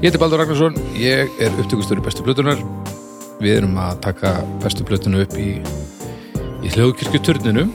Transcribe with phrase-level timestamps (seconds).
[0.00, 2.60] Ég heiti Baldur Ragnarsson, ég er upptökustur í bestu plötunar.
[3.40, 4.30] Við erum að taka
[4.62, 5.50] bestu plötuna upp í,
[6.64, 7.66] í hljóðkirkjuturninu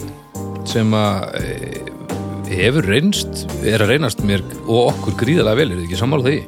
[0.66, 1.52] sem að e,
[2.50, 6.40] hefur reynst, er að reynast mér og okkur gríðalega vel, er þið ekki sammála því?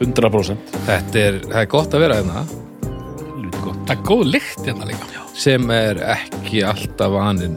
[0.00, 5.24] 100% Þetta er, er gott að vera hérna Það er góð lykt hérna líka.
[5.36, 7.56] sem er ekki alltaf vaninn,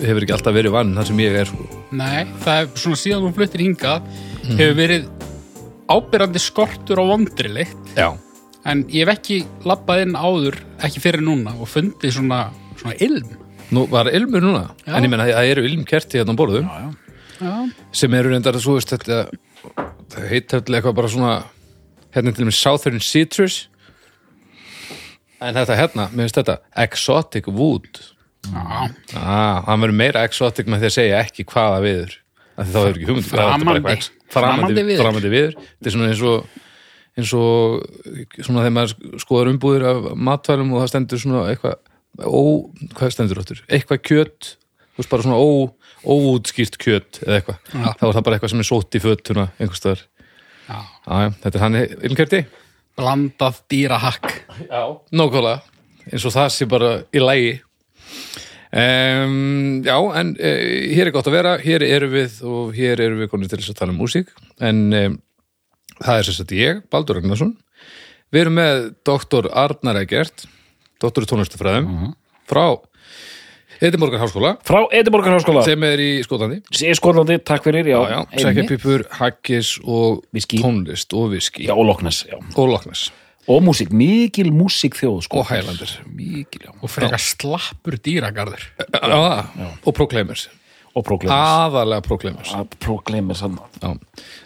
[0.00, 1.66] hefur ekki alltaf verið vaninn þar sem ég er sko.
[1.96, 4.08] Nei, það er svona síðan hún fluttir hingað
[4.50, 5.08] hefur verið
[5.90, 8.14] ábyrrandi skortur á vondri lykt Já.
[8.64, 12.48] en ég hef ekki labbað inn áður ekki fyrir núna og fundið svona,
[12.80, 13.36] svona ilm.
[13.70, 14.96] Nú var ilmur núna, Já.
[14.96, 16.66] en ég menna það eru ilmkerti hérna á borðum.
[16.66, 17.54] Já, já Já,
[17.96, 19.22] sem eru reyndar að svo veist þetta
[20.12, 21.34] það heit hefði eitthvað bara svona
[22.12, 23.56] hérna til og með Southern Citrus
[25.40, 28.02] en þetta hérna mér finnst þetta Exotic Wood
[28.50, 32.16] já, ah, hann verður meira exotic með því að segja ekki hvaða viður
[32.66, 33.80] þá hefur ekki hugmynd Framandi.
[33.80, 35.02] framandi, Framandi viður.
[35.04, 36.58] framandi viður þetta er svona eins og
[37.20, 41.76] eins og svona þegar maður skoðar umbúðir af matvælum og það stendur svona eitthvað
[42.26, 42.42] ó,
[42.96, 43.62] hvað stendur áttur?
[43.70, 44.50] eitthvað kjöt,
[44.94, 45.48] þú veist bara svona ó,
[46.04, 47.90] óútskýrt kjöt eða eitthvað Já.
[48.00, 50.04] þá er það bara eitthvað sem er sótt í fötuna einhvers staðar
[50.70, 50.78] já.
[50.78, 51.80] Já, já, þetta er hann
[52.10, 52.42] ilmkerti
[53.00, 54.26] Blandað dýrahakk.
[54.68, 54.82] Já,
[55.16, 55.62] nógulega
[56.10, 57.52] eins og það sé bara í lægi
[58.72, 60.62] um, Já, en uh,
[60.94, 63.74] hér er gott að vera, hér erum við og hér erum við konið til þess
[63.74, 64.30] að tala um músík.
[64.60, 65.18] En um,
[66.00, 67.56] það er sagt ég, Baldur Ragnarsson.
[68.30, 70.46] Við erum með doktor Arnar Egert
[71.00, 72.12] doktor í tónlistafræðum
[72.50, 72.64] frá
[73.80, 77.88] Edinborgar Háskóla Frá Edinborgar Háskóla sem er í Skóðandi Sér Skólandi, takk fyrir
[78.36, 80.60] sækjapipur, haggis og Viskí.
[80.60, 82.36] tónlist og viski Já, og Loknes, já.
[82.56, 83.08] Og loknes
[83.50, 85.40] Og músík, mikil músík þjóð sko.
[85.42, 88.62] og hælandir Mikil, Og frekar slappur dýragarður.
[88.94, 90.48] Já, og Proclaimers.
[90.94, 92.52] Aðalega Proclaimers.
[92.54, 93.92] Að Proclaimers hann Já.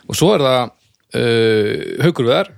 [0.09, 2.51] og svo er það uh, Haukur Viðar.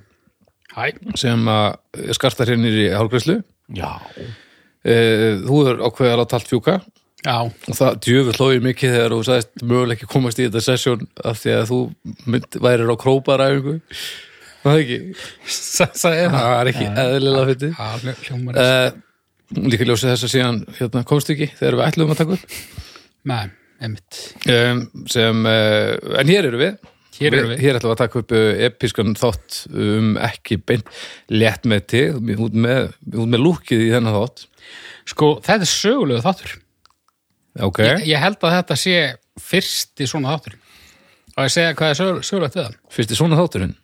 [0.76, 0.90] Hæ.
[1.16, 3.38] sem að skartar hérna í hálfgræslu
[3.72, 6.74] Já, uh, þú er ákveðið að láta allt fjúka.
[7.24, 11.06] Já, og það djöfull hlóið mikið þegar þú sagðist möguleg ekki komast í þetta sessjón
[11.24, 11.78] af því að þú
[12.28, 13.78] mynd, værir á króparæfingu
[14.66, 14.98] það er ekki
[16.32, 16.48] það.
[16.56, 18.88] er ekki eðlilega hljómar uh,
[19.70, 22.58] líka ljósið þess að síðan hérna, komst ekki þegar við ætluðum að taka upp
[23.26, 23.46] Nei,
[23.82, 24.20] einmitt.
[24.50, 27.32] um, sem, uh, en hér eru við Hér.
[27.56, 30.90] Hér ætlum við að taka upp uh, episkan þátt um ekki beint
[31.32, 32.02] létt með til
[32.36, 34.44] út með, út með lúkið í þennan þátt
[35.06, 36.54] Sko, þetta er sögulegu þáttur.
[37.62, 38.94] Ok, Ég, ég held að þetta sé
[39.40, 40.56] fyrsti svona þáttur.
[41.36, 42.74] Og ég segja hvað er sög, sögulegt við það.
[42.96, 43.74] fyrst í svona þátturinn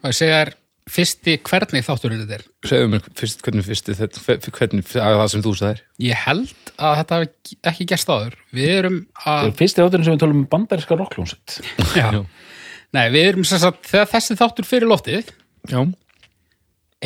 [0.00, 0.52] Og ég segja þér
[0.90, 2.44] fyrsti hvernig þátturinn þetta er.
[2.66, 5.82] segðu mér fyrst, hvernig fyrst þetta, hvernig að það sem þú sagðir.
[6.02, 8.34] Ég held að þetta hafi ekki gerst áður.
[8.56, 9.46] Við erum það að...
[9.50, 11.58] er fyrsti þátturinn sem við tölum um bandaríska rockljónsett
[12.00, 12.08] Já.
[12.96, 15.28] Nei, við erum sem sagt, þegar þessi þáttur fyrir loftið,
[15.70, 15.80] Já,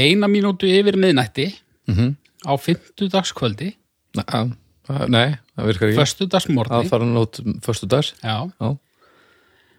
[0.01, 1.51] eina mínútu yfir miðnætti
[1.91, 2.15] Mhm.
[2.49, 3.75] á fimmtudagskvöldi,
[4.17, 4.55] Nei, að-
[4.89, 5.99] að- nei, það virkar ekki.
[6.01, 8.79] föstudagsmorgni, að fara nót förstu dags já, Já,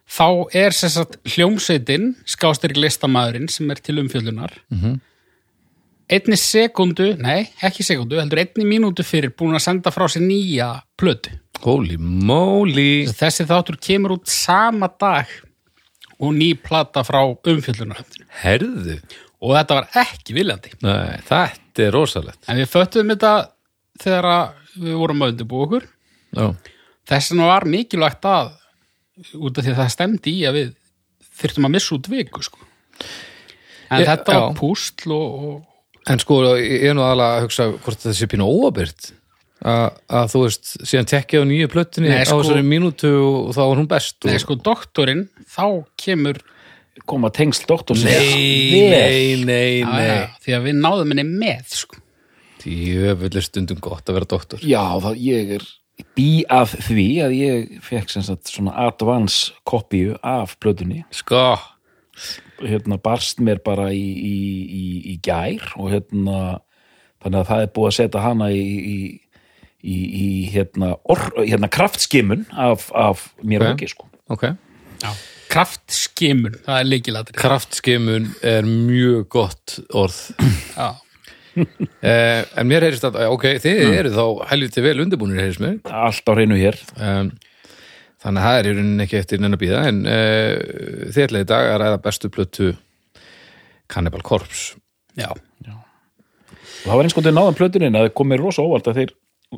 [0.09, 4.99] þá er sagt hljómsveitin, skástyrk listamæðurinn sem er til umfjöldunar, Mhm.
[6.09, 10.81] einni sekundu, nei, ekki sekundu, heldur einni mínútu fyrir búin að senda frá sér nýja
[10.97, 11.31] plötu.
[11.63, 15.25] holy moly Þessi þáttur kemur út sama dag
[16.19, 18.03] og ný plata frá umfjöldunar.
[18.43, 18.99] Herðu,
[19.41, 20.71] Og þetta var ekki viljandi.
[20.81, 23.49] nei, þetta er rosalegt En við föttum þetta
[23.99, 25.83] þegar við vorum að undirbúa okkur.
[26.35, 26.55] Já,
[27.07, 28.51] Þess vegna var mikilvægt að,
[29.39, 30.73] út af því að það stemdi í að við
[31.39, 32.59] þyrftum að missa út viku, sko.
[33.91, 34.57] En Ég- þetta var já.
[34.59, 35.71] pústl og, og
[36.05, 39.07] En sko, ég er nú aðalega að hugsa hvort þetta sé pínu óabyrt
[39.65, 43.53] að að þú veist, síðan tekja á nýju plöttunni Nei, á sko- þessari mínútu og
[43.55, 44.29] þá var hún best og...
[44.29, 45.65] Nei, sko, doktorinn, þá
[45.97, 46.37] kemur
[47.09, 50.05] koma tengsl doktor nei, nei, nei, já, nei.
[50.05, 51.97] já, því að við náðum henni með, sko.
[52.61, 55.65] Djöfull er stundum gott að vera doktor Já, það ég er
[56.15, 61.03] bý af því að ég fekk sagt svona advance kopíu af plötunni.
[61.15, 61.55] Sko,
[62.63, 66.39] hérna barst mér bara í, í, í, í gær og hérna
[67.23, 68.97] þannig að það er búið að setja hana í, í,
[69.81, 74.09] í, í hérna, or, hérna kraftskimun af, af mér og ekki sko.
[74.31, 74.51] Ok.
[75.03, 75.09] Já.
[75.51, 80.19] kraftskimun, það er leikilatri kraftskimun er mjög gott orð.
[80.75, 80.95] Já,
[82.11, 85.79] eh, en mér heyrist að, ok, þið eru þá helviti vel undirbúinir heyrist mér.
[85.89, 86.79] Allt á hreinu hér.
[86.99, 87.33] Um,
[88.23, 91.51] þannig að það er í rauninni ekki eftir neina býða en uh, þið ætlaði í
[91.53, 92.71] dag að ræða bestu plötu
[93.91, 94.79] Cannibal Corpse.
[95.15, 95.29] Já,
[96.85, 99.13] og það var eins og til náðan plötunin að það komið rosa óvart að þeir,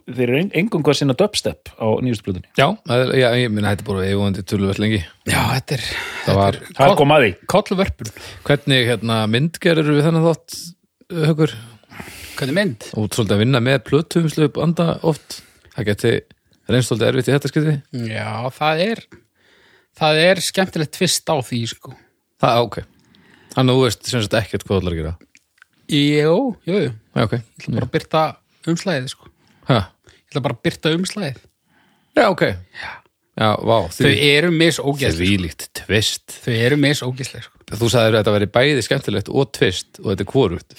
[0.05, 2.51] þeir eru engum hvað sinna dubstep á nýjustu plötunni.
[2.55, 2.67] Já,
[3.19, 5.01] já ég minna þetta er bara eiguvandi töluvert lengi.
[5.27, 5.88] Já, þetta er
[6.23, 7.31] það var, það kom að því.
[7.53, 8.13] Kollvörpun,
[8.47, 10.59] hvernig hérna, myndgerir við þennan þátt
[11.27, 11.57] högur,
[12.38, 12.89] hvernig mynd?
[12.98, 15.39] Og svolítið að vinna með plötuumslu banda oft,
[15.75, 16.12] það geti
[16.68, 17.75] reynst svolítið erfitt í þetta skipti.
[18.12, 19.01] Já, það er
[19.98, 21.95] það er skemmtilegt tvist á því sko.
[22.42, 22.78] það, ok,
[23.56, 25.16] þannig að þú veist sem sagt ekkert hvað þú ætlar að gera.
[25.88, 26.38] Jú,
[26.68, 28.24] jú, jú, já, ok, ég ætla bara að byrta
[28.68, 29.34] umslæðið sko.
[29.72, 29.81] ha.
[30.12, 31.44] ég ætla bara að byrta umslæðið
[32.18, 32.48] já, ok.
[33.38, 36.39] Já, vá, þau því, eru misógæsleg því líkt tvist.
[36.42, 37.60] Þau eru misógæsleg sko.
[37.69, 40.78] þú sagðir að þetta veri bæði skemmtilegt og tvist og þetta er hvorugt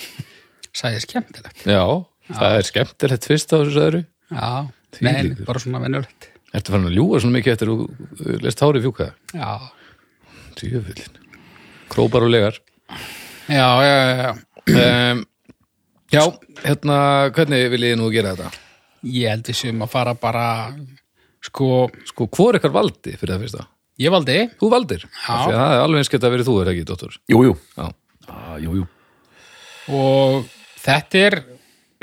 [0.79, 1.63] sagði skemmtilegt.
[1.67, 1.83] Já,
[2.31, 4.51] það er skemmtilegt tvist á þessu sagður já,
[4.97, 5.47] Því nei, líkur.
[5.49, 6.29] bara svona venjulegt.
[6.57, 9.11] Ertu farin að ljúga svona mikið eftir þú lest hári fjúka?
[9.37, 9.51] Já,
[10.61, 11.19] djöfullin
[11.93, 12.57] krópar og legar.
[13.49, 15.13] Já, já, já, já.
[15.13, 15.25] um,
[16.13, 16.23] já,
[16.65, 16.99] hérna
[17.37, 18.51] hvernig vil ég nú gera þetta?
[19.09, 20.45] Ég held séum að fara bara
[21.45, 23.67] sko, sko, hvor ekkar valdi fyrir það fyrsta?
[23.99, 24.37] Ég valdi.
[24.61, 27.17] Þú valdir, Af því að það er alveg eins geta verið þú er ekki, dóttor
[27.33, 27.87] jú, jú, já,
[28.31, 28.87] ah, jú, jú.
[29.97, 31.39] og þetta er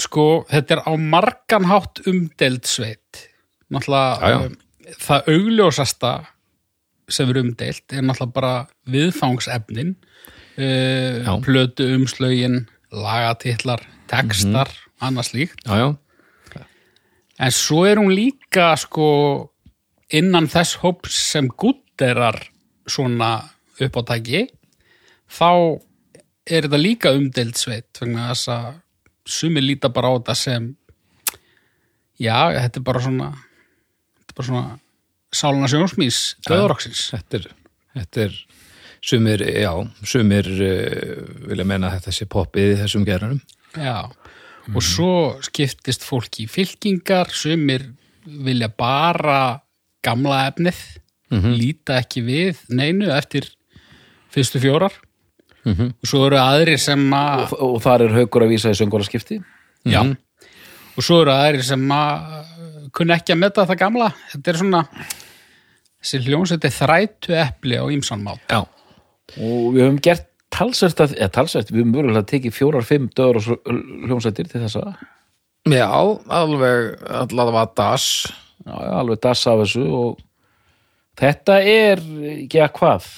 [0.01, 3.25] sko, þetta er á margan hátt umdeld sveit.
[3.71, 4.57] Náttúrulega um,
[5.01, 6.13] það augljósasta
[7.09, 8.53] sem er umdelt er náttúrulega bara
[8.91, 9.93] viðfangsefnin
[10.57, 14.69] uh, plötu umslögin lagatitlar, textar
[15.03, 16.63] annars líkt, já, já,
[17.43, 19.07] en svo er hún líka sko
[20.15, 22.37] innan þess hóps sem gutterar
[22.87, 23.49] svona
[23.81, 24.45] uppátæki
[25.27, 25.81] þá
[26.45, 28.67] er þetta líka umdeild sveit vegna þess að
[29.25, 30.67] sumir líta bara á þetta sem
[32.21, 34.77] já, þetta er bara svona þetta er bara svona
[35.35, 37.47] sáluna sjónsmís döðuroksins þetta er
[37.95, 38.37] þetta er
[39.05, 39.71] sumir, já,
[40.05, 43.41] sumir uh, vilja menna að þetta sé poppið í þessum gerunum
[43.75, 44.05] já,
[44.71, 45.13] og svo
[45.45, 47.89] skiptist fólk í fylkingar sumir
[48.25, 49.61] vilja bara
[50.05, 50.77] gamla efnið
[51.35, 53.49] líta ekki við neinu eftir
[54.33, 54.93] fyrstu fjórar
[55.65, 55.87] Mhm.
[56.01, 59.39] og svo eru aðrir sem að og, og þar er haukur að vísa í söngvaraskipti
[59.85, 62.45] Já, og svo eru aðrir sem að
[62.95, 64.05] kunna ekki að metta það gamla.
[64.31, 64.79] Þetta er svona,
[65.99, 68.39] þessi hljónsett er þrætu epli á ímsan mát.
[68.49, 68.61] já,
[69.41, 73.41] og við höfum gert talsvert að, eða talsvert, við höfum mögulega tekið fjórar, fimm döður
[73.41, 73.61] og svo-
[74.07, 74.83] hljómsveitir til þessa
[75.65, 75.89] já, já,
[76.29, 78.05] alveg allavega das
[78.65, 80.21] já, alveg dassa af þessu og
[81.19, 81.99] þetta er,
[82.45, 83.09] ekki að hvað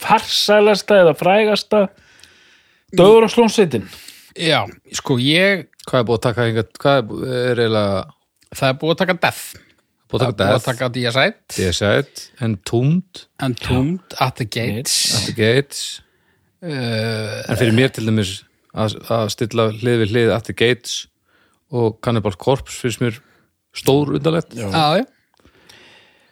[0.00, 1.84] farsælasta eða frægasta
[2.94, 3.86] döður og slómsveitin
[4.34, 4.64] Já,
[4.98, 8.00] sko ég, hvað er búið að taka hingað, hvað er, er eiginlega
[8.58, 9.42] það er búið að taka Death.
[10.10, 14.96] búið að Það taka er búið að taka Deicide, Deicide, Entombed Entombed, At the Gates.
[15.14, 15.84] At the Gates.
[16.64, 18.34] Uh, en fyrir mér til dæmis
[18.74, 21.04] að, að stilla hlið við hlið At the Gates
[21.74, 23.20] og Cannibal Corpse finnst mér
[23.74, 24.54] stór undarlegt.
[24.54, 24.66] Já,
[24.98, 25.04] já.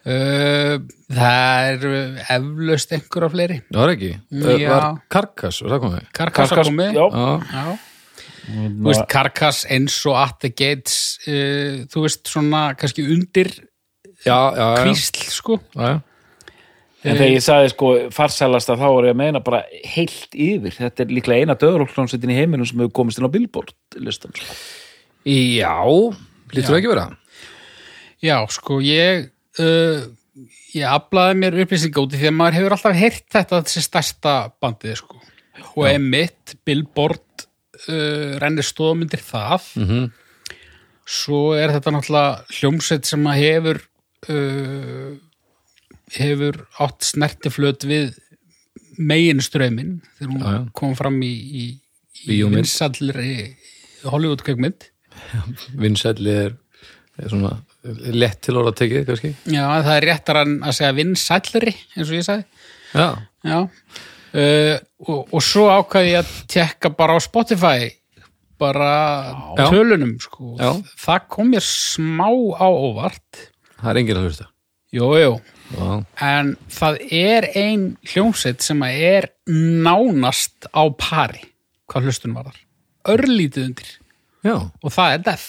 [0.03, 0.81] Uh,
[1.15, 1.83] það er
[2.35, 3.57] eflaust einhverja fleiri.
[3.69, 4.67] það var ekki, Já.
[4.67, 6.87] var Karkas var það komið Karkass að komi.
[6.91, 7.67] já, já, Já.
[8.43, 13.47] Þú veist, Karkass eins og At the Gates, uh, þú veist, svona kannski undir
[14.25, 15.57] já, já, já, kvísl, sko.
[15.71, 16.01] já, já.
[17.03, 19.63] en þegar ég sagði sko farsælasta þá er ég að meina bara
[19.95, 23.27] heilt yfir, þetta er líklega eina döður og hljómsveitin í heiminum sem hefur komist inn
[23.27, 23.71] á Billboard
[24.03, 24.51] listan sko.
[25.23, 25.75] já
[26.51, 27.07] lítur ekki vera
[28.23, 30.05] Já, sko, ég uh,
[30.73, 34.33] ég aflaði mér upplýsinga úti því að maður hefur alltaf heyrt þetta þessi stærsta
[34.63, 35.19] bandið, sko.
[35.75, 37.45] Og emitt, Billboard
[37.89, 39.69] uh, rennir stóðmyndir það.
[39.83, 40.11] Mhm.
[41.03, 43.79] svo er þetta náttúrulega hljómsveit sem að hefur
[44.31, 45.09] uh,
[46.15, 48.13] hefur átt snertiflöt við
[48.97, 50.61] meginströmmin þegar hún Já, já.
[50.79, 51.65] kom fram í, í,
[52.29, 53.33] í vinsallri
[54.05, 54.87] Hollywood-kveikmynd
[55.83, 56.55] vinsælli er,
[57.19, 57.55] er svona
[58.15, 62.27] lett til orða tekið kannski Já, það er réttar að segja vinsællri, eins og ég
[62.27, 62.45] sagði.
[62.93, 63.07] já,
[63.43, 63.59] Já.
[64.33, 67.91] Uh, og, og svo ákvaði ég að tekka bara á Spotify
[68.57, 68.93] bara
[69.59, 69.67] Já.
[69.69, 70.55] tölunum, sko.
[70.57, 70.71] Já.
[71.03, 73.43] Það kom mér smá á óvart.
[73.81, 74.47] það er enginn að hlusta
[74.93, 75.33] Jú, jú.
[75.73, 81.41] já, En það er ein hljómsveit sem að er nánast á pari,
[81.89, 82.59] hvað hlustun var þar.
[83.13, 83.89] Örlítið undir.
[84.45, 85.47] já, Og það er death.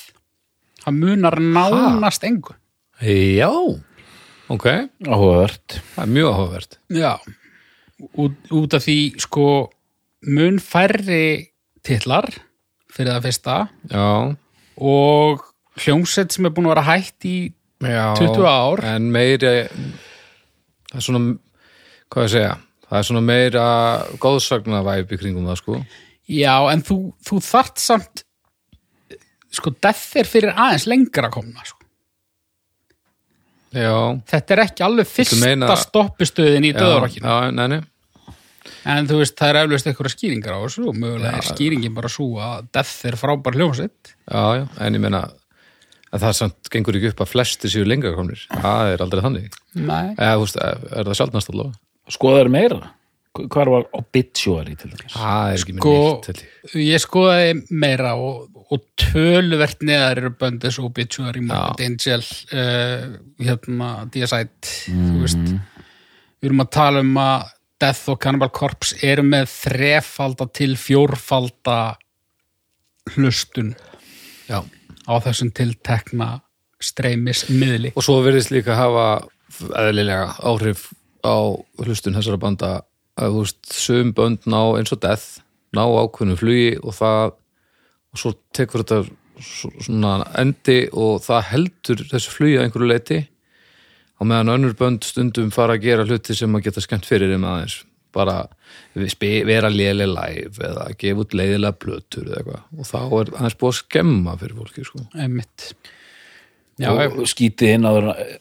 [0.85, 2.55] Það munar nánast engu.
[3.01, 3.51] já
[4.49, 4.67] ok,
[5.09, 5.81] áhugavert.
[5.95, 6.79] Það er mjög áhugavert.
[6.93, 7.13] Já,
[8.21, 9.47] út, út af því sko
[10.29, 11.51] mun færri
[11.85, 12.29] titlar
[12.95, 13.57] fyrir það fyrsta
[13.91, 14.37] já,
[14.81, 15.45] og
[15.83, 17.37] hljómsett sem er búin að vera hætt í
[17.85, 18.85] já 20 ár.
[18.95, 21.23] en meiri það er svona
[22.15, 22.55] hvað ég að segja,
[22.89, 23.67] það er svona meira
[24.23, 25.81] góðsagna væp í kringum það sko.
[26.31, 28.25] Já, en þú, þú þart samt
[29.55, 31.81] sko, death er fyrir aðeins lengra komna sko.
[33.75, 33.95] já,
[34.31, 37.83] Þetta er ekki alveg fyrsta meina- stoppistöðin í já, nei
[38.85, 42.09] en þú veist, það er eflaust eitthvað skýringar á þessu og mögulega er skýringin bara
[42.13, 45.23] svo að death er frábær hljómsett Já, já, en ég meina
[46.15, 48.45] að það samt gengur ekki upp að flesti séu lengra komnir.
[48.55, 49.57] Það er aldrei þannig.
[49.75, 50.15] Nei.
[50.15, 51.81] eða, þú veist, er það sjálfnast allavega?
[52.15, 52.79] Skoðaður meira.
[53.51, 55.17] Hvar var obituary til dæmis?
[55.17, 56.77] Það er ekki Sko- með nýtt held ég.
[56.87, 58.45] Ég skoðaði meira og,
[58.75, 64.51] og töluvert neðar eru böndis og Obituary, Morbid Angel uh, hérna, Deicide
[64.87, 65.53] þú veist.
[66.41, 67.51] Við erum að tala um að
[67.85, 71.79] Death og Cannibal Corpse eru með þrefalda til fjórfalda
[73.15, 73.75] hlustun
[74.49, 74.63] Já.
[75.05, 76.39] á þessum tiltekna
[76.85, 79.25] streymis miðli og svo verðist líka hafa
[79.85, 80.91] eðlilega áhrif
[81.25, 81.37] á
[81.81, 82.73] hlustun þessara banda.
[83.15, 85.41] Að þú veist, sögum bönd ná eins og death
[85.75, 87.35] ná ákveðnu flugi og það
[88.15, 89.01] og svo tekur þetta
[89.43, 93.19] svo- svona endi og það heldur þessu flugi að einhverju leiti
[94.15, 97.45] á meðan önnur bönd stundum fara að gera hluti sem að geta skemmt fyrir þeim
[97.51, 97.81] aðeins.
[98.15, 98.45] Bara
[98.95, 102.63] vera léleg live eða gefa út leiðilega plötur eða eitthvað.
[102.79, 105.03] Og þá er aðeins búið að skemma fyrir fólki sko.
[105.19, 105.73] einmitt.
[106.79, 107.99] Já, og skítið inn að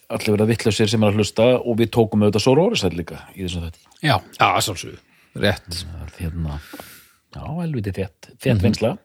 [0.10, 3.44] allir vera vittlausir sem er að hlusta og við tókum auðvitað svo rórisætt líka í
[3.46, 4.98] þessum þetta já, Já, sálsögðu,
[5.38, 5.84] rétt.
[6.18, 6.56] Hérna,
[7.36, 8.96] já, helviti þett þett vinsla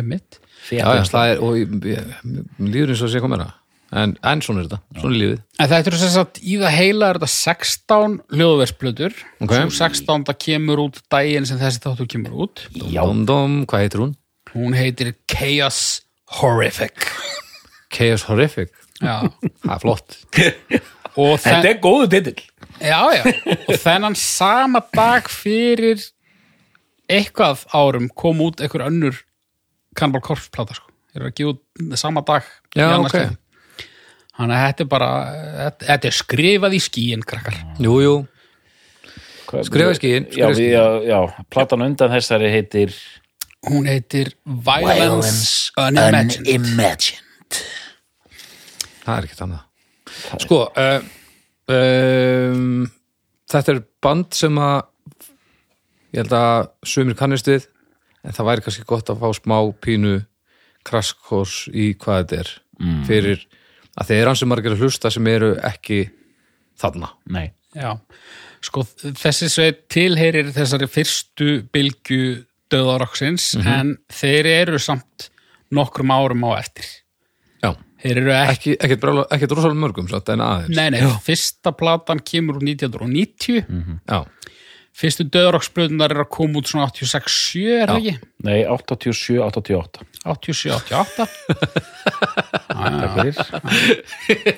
[0.00, 0.40] einmitt.
[0.72, 3.50] Já, já, það er, og líður eins og sé meira
[3.94, 5.42] en, en svona er þetta, svona er lífið.
[5.60, 9.18] En þetta er þess að í það heila er þetta 16 hljóðversplötur.
[9.44, 9.54] Ok.
[9.54, 12.64] Svo 16 kemur út daginn sem þessi þáttu kemur út.
[12.74, 14.16] Já, Dom, dom, hvað heitir hún?
[14.54, 15.82] Hún heitir Chaos
[16.40, 17.06] Horrific.
[17.94, 19.26] Chaos Horrific, Já,
[19.62, 20.18] það er flott.
[21.20, 22.42] Og, þetta er góðu titill.
[22.82, 23.22] Já, já.
[23.68, 26.02] og þennan sama dag fyrir
[27.06, 29.20] eitthvað árum kom út einhver önnur
[29.94, 30.90] Cannibal Corpse plata sko.
[31.12, 33.16] Þeir eru að gefa út sama dag Já, annað ok.
[33.16, 33.88] skipti.
[34.34, 35.08] Þannig að þetta er bara
[35.86, 37.58] þetta, er skrifað í skíin krakkar.
[37.78, 38.14] Jú, jú,
[39.44, 41.18] Hvað- Skrifa í skíinn, já, já, já,
[41.52, 42.94] platan undan þessari heitir
[43.68, 46.48] Hún heitir Violence, Unimagined.
[46.48, 47.60] Unimagined.
[49.04, 49.62] Það er ekkert annað.
[50.42, 51.06] Sko uh,
[51.72, 52.84] um,
[53.54, 54.74] Þetta er band sem að
[56.14, 57.68] ég held að sumir kannist við
[58.24, 60.14] en það væri kannski gott að fá smá pínu
[60.84, 63.02] kraskors í hvað þetta er mm.
[63.08, 63.44] fyrir
[63.94, 66.00] að þeir ansið margir að hlusta sem eru ekki
[66.80, 67.12] þarna.
[67.32, 67.90] Nei, Já,
[68.62, 75.28] sko þessi sveit tilheyrir þessari fyrstu bylgju döðaroksins en þeir eru samt
[75.74, 76.86] nokkrum árum á eftir.
[77.62, 77.72] Já,
[78.04, 80.76] ekki, ekki, ekkert rosalega mörgum satt, en aðeins.
[80.76, 83.64] Nei, nei, fyrsta platan kemur úr 1990,
[84.06, 84.20] Já,
[84.94, 88.14] fyrstu döðaroksblöðunar er að koma út svona 86-7, er það ekki?
[88.46, 91.26] nei, 87, 88 87-88.
[92.74, 93.34] Takk fyrir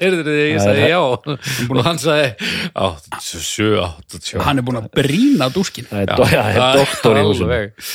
[0.00, 2.28] heyrður þið, ég sagði já og hann sagði
[2.76, 3.70] 87,
[4.14, 5.88] 87 Hann er búin að brína dúskin.
[5.90, 6.12] það er,
[6.56, 7.86] það doktor í Alveg.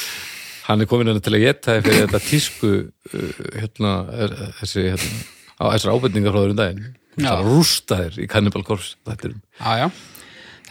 [0.68, 3.94] Hann er komin hérna til að geta þið fyrir þetta tísku uh, hérna,
[4.26, 5.12] er, þessi hérna,
[5.58, 7.28] á þessar ábendingar frá þér um daginn Já.
[7.28, 9.88] Það rústa þér í Cannibal Corpse þetta er Já, já.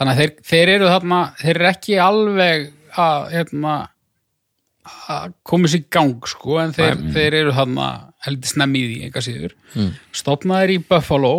[0.00, 2.66] Þannig að þeir, þeir eru þarna, þeir eru ekki alveg
[3.04, 3.74] að, hérna,
[5.12, 7.88] að koma sér í gang, sko, en þeir, þeir eru þarna
[8.24, 9.56] heldur snemmi í eitthvað síður.
[9.76, 9.92] Mm.
[10.22, 11.34] Stopnaðir í Buffalo,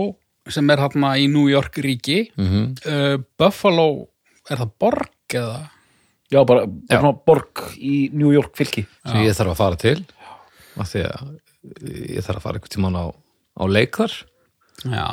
[0.52, 2.24] sem er þarna í New York ríki.
[2.38, 2.64] Mhm.
[2.86, 3.90] uh, Buffalo,
[4.50, 5.62] er það borg eða?
[6.32, 9.98] já, bara, bara svona borg í New York fylki sem ég þarf að fara til
[10.80, 11.32] af því að
[12.16, 14.16] ég þarf að fara einhvern tímann á, á leikar
[14.82, 15.08] Já,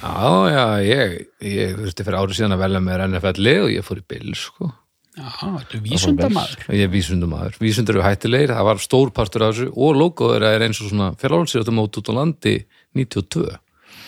[0.00, 0.16] Já,
[0.50, 1.14] já, ég,
[1.46, 4.72] ég þurfti fyrir árið síðan að velja mér NFL-lið og ég fór í Bill, sko.
[5.16, 6.64] Já, þetta er vísundamaður.
[6.76, 10.64] Ég er vísundumæður, vísundur eru hættilegir það var stór partur af þessu og logoður er
[10.66, 12.56] eins og svona fjárhálsir mót út á landi
[12.98, 13.46] 92,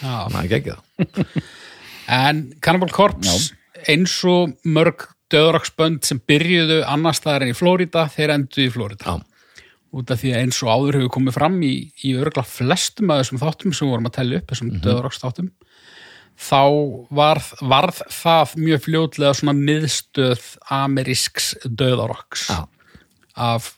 [0.02, 0.12] Já.
[0.26, 1.40] þannig að gegja það
[2.18, 3.54] En Cannibal Corpse,
[3.88, 9.16] eins og mörg döðraksbönd sem byrjuðu annars staðar en í Flórida, þeir enduðu í Flórida.
[9.16, 9.37] Já,
[9.96, 11.72] út af því að eins og áður hefur komið fram í,
[12.04, 15.50] í örgla flestum af þessum þáttum sem við vorum að tella upp, þessum mm þáttum
[16.38, 16.60] þá
[17.10, 22.44] varð, varð það mjög fljótlega svona miðstöð amerísks döðarokks
[23.34, 23.72] af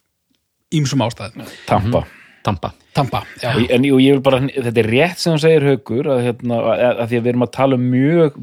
[0.75, 1.47] ýmsum ástæðum.
[1.67, 2.03] Tampa.
[2.45, 2.71] Tampa.
[2.95, 5.67] Tampa, já, Og ég- en og ég vil bara, þetta er rétt sem þú segir
[5.69, 8.39] haukur að, hérna, að, að því að við erum að tala um mjög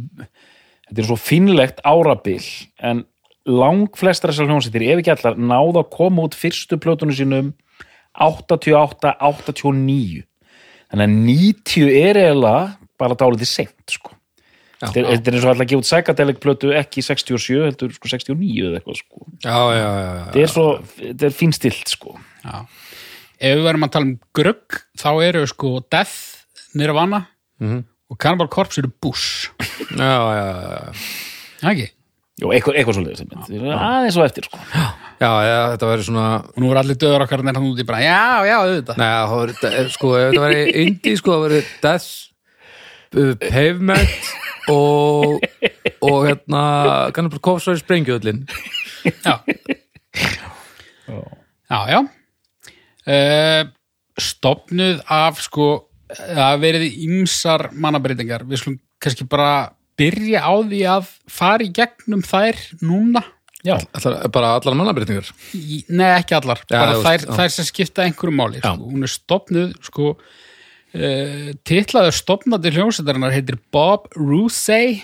[0.87, 2.45] þetta er svo finnlegt árabil
[2.79, 3.05] en
[3.47, 7.53] lang flestar þessar hljómsveitir ef ekki allar náða að koma út fyrstu plötunum sínum
[8.17, 10.23] 88, 89
[10.91, 12.61] þannig að 90 er eiginlega
[12.97, 14.13] bara dálítið seint sko.
[14.77, 18.67] Þetta er, eins og alltaf að gefa út psychedelic plötu ekki 67, heldur sko 69
[18.67, 19.23] eða eitthvað sko.
[19.41, 20.23] Já, já, já, já.
[20.27, 20.65] þetta er svo,
[21.01, 22.17] þetta er fínstilt sko.
[22.45, 22.57] já
[23.37, 26.15] Ef við verðum að tala um grugg þá eru sko Death,
[26.77, 27.23] Nirvana
[27.61, 27.83] Mhm.
[28.09, 29.49] og Cannibal Corpse eru Bush
[29.93, 30.93] já, já, já.
[31.61, 31.87] Það ekki?
[32.37, 33.23] Jú, eitthvað, eitthvað svo leiðis
[33.73, 34.59] aðeins og eftir sko.
[35.17, 38.01] Já, já, þetta verður svona Og nú er allir döður okkar en hann úti bara,
[38.05, 38.99] já, já, auðvitað.
[39.01, 42.09] Nei, það var, þetta- sko, ef þetta væri indie, sko, það væri Death
[43.17, 44.29] uh, Pavement
[44.69, 45.41] og
[46.03, 46.61] og hérna,
[47.15, 48.43] kannar bara kofsværi sprengjöðlin
[49.25, 49.37] Já.
[51.07, 51.99] Já, já
[53.07, 53.63] uh,
[54.17, 55.67] Stopnuð af sko
[56.09, 59.49] það verið ímsar mannabreitingar við skulum kannski bara
[59.97, 63.23] byrja á því að fara í gegnum þær núna.
[63.65, 65.27] Já, Allar, bara allar mannabreitingar
[65.57, 68.75] í, Nei, ekki allar, Já, bara þær, veist, þær sem skipta einhverju máli sko.
[68.93, 70.11] hún er stopnuð sko,
[70.93, 75.01] uh, titlaður stopnandi hljómsættarinnar heitir Bob Rousey.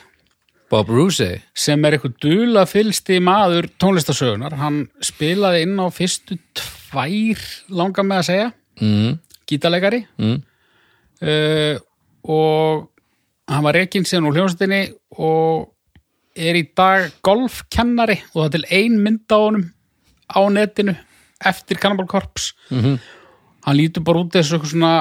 [0.71, 1.41] Bob Rousey?
[1.57, 8.21] Sem er eitthvað dula fylsti maður tónlistasögunar hann spilaði inn á fyrstu tvær langar með
[8.21, 8.47] að segja.
[8.85, 9.19] Mm,
[9.49, 10.03] gítarleikari.
[10.21, 10.39] Mm,
[11.25, 11.75] uh,
[12.23, 12.89] og
[13.53, 14.81] hann var reikinn síðan úr hljómsveitinni
[15.21, 15.69] og
[16.35, 19.65] er í dag golfkennari og það til ein mynd á honum
[20.33, 20.95] á netinu
[21.45, 22.97] eftir Cannibal Corpse Mhm.
[23.65, 24.93] hann lítur bara út þessu eitthvað svona,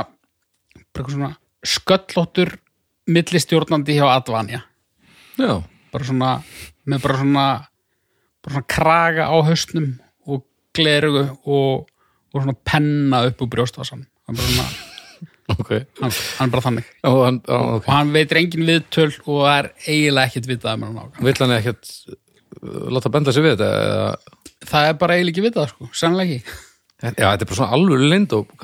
[1.09, 1.30] svona
[1.64, 2.56] sköllóttur
[3.09, 4.62] millistjórnandi hjá Advanja
[5.38, 6.30] Já, bara svona
[6.87, 7.47] með bara svona,
[8.42, 10.44] bara svona kraga á haustnum og
[10.76, 11.87] glerugu og,
[12.35, 14.82] og svona penna upp úr brjóstvasan hann, er bara svona,
[15.51, 15.71] ok.
[16.01, 16.91] Hann, hann er bara þannig.
[17.09, 17.87] Og hann, á, ok.
[17.87, 21.25] Og hann veitir engin viðtöl og er eiginlega ekkit vitað um hann nákvæm.
[21.28, 21.93] Vill hann ekkert
[22.63, 26.57] uh, láta benda sig við þetta það er bara eiginlega ekki vitað sko, sannlega ekki.
[27.02, 28.55] Já, þetta er bara svona alvöru lind og.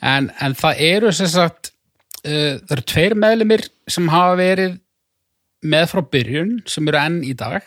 [0.00, 1.72] En, en það eru sem sagt
[2.24, 4.78] uh, það eru tveir meðlumir sem hafa verið
[5.70, 7.64] með frá byrjun sem eru enn í dag.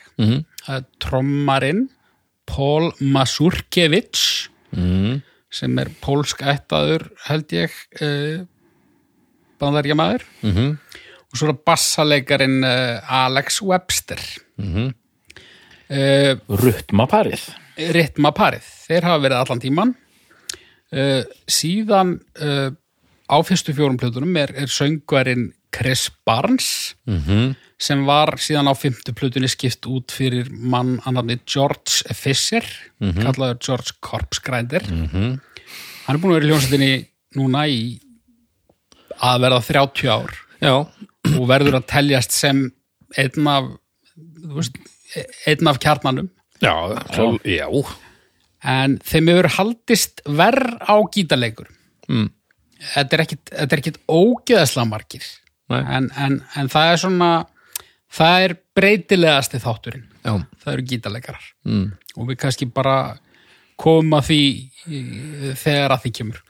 [0.63, 1.83] Það er trommarinn
[2.49, 5.21] Paul Masurkevich mm,
[5.53, 8.43] sem er pólsk ættaður held ég uh,
[9.61, 10.77] bandaríkja maður mm
[11.33, 14.19] og svo er það bassaleikarin uh, Alex Webster.
[14.61, 14.91] Mhm.
[15.89, 19.93] uh, ruttmaparið ritmaparið, þeir hafa verið allan tíman
[21.49, 22.11] síðan
[23.25, 26.93] á fyrstu fjórum plötunum er, er söngvarinn Chris Barnes.
[27.09, 27.55] Mhm.
[27.79, 32.63] Sem var síðan á fymtu plötunni skipt út fyrir mann annarni George Fisher
[32.99, 35.39] kallaður George Corpsgrinder Mhm.
[36.05, 36.93] hann er búin að vera í hljónsettinni
[37.35, 37.99] núna í
[39.23, 40.31] að verða 30 ár.
[40.61, 40.73] Já,
[41.37, 42.71] og verður að teljast sem
[43.17, 43.69] einn af
[44.43, 44.77] veist,
[45.47, 46.29] einn af kjarnanum.
[46.61, 46.73] Já,
[47.13, 47.67] svo, já.
[48.63, 51.67] en þeim hefur haldist verð á gítarleikur.
[52.09, 52.29] Mm.
[52.93, 55.23] þetta er ekkit, ógeðaslega margir.
[55.69, 57.29] En, en, en það er svona
[58.13, 60.05] það er breytilegasti þátturinn.
[60.23, 61.47] Já, það eru gítarleikarar.
[61.67, 61.85] Mm.
[62.17, 62.95] og við kannski bara
[63.81, 64.39] komum að því
[64.87, 66.41] í- þegar að því kemur.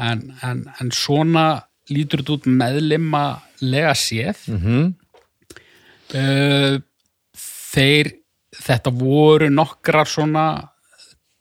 [0.00, 1.44] En, en, en svona
[1.90, 3.24] lítur þetta út meðlima
[3.64, 4.44] lega séð.
[4.52, 4.92] Mm
[6.14, 6.78] uh,
[7.70, 8.08] þeir
[8.60, 10.44] þetta voru nokkrar svona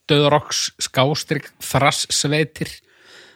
[0.09, 2.69] döðrokks skástrík þrassveitir.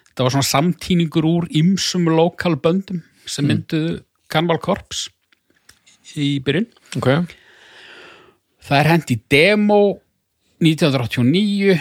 [0.10, 5.10] Þetta var svona samtíningur úr ymsum lokal böndum sem mynduðu Cannibal Corpse
[6.20, 6.68] í byrjun.
[7.00, 7.10] Ok,
[8.64, 9.80] það er hent í demo
[10.64, 11.78] 1989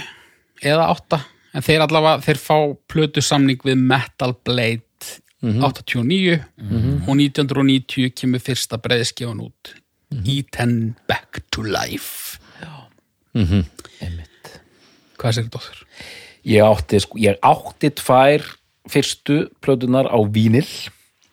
[0.62, 1.20] eða 8
[1.52, 2.56] en þeir allavega, þeir fá
[2.88, 4.82] plötu samning við Metal Blade
[5.42, 6.38] 89
[7.08, 9.74] og 1990 kemur fyrsta breiðskjáðan út
[10.22, 12.38] Eaten Back to Life.
[15.18, 15.86] Hvað segir dóttur?
[16.42, 18.44] ég átti, sko, ég átti tvær
[18.90, 20.66] fyrstu plötunar á vínil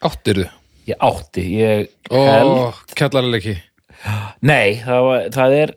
[0.05, 0.47] áttir þú
[0.89, 3.55] ég átti, ég held Ó, kjallarleiki
[4.45, 5.75] nei, það, var, það er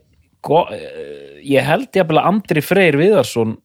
[1.43, 3.57] ég held ég að Andri Freyr Viðarsson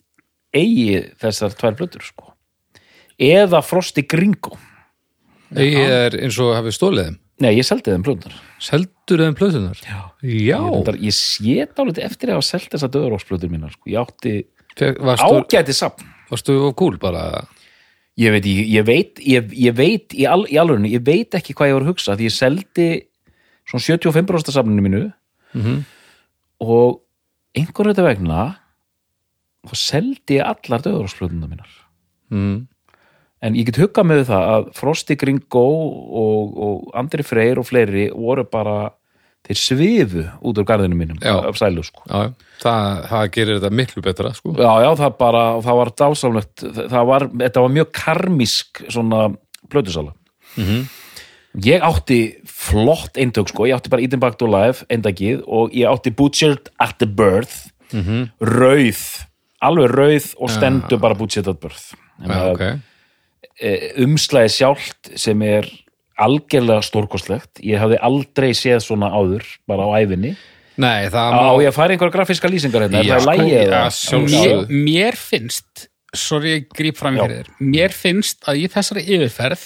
[0.55, 2.33] eigi þessar tvær plötur sko.
[3.19, 4.57] eða Frosti Gringo.
[5.59, 7.19] Ég er eins og hafið stólið þeim.
[7.39, 9.79] Nei, ég seldi þeim plötunar Seldur þeim plötunar?
[9.79, 13.91] Já, ég, reyndar, ég sé dálítið eftir að hafa selgt þessar döðuróksplötur mínar sko.
[13.93, 14.33] ég átti
[15.23, 17.45] ágæti samt varstu of cool bara
[18.19, 21.55] ég veit, ég, ég veit, ég, ég veit í, al, í alvörinu, ég veit ekki
[21.55, 22.89] hvað ég voru að hugsa því ég seldi
[23.69, 25.05] svona 75% safninu mínu
[25.57, 25.85] Mhm.
[26.61, 27.01] og
[27.57, 28.41] einhvern veginn vegna
[29.69, 31.71] þá seldi ég allar döðuróksplötuna mínar
[32.31, 32.67] mm.
[33.43, 38.09] en ég get huggað með það að Frosti Gringo og, og Andri Freyr og fleiri
[38.13, 38.93] voru bara
[39.47, 42.03] þeir svifu út úr garðinu mínum af sælu sko.
[42.09, 44.55] Já, það, það gerir þetta miklu betra sko.
[44.59, 49.23] Já, já, það bara, það var dásamlegt það var, þetta var mjög karmisk svona
[49.73, 50.15] plötusala.
[51.65, 55.89] Ég átti flott eindök sko, ég átti bara Eating Back to Life eindakið og ég
[55.89, 57.71] átti Butchered at the Birth.
[58.45, 59.01] Rauð,
[59.65, 61.97] alveg rauð og stendur bara Butchered at Birth.
[62.21, 62.55] Já, ok.
[62.55, 62.79] Okay.
[64.05, 65.67] umslæði sjálft sem er
[66.19, 67.61] algjörlega stórkostlegt.
[67.65, 70.35] Ég hafði aldrei séð svona áður bara á æfinni
[70.79, 73.63] Nei, það á ég að færa einhverja grafíska lýsingar hérna, er Já, það sko, já,
[73.65, 73.79] eða?
[73.97, 74.67] sjálfsögðu.
[74.69, 77.49] mér, mér finnst sorry ég gríp fram í fyrir þér.
[77.75, 79.65] Mér finnst að í þessari yfirferð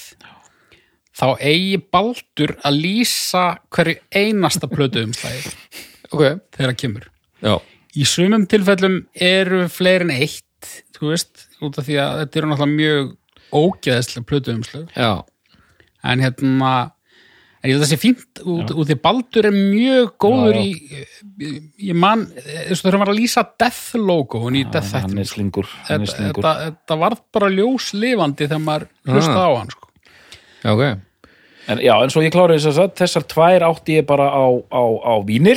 [1.13, 3.43] þá eigi Baldur að lýsa
[3.75, 5.53] hverju einasta plötu umslæði
[6.13, 6.23] Ok,
[6.55, 7.05] þegar það kemur.
[7.45, 7.53] Já,
[7.93, 12.49] í sumum tilfellum eru fleiri en eitt þú veist, út af því að þetta eru
[12.51, 13.13] náttúrulega mjög
[13.53, 15.11] ógeðslega plötu umslög já
[16.03, 16.73] en hérna
[17.63, 20.63] en ég held að það sé fínt út, út því Baldur er mjög góður Já,
[20.63, 21.51] í
[21.89, 22.25] ég man,
[22.67, 26.17] eins og þurfum að lýsa Death í Death hann þættinum er slingur, hann er þetta,
[26.17, 26.43] slingur.
[26.43, 29.47] þetta, þetta varð bara ljóslifandi þegar maður hlusta Ah.
[29.47, 29.89] á hann sko.
[30.63, 30.83] Já, ok.
[31.71, 34.83] En, já, en svo ég klári þess að þessar tvær átti ég bara á, á,
[34.83, 35.55] á vínil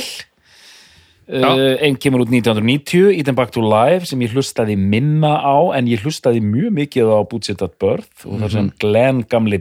[1.27, 5.89] uh, einn kemur út 1990 Eaten Back to Life sem ég hlustaði minna á en
[5.91, 9.59] ég hlustaði mjög mikið á Boots at Birth og þar sem Glenn gamli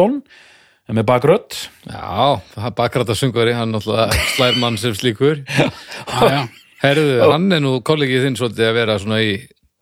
[0.00, 0.22] Benton
[0.90, 1.56] með bakrödd.
[1.86, 5.44] Já, er bakræta sungari, hann náttúrulega slær mann sem slíkur.
[6.10, 6.40] Já, já.
[6.80, 9.34] Herðu, hann er nú kollegið þinn svolítið að vera svona í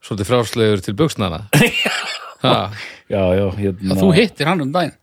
[0.02, 1.44] svolítið fráslegur til buksnana
[2.42, 2.70] Ha,
[3.10, 4.96] já, já, hérna þú hittir hann um daginn?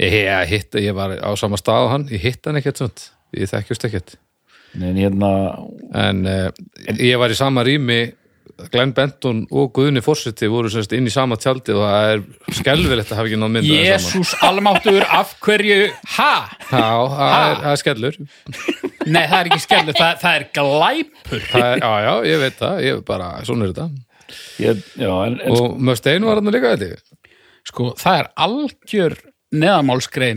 [0.00, 3.06] Ég, ég hitt, ég var á sama stað á hann, ég hitt hann ekkert svona
[3.36, 4.16] ég þekkjust ekkert.
[4.76, 5.30] En hérna,
[5.96, 6.48] en uh,
[6.96, 8.00] ég var í sama rými
[8.72, 12.22] Glenn Benton og Guðni Fórseti voru semst inn í sama tjaldi og það er
[12.56, 13.84] skelfilegt að hafa ekki náð mynda saman.
[13.90, 15.78] Jésús almáttur af hverju
[16.16, 16.32] ha?
[16.70, 18.18] Já, það er, það er skellur.
[19.06, 21.46] Nei, það er ekki skellur, það, það er glæpur.
[21.52, 23.88] Það er, Já, já, ég veit það, ég bara, svona er þetta.
[24.64, 26.96] Ég, já, en, en og Mustaine var hann líka þetta
[27.66, 29.14] Sko, það er algjör
[29.50, 30.34] þessari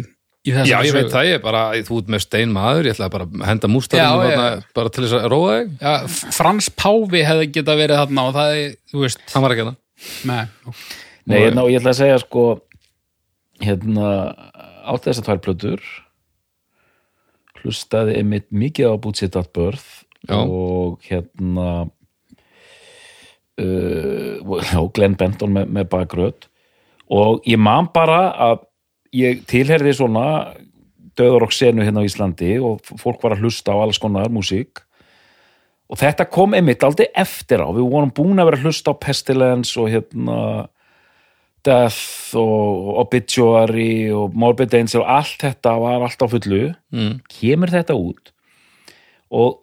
[0.47, 3.25] Já, ég veit það, ég er bara, þú ert með stein maður, ég ætlaði bara
[3.27, 5.73] að henda mústarinn ég- bara til þess að róa þig.
[5.83, 5.93] Já,
[6.37, 9.19] Frans Páfi hefði geta verið þarna og það er, þú veist.
[9.33, 9.75] Hann var ekki með,
[11.29, 12.45] Nei, hérna, og ég ætla að segja sko
[13.59, 14.11] hérna
[14.89, 15.83] átti þessar tvær plötur
[17.59, 18.95] hlustaði einmitt mikið á
[19.51, 20.35] Birth Já.
[20.39, 21.89] og hérna
[23.59, 26.47] uh, já, Glenn Benton með, með bakröð
[27.11, 28.65] og ég man bara að
[29.15, 30.25] ég tilherði svona
[31.19, 34.83] döðarokk senu hérna á Íslandi og fólk var að hlusta á alls konar músík.
[35.89, 39.01] Og þetta kom einmitt aldrei eftir á, við vorum búin að vera að hlusta á
[39.01, 40.41] Pestilence og hérna
[41.65, 45.01] Death og Obituary og Morbid Angel.
[45.01, 46.61] Og allt þetta var allt á fullu.
[46.93, 47.17] Mm.
[47.33, 48.31] kemur þetta út?
[49.33, 49.59] Og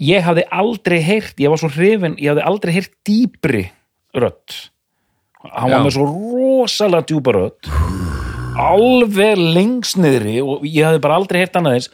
[0.00, 3.66] ég hafði aldrei heyrt, ég var svo hrifin ég hafði aldrei heyrt dýpri
[4.16, 4.58] rödd.
[5.44, 5.84] Hann var Já.
[5.84, 8.29] með svo rosalega djúpa rödd
[8.60, 11.90] alveg lengst niðri og ég hafði bara aldrei heyrt annað eins.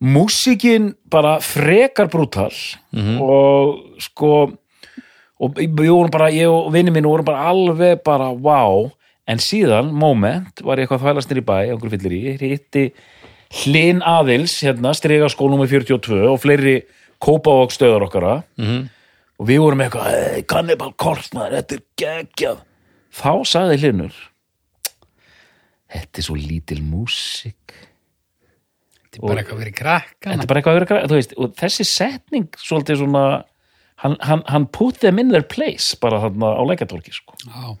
[0.00, 2.52] Músikin bara frekar brútal
[3.22, 4.32] og sko
[5.36, 8.90] og við vorum bara, ég og vinni mínu vorum bara alveg bara, wow
[9.26, 12.84] en síðan, moment, var ég eitthvað að þvælast nýr í bæ, einhver fyllir í, hitti
[13.62, 16.76] Hlyn Aðils, hérna, striga skólnum 42 og fleiri
[17.22, 18.42] kópavók stöðar okkara.
[18.58, 18.88] -hmm.
[19.38, 22.58] og við vorum eitthvað, "Ey, Cannibal Corpse maður, þetta er geggjað.
[23.12, 24.12] Þá sagði Hlynur
[25.96, 27.74] þetta er svo lítil músík.
[29.06, 31.34] Þetta er bara eitthvað verið krakka þetta er bara eitthvað að vera græ- þú veist,
[31.40, 33.24] og þessi setning svolítið svona
[34.04, 37.36] hann, hann, hann put them in their place bara þarna á leikatólki sko.
[37.46, 37.76] Já,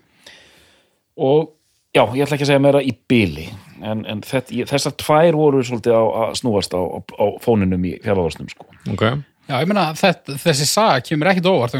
[1.16, 1.52] og
[1.96, 3.46] já, ég ætla ekki að segja meira í byli
[3.84, 7.96] en, en þetta, ég, þessar tvær voru svolítið að snúast á, á, á fóninum í
[8.04, 8.68] fjárvarsnum sko.
[8.92, 9.06] Ok,
[9.46, 11.76] Já, ég meina þetta, þessi saga kemur ekkit óvart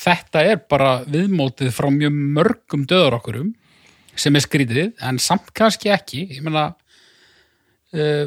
[0.00, 3.52] þetta er bara viðmótið frá mjög mörgum döður okkurum
[4.20, 6.26] sem er skrítið, en samt kannski ekki.
[6.38, 6.68] Ég meina
[7.96, 8.26] uh,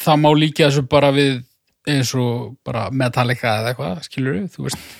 [0.00, 1.40] það má líka þessu bara við
[1.88, 4.90] eins og bara Metallica eða eitthvað, skilur þú veist.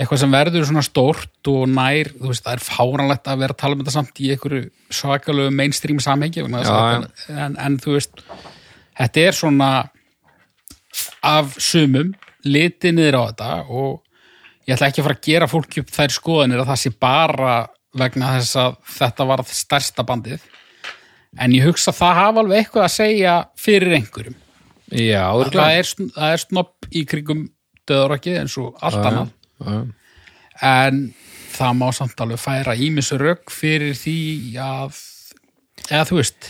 [0.00, 3.60] Eitthvað sem verður svona stórt og nær, þú veist, það er fáranlegt að vera að
[3.60, 4.62] tala um þetta samt í einhverju
[4.98, 8.22] svakalegu mainstream samhengi Já, en, en þú veist,
[8.98, 9.72] þetta er svona
[11.22, 12.14] af sumum
[12.46, 14.00] litið niður á þetta og
[14.66, 17.54] ég ætla ekki að fara að gera fólki upp þær skoðanir að það sé bara
[17.98, 20.44] vegna þess að þetta var stærsta bandið.
[21.40, 24.38] En ég hugsa að það hafa alveg eitthvað að segja fyrir einhverjum.
[24.92, 25.90] Já, það er,
[26.28, 27.46] er snopp í krigum
[27.88, 29.30] döðurakið eins og allt annað.
[29.62, 29.76] já.
[30.62, 30.98] en
[31.52, 34.18] það má samt alveg færa ímis rögg fyrir því
[34.62, 34.98] að
[35.88, 36.48] eða þú veist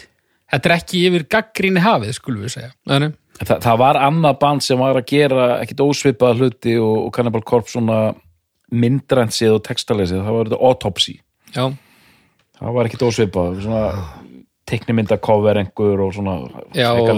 [0.52, 2.72] þetta er ekki yfir gaggrinni hafið skulum við segja.
[2.90, 3.10] Nei, nei.
[3.42, 7.42] Þa, það var annað band sem var að gera ekkit ósvipaða hluti og, og Cannibal
[7.46, 8.00] Corpse svona
[8.72, 11.16] myndrænsið og textaleysið, það var þetta Autopsy
[11.52, 11.64] Já,
[12.58, 13.82] það var ekkit ósvipað svona
[14.72, 16.36] teiknimynda cover einhver og svona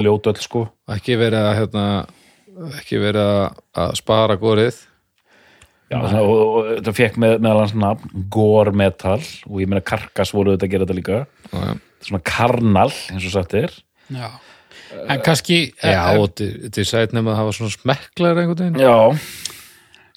[0.03, 0.65] ljótu öll sko.
[0.91, 1.85] Ekki verið að hérna,
[2.81, 3.31] ekki verið
[3.75, 4.81] að- spara gorið.
[5.93, 9.85] Já, svona, og, og þetta fekk með, meðal hans nafn gore metal og ég meina
[9.85, 11.21] karkas voru þetta að gera þetta líka.
[11.53, 11.75] Já, já.
[12.09, 13.77] svona karnal eins og sagt er.
[14.11, 14.31] Já.
[15.09, 18.81] en kannski Já, og þetta sæt nefn að hafa svona smekklar einhvern veginn.
[18.81, 19.54] Já,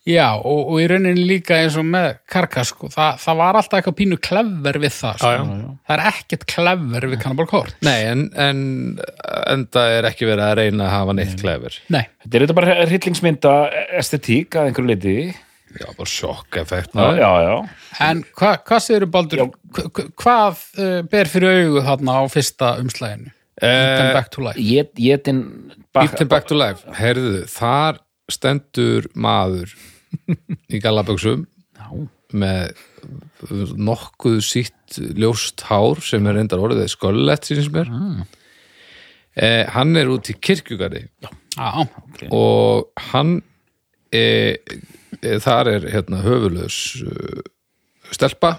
[0.07, 3.79] já og, og í rauninni líka eins og með karkas sko, það, það var alltaf
[3.81, 5.31] eitthvað pínu klefver við það sko.
[5.33, 5.71] Já, já.
[5.89, 8.61] það er ekkert klefver við Cannibal Corpse Nei, en, en
[9.57, 12.03] enda er ekki verið að reyna að hafa neitt klefur Nei.
[12.23, 13.55] þetta er þetta bara hryllingsmynda
[14.01, 15.17] estetík að einhverju liti
[15.77, 17.55] Já, bara sjokk effekt Já, já, já
[18.07, 19.41] En hva, hvað segir Baldur,
[19.75, 23.33] hva, hva- hvað uh, ber fyrir augu þarna á fyrsta umslæginu?
[23.57, 24.59] Come Eh, back to life.
[24.61, 25.39] Ég, ég Eaten
[26.29, 27.97] back to life, heyrðu, þar
[28.29, 29.71] stendur maður
[30.73, 31.45] í gallaböksum
[32.35, 32.73] með
[33.77, 37.91] nokkuð sítt ljóst hár sem er reyndar orðið sköllett síns mér.
[39.37, 41.05] Eh, hann er út í kirkjugarði.
[41.57, 41.85] Já,
[42.33, 43.37] og hann
[44.13, 44.57] e,
[45.21, 47.43] e, þar er hérna höfulegs uh,
[48.11, 48.57] stelpa.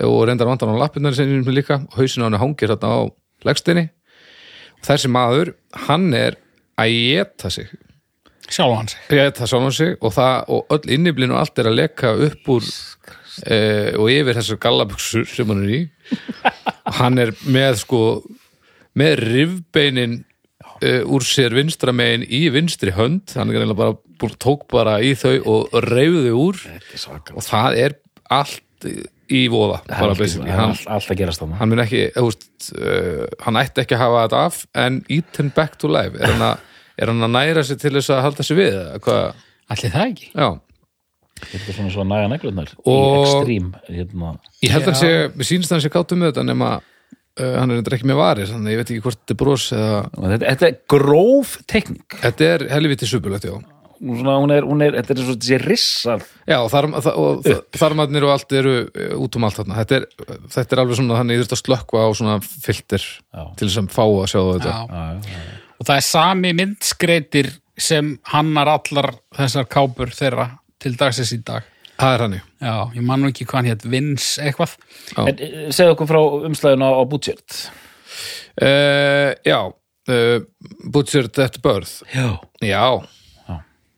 [0.00, 1.82] Og reyndar vandan á lappirnar sinni líka.
[1.92, 3.00] Og hausinn á hann hangir hérna á
[3.44, 3.90] legstinni
[4.84, 5.54] og þessi maður,
[5.86, 6.36] hann er
[6.80, 7.70] að geta sig
[8.50, 8.96] sjálf hans.
[9.10, 12.68] geta sjálfan sig og, það, og öll inniblinn og allt er að leka upp úr
[13.46, 13.58] e,
[13.98, 15.82] og yfir þessar gallabuxur sem hann er í.
[16.84, 17.98] Og hann er með sko
[19.00, 20.18] með rifbeinin
[20.84, 23.32] uh, úr sér vinstra megin í vinstri hönd.
[23.32, 26.60] Hann er eiginlega bara búin- tók bara í þau og reyfði úr.
[27.32, 27.96] Og það er
[28.28, 28.60] allt
[29.32, 33.24] í voða bara basically hann, allt, allt að gerast þannig hann mun ekki veist, uh,
[33.46, 36.66] hann ætti ekki að hafa þetta af en eaten back to life er hann að,
[36.98, 39.42] er hann að næra sig til þess að halda sig við eða hvað,
[39.74, 40.30] Allir það ekki?
[40.34, 40.48] já
[41.44, 44.34] Þetta er svona svo næga neglunar í ekstrím hérna.
[44.62, 45.00] ég held að Já.
[45.02, 48.08] sé, við sýnst að hann sé kátum með þetta nema uh, hann er reyndar ekki
[48.08, 50.78] með varir þannig að ég veit ekki hvort þetta er bros eða þetta, þetta er
[50.94, 53.56] gróf teknik þetta er helviti supulegt, já
[54.04, 58.26] svona, hún er, hún er, þetta er svo þessi rissar Já, og, þar, og, þarmarnir
[58.26, 59.78] og allt eru uh, út um allt þarna.
[59.80, 60.06] Þetta er,
[60.54, 63.44] þetta er alveg svona, þannig ég þurft að slökkva á svona filter Já.
[63.58, 64.74] til þess að fá að sjá þetta.
[64.74, 64.82] Já.
[64.84, 71.32] Já, já, Og það er sami myndskreitir sem hannar allar þessar kápur þeirra til dagsins
[71.34, 71.62] í dag.
[71.98, 72.42] Það er hann, já.
[72.66, 74.76] Já, ég man nú ekki hvað hann hétt, Vins eitthvað.
[75.14, 75.20] Já.
[75.30, 77.70] En eh, segðu okkur frá umslæðinu á, á budget
[78.54, 80.44] Uh, já, uh,
[80.92, 82.04] Butchered at Birth.
[82.14, 82.84] Já Já,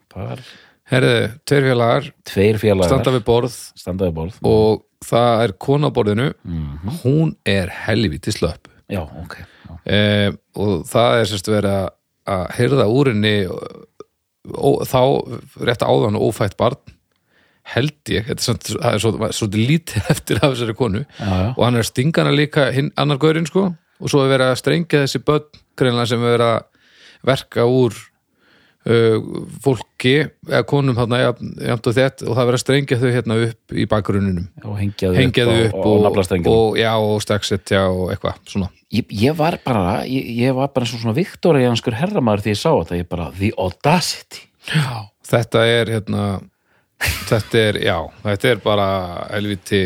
[0.08, 0.40] Par,
[0.88, 5.96] herriði, tveir félagar, Tveir félagar standa við borð Standaði borð og það er kona á
[5.98, 6.94] borðinu, Mhm.
[7.04, 8.70] hún er helviti slöpp.
[8.88, 9.36] Já, ok
[9.70, 11.92] uh, og það er sérst verið að-
[12.26, 15.00] að heyrða úr henni ó, þá
[15.66, 16.78] rétt áðan ófætt barn
[17.66, 21.00] held ég, þetta er, er svo, svo lítið eftir af þessari konu.
[21.18, 21.48] Já, já.
[21.56, 23.64] og hann er að stinga hana líka hinn, annar gaurinn sko.
[23.98, 25.48] Og svo er verið að strengja þessi börn
[25.78, 26.60] greinlega sem er verið að
[27.26, 27.96] verka úr
[28.86, 30.12] fólki
[30.46, 33.74] eða konum þarna jafnt og þett og það er verið að strengja þau hérna upp
[33.74, 38.12] í bakgrunninum Og hengjaðu hengjaðu upp og, og, og, og, og, já, og staksetja og
[38.14, 38.70] eitthvað svona.
[38.94, 42.60] Ég, ég var bara ég, ég var bara eins og svona viktorianskur herramæður því ég
[42.62, 44.46] sá þetta, ég bara the audacity.
[44.70, 46.24] Já, þetta er hérna
[47.32, 48.88] þetta er, já, þetta er bara
[49.32, 49.84] helviti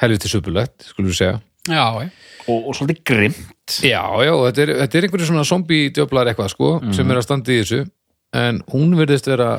[0.00, 1.40] helviti supulegt, skulum við segja.
[1.68, 2.10] Já, já.
[2.46, 6.70] Og, og svolítið grimt já, já, þetta er, þetta er einhverju svona zombie-djöflar eitthvað, sko,
[6.96, 7.80] sem er að standa í þessu.
[8.40, 9.52] En hún virðist vera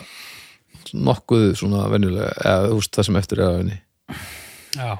[0.92, 3.78] nokkuð svona venjulega eða þú veist það sem eftir er að henni.
[4.76, 4.92] Já.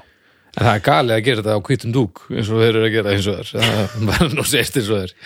[0.52, 2.94] en það er galið að gera þetta á hvítum dúk eins og þeir eru að
[2.96, 3.52] gera eins og þær.
[3.92, 5.16] Það var nú sést eins og þær.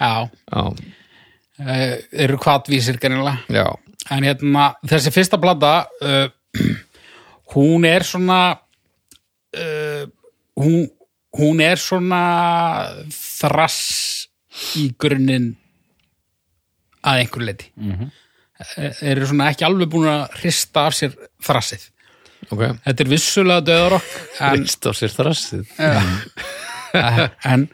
[0.00, 0.14] Já.
[0.56, 0.96] já,
[1.60, 3.42] Uh, eru kvatvísir gernilega.
[3.52, 3.66] já,
[4.10, 6.30] En hérna, þessi fyrsta blada, uh,
[7.52, 8.38] hún er svona,
[9.60, 10.06] uh,
[10.56, 10.86] hún,
[11.38, 12.22] hún er svona
[13.14, 14.28] þrass
[14.80, 15.52] í grunninn
[17.06, 17.70] að einhver leiti.
[17.76, 18.10] Mm -hmm.
[19.08, 21.86] Eru svona ekki alveg búin að hrista af sér þrassið.
[22.50, 25.66] ok Þetta er vissulega döðarokk, Rist á sér þrassið
[27.44, 27.68] en,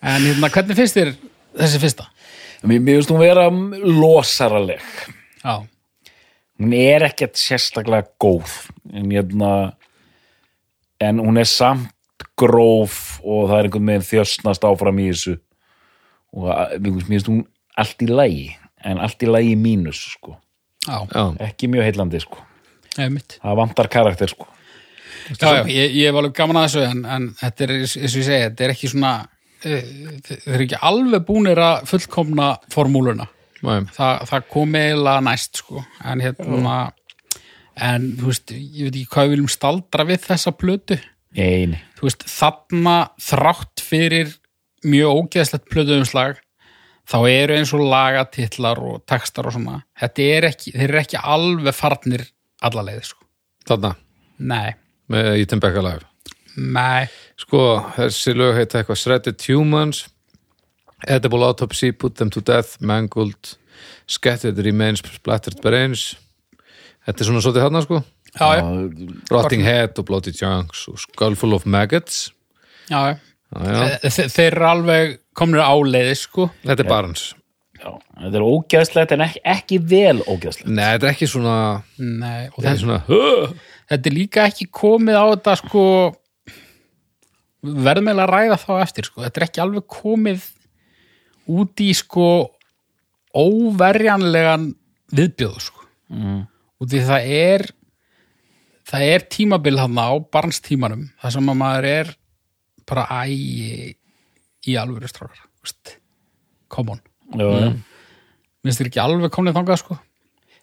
[0.00, 1.12] en hérna, hvernig finnst þér
[1.58, 2.08] þessi fyrsta?
[2.62, 4.80] mér, finnst hún vera losaraleg
[5.44, 5.66] Já,
[6.60, 9.72] hún er ekkert sérstaklega góð en hérna
[11.00, 11.88] en hún er samt
[12.40, 15.36] gróf og það er einhvern veginn þjösnast áfram í þessu.
[16.36, 16.46] Og
[16.82, 17.42] mér finnst hún
[17.80, 18.46] allt í lagi
[18.86, 20.36] en allt í lagi mínus sko.
[20.86, 21.04] Já.
[21.12, 22.46] já, ekki mjög heillandi sko.
[22.96, 24.48] Það vantar karakter sko.
[25.30, 28.06] Já, já, ég, ég var alveg gaman að þessu en, en þetta er, eins og
[28.06, 29.10] ég segi, þetta er ekki svona
[29.62, 29.90] eh,
[30.26, 33.28] þeir eru ekki alveg búnir að fullkomna formúluna.
[33.60, 33.84] Nei.
[33.92, 35.84] Þa, það kom eiginlega næst sko.
[36.08, 36.80] en hérna
[37.80, 40.98] en þú veist, ég veit ekki hvað við viljum staldra við þessa plötu
[41.36, 41.80] eini.
[41.98, 44.36] Þú veist, þarna þrátt fyrir
[44.86, 46.38] mjög ógeðslegt plötuumslag
[47.10, 51.20] þá eru eins og lagatitlar og textar og svona þetta er ekki, þeir eru ekki
[51.20, 52.24] alveg farnir
[52.64, 53.26] alla leiði sko.
[53.68, 53.94] Þarna,
[54.38, 54.70] nei,
[55.10, 56.06] með Becca Live?
[56.60, 57.06] Nei.
[57.38, 57.60] Sko,
[57.94, 60.06] þessi lög heita eitthvað Shredded Humans
[61.08, 63.56] Edible Autopsy, Put Them to Death Mangled,
[64.06, 66.14] Scattered Remains Splattered Brains.
[67.06, 68.00] Þetta er svona svolítið þarna sko
[68.38, 72.28] Rotting Head og Bloody Chunks og Skullful of Maggots
[72.90, 73.18] já, já.
[73.56, 73.98] já, já.
[74.06, 76.50] Þe þeir eru alveg komnir áleiði sko.
[76.62, 77.28] Þetta er Barnes
[77.80, 81.58] Já, þetta er ógæðslegt en ekki, ekki vel ógæðslegt Nei, þetta er ekki svona,
[81.96, 83.54] nei, og þetta er þetta, svona huh.
[83.92, 85.84] þetta er líka ekki komið á þetta sko
[87.60, 89.24] verðum eiginlega að ræða þá eftir sko.
[89.24, 90.46] þetta er ekki alveg komið
[91.50, 92.28] út í sko
[93.36, 94.70] óverjanlegan
[95.14, 95.84] viðbjöð sko.
[96.12, 96.40] mm.
[96.84, 97.66] því það er
[98.90, 102.12] það er tímabil hann á barnstímanum það sem að maður er
[102.90, 103.94] bara ægi
[104.66, 105.46] í alvöru strákar.
[105.62, 105.96] Veist,
[106.72, 107.02] come on.
[107.30, 107.80] Mm.
[108.64, 109.96] minnst þér ekki alveg komnið þangað sko?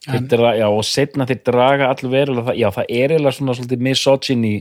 [0.08, 4.52] Þeir dra, já, og setna þeir draga það, já, það er eiginlega svona svolítið misogyny,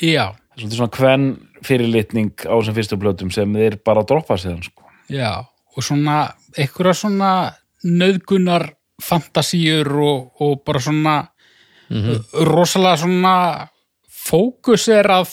[0.00, 1.26] já, svolítið svona hvern
[1.64, 4.86] fyrirlitning á þessum fyrstu blötum sem þeir bara droppa sér sko.
[5.12, 6.18] já og svona
[6.54, 7.30] einhverja svona
[7.84, 8.68] nöðgunar
[9.02, 11.16] fantasíur og, og bara svona
[12.48, 13.34] rosalega svona
[14.24, 15.32] fókus er að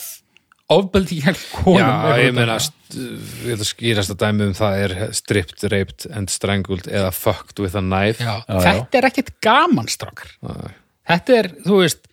[0.72, 4.94] ofbeldi hér konum Já, ég meina ég ætla að skýrast að dæmi um það er
[5.16, 8.20] stripped, raped and strangled eða fucked with a knife.
[8.20, 10.32] Já, Já, þetta er ekkert gaman strákar.
[10.44, 10.74] Nei.
[11.08, 12.08] þetta er, þú veist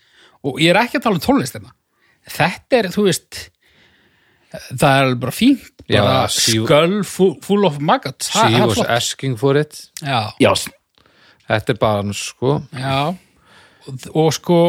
[0.48, 1.74] og ég er ekki að tala um tónlistina
[2.30, 3.42] þetta er, þú veist
[4.72, 8.90] það er alveg bara fínt Já, bara skull full, full of maggots She was flott.
[8.94, 9.88] asking for it.
[10.06, 10.54] Já, Já,
[11.50, 12.60] Þetta er bara sko.
[12.78, 13.16] Já
[13.88, 14.60] og, sko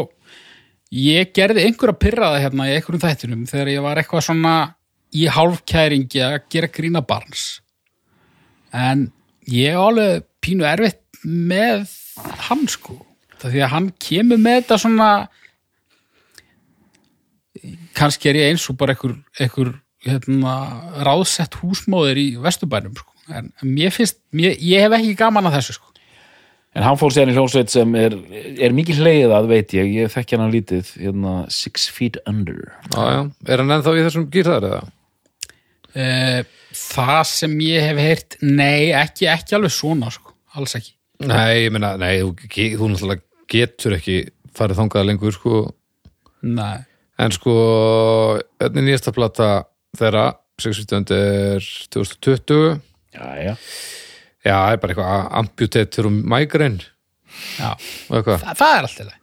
[0.94, 4.54] ég gerði einhverja pyrraða hérna í einhverjum þættunum þegar ég var eitthvað svona
[5.14, 7.60] í hálfkæringi að gera grína barns.
[8.70, 9.08] En
[9.50, 11.90] ég er alveg pínu erfitt með
[12.46, 13.00] hann sko.
[13.40, 15.10] Það því að hann kemur með þetta svona
[17.96, 19.72] kannski er ég eins og bara einhver, einhver
[20.06, 20.54] hérna,
[21.04, 23.12] ráðsett húsmóðir í vesturbænum sko.
[23.30, 25.89] en mér finnst, mér, ég hef ekki gaman að þessu sko
[26.76, 28.14] en hann fór sér í hljónsveit sem er,
[28.62, 32.60] er mikið hleið að veit ég, ég þekki hann lítið, hérna Six Feet Under.
[32.92, 34.82] Já, já, er hann ennþá í þessum gýrðar eða?
[35.98, 36.42] Eh,
[36.76, 40.36] það sem ég hef heyrt nei, ekki, ekki alveg svona sko.
[40.54, 42.30] alls ekki Nei, ég meina, nei, þú,
[42.78, 44.20] þú náttúrulega getur ekki
[44.56, 45.56] farið þangað lengur sko
[46.46, 46.78] nei.
[47.20, 47.54] en sko,
[48.62, 49.50] er nýjasta plata
[49.98, 50.28] þeirra,
[50.62, 51.12] 60.
[51.18, 52.78] er 2020
[53.10, 53.54] Já, já.
[54.40, 56.84] Já, það er bara eitthvað amputator og migraine.
[57.60, 58.44] Já, og eitthvað.
[58.58, 59.16] Það, er alltaf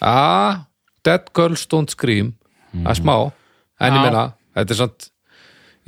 [0.00, 0.60] Ah,
[1.04, 2.34] Dead Girls Don't Scream.
[2.72, 3.14] Það er smá,
[3.80, 4.04] en ég Já.
[4.06, 4.22] meina
[4.56, 5.08] þetta er samt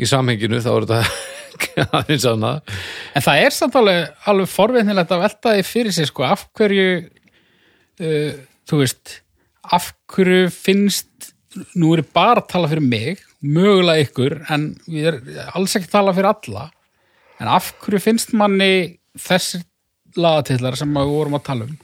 [0.02, 2.72] í samhenginu þá er þetta aðeins annað.
[3.14, 6.86] En það er samt alveg, alveg forveitnilegt að velta því fyrir sig sko, af hverju
[8.02, 8.32] uh,
[8.68, 9.18] þú veist
[9.72, 11.30] af hverju finnst
[11.78, 15.90] nú er ég bara að tala fyrir mig mögulega ykkur, en ég er alls ekki
[15.90, 16.66] að tala fyrir alla
[17.42, 19.64] en af hverju finnst manni þessir
[20.16, 21.76] lagatillar sem við vorum að tala um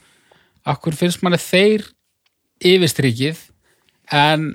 [0.69, 1.85] af hverju finnst manni þeir
[2.69, 3.43] yfirstrykið
[4.15, 4.53] en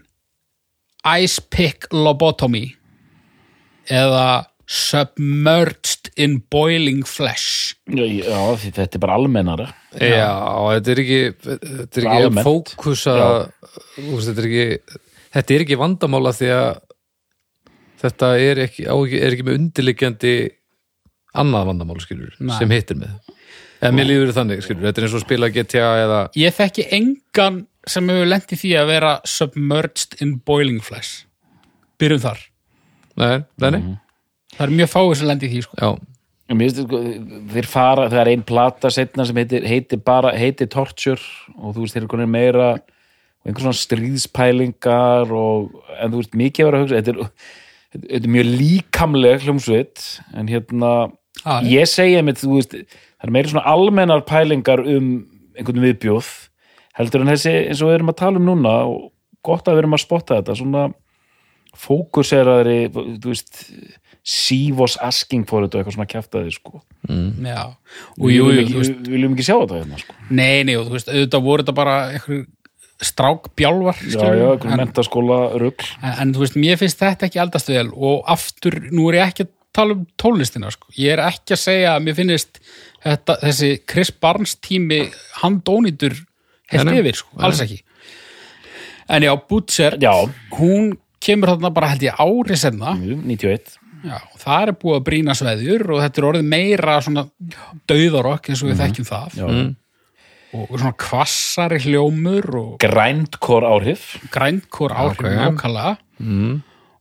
[1.20, 2.66] Ice Pick Lobotomy
[3.92, 7.74] eða Submerged in Boiling Flesh?
[7.84, 9.66] Já, já, því þetta er bara almennara.
[9.92, 10.30] Já,
[10.78, 13.16] þetta er ekki þetta er ekki að fókusa
[13.98, 14.98] þetta er ekki
[15.36, 16.70] þetta er ekki vandamála því að
[18.04, 20.34] þetta er ekki, á, ekki, er ekki með undirliggjandi
[21.34, 22.54] annað vandamál skilur, Nei.
[22.58, 23.14] sem hittir með.
[23.82, 27.60] Eða mér líður þannig, skilur, þetta er eins og spila GTA eða, Ég þekki engan
[27.90, 31.26] sem hefur lent í því að vera Submerged in Boiling Flesh.
[32.00, 32.40] Byrjum þar.
[33.20, 33.82] Nei, nei, nei.
[34.54, 35.78] Það er mjög fáið sem lent í því sko.
[35.82, 35.90] já,
[36.54, 37.00] finnst sko,
[37.54, 41.20] þeir fara, það er ein plata setna sem heitir, heitir bara, heitir Torture
[41.58, 46.38] og þú veist, þeir eru konir meira og einhver svona stríðspælingar og, en þú veist,
[46.38, 47.50] mikið að vera að hugsa þetta er,
[47.96, 50.04] þetta er mjög líkamleg hljómsveit,
[50.38, 50.92] en hérna
[51.44, 55.08] Já, ég segja mitt, þú veist það er meira svona almennar pælingar um
[55.54, 56.30] einhvern viðbjóð
[56.98, 59.10] heldur en þessi, eins og við erum að tala um núna og
[59.44, 60.86] gott að við erum að spotta þetta svona
[61.74, 63.64] fókuseraðri, þú veist
[64.24, 66.80] she was asking for it og eitthvað svona kjaftaði sko.
[67.10, 67.74] Já,
[68.14, 70.14] og við jú, viljum jú, ekki, þú veist, við viljum ekki sjá þetta hérna sko.
[70.30, 72.44] nei, nei, og þú veist, auðvitað voru þetta bara einhver
[73.04, 75.90] strákbjálvar já, já, einhvern mentaskóla rugl.
[75.98, 79.34] En, en þú veist, mér finnst þetta ekki eldast vel og aftur, nú er ég
[79.34, 80.90] ekki að tala um tónlistina, sko.
[80.98, 82.60] ég er ekki að segja að mér finnst
[83.04, 85.00] þetta, þessi Chris Barnes tími
[85.42, 86.16] handónýtur
[86.72, 87.00] heilt Nei, nei.
[87.02, 87.80] yfir, sko, alls ekki.
[89.14, 90.12] En já, Butcher já,
[90.56, 90.94] hún
[91.24, 92.94] kemur þarna bara held ég ári senna.
[92.96, 97.26] 91 já, það er búið að brýna sveðjur og þetta er orðið meira svona
[97.88, 99.38] dauðarokk eins og við þekkjum það.
[99.40, 99.46] Já.
[100.54, 104.04] og svona kvassari hljómur og grindcore áhrif.
[104.30, 105.96] grænkor áhrif nákvæmlega.
[106.22, 106.60] Mm.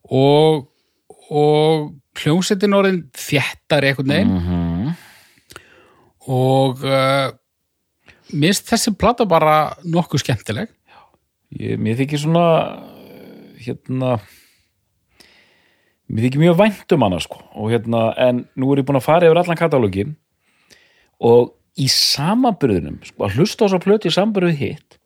[0.10, 0.64] og,
[1.30, 4.36] og hljómsettin orðin þéttar einhvern veginn.
[4.38, 4.94] Mhm.
[6.24, 7.34] og uh,
[8.32, 10.70] mist þessi plata bara nokkuð skemmtileg.
[11.60, 12.46] Ég, mér þykir svona
[13.64, 14.16] hérna
[16.08, 17.42] mér þykir mjög vænt um hana sko.
[17.60, 20.16] Og hérna, en nú er ég búin að fara yfir allan katalógin
[21.24, 25.00] og í samanbyrðunum, sko, að hlusta á að plöti í samanbyrðu hitt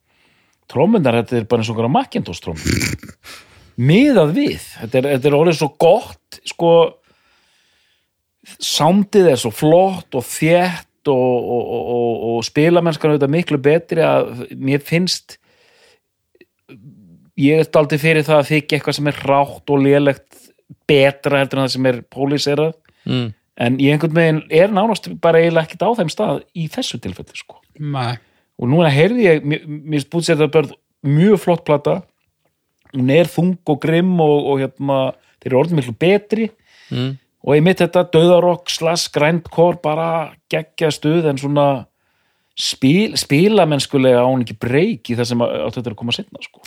[0.68, 2.98] trómundar, þetta er bara eins og Macintosh trómundar
[3.78, 6.72] miðað við þetta er, þetta er orðið svo gott sko
[8.64, 14.04] sándið er svo flott og þétt og, og, og, og, og spilamennskan auðvitað miklu betri
[14.04, 15.38] að mér finnst
[17.38, 20.40] ég er aldrei fyrir það að þykja eitthvað sem er rátt og lélegt
[20.90, 22.74] betra heldur en það sem er póliserað
[23.08, 23.28] mm.
[23.68, 27.38] en ég einhvern veginn er nánast bara eiginlega ekkert á þeim stað í þessu tilfelli
[27.38, 27.62] sko.
[27.78, 28.18] Nei.
[28.58, 30.76] og núna heyrði ég mér, mér spúið sér þetta börð
[31.08, 32.00] mjög flott plata
[32.96, 35.00] hún er þung og grimm og, og hérna,
[35.42, 36.50] þeir eru orðin miklu betri
[36.88, 37.18] Mm.
[37.44, 41.86] og ég mitt þetta döðarokk slass grindkor bara geggja stuð en svona
[42.56, 46.16] spil, spilamennskulega á hún ekki breyk í það sem að, að þetta er að koma
[46.16, 46.62] setna sko.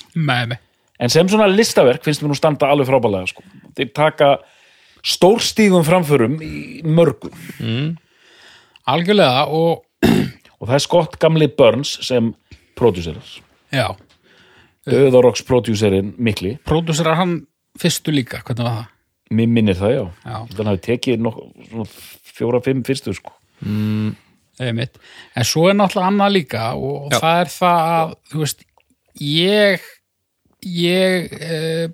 [1.01, 3.43] En sem svona listaverk finnst mér nú standa alveg frábælega sko.
[3.79, 4.29] þeir taka
[5.01, 7.33] stórstígum framförum í mörgum
[8.85, 9.87] algjörlega og
[10.61, 12.35] og það er Scott Gamli Burns sem
[12.77, 13.25] prodúserar
[13.73, 13.89] já,
[14.89, 17.37] döðarokks prodúserinn mikli pródúserar hann
[17.81, 18.89] fyrstu líka, hvernig var það?
[19.31, 20.39] mér minnir það já, Já.
[20.57, 21.85] þannig hafi tekið nok, svona
[22.35, 23.33] fjóra, fimm fyrstu sko.
[24.61, 24.99] Einmitt.
[25.39, 27.21] En svo er náttúrulega annað líka og Já.
[27.23, 28.65] það er það að, þú veist,
[29.23, 29.87] ég,
[30.67, 31.87] ég eh,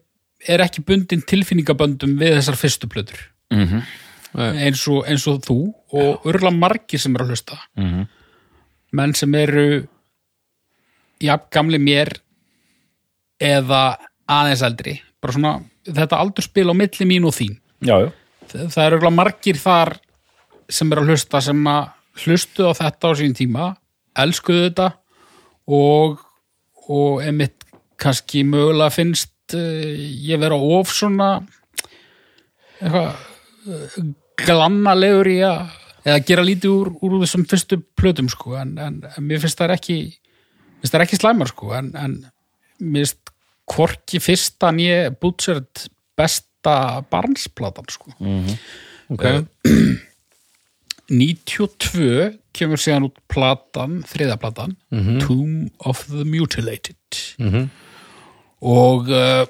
[0.49, 3.22] er ekki bundin tilfinningaböndum við þessar fyrstu plötur.
[3.55, 3.84] mm
[4.37, 5.55] Eins og, eins og þú
[5.97, 7.57] og örla margir sem eru að hlusta.
[7.80, 8.03] Mhm.
[8.93, 9.87] Menn sem eru
[11.24, 12.11] jafn gamli mér
[13.43, 13.82] eða
[14.30, 14.97] aðeins eldri.
[15.22, 15.55] Bara svona,
[15.87, 17.59] þetta aldurspil á milli mín og þín.
[17.84, 18.11] já, já,
[18.51, 19.97] það það eru margir þar
[20.68, 21.89] sem eru að hlusta sem að
[22.24, 23.66] hlustu á þetta á sín tíma
[24.16, 24.89] elskuðu þetta
[25.68, 26.20] og,
[26.89, 27.66] og emitt
[28.01, 31.30] kannski mögulega finnst uh, ég vera of svona
[32.80, 33.99] eitthvað uh,
[34.37, 35.74] glannalegur í að
[36.07, 39.76] eða gera lítið úr, úr þessum fyrstu plötum sko en, en, en mér finnst það
[39.78, 39.99] ekki
[40.87, 42.18] ekki slæmar sko en, en
[42.78, 43.26] mér finnst
[43.67, 45.87] hvorki fyrsta nýja bútsert
[46.17, 48.12] besta barnsplatan sko.
[49.12, 49.25] Ok,
[51.11, 54.73] 92 kemur síðan út platan, þriðaplatan
[55.23, 56.97] Tomb of the Mutilated.
[57.39, 57.69] Mhm.
[58.67, 59.45] og uh,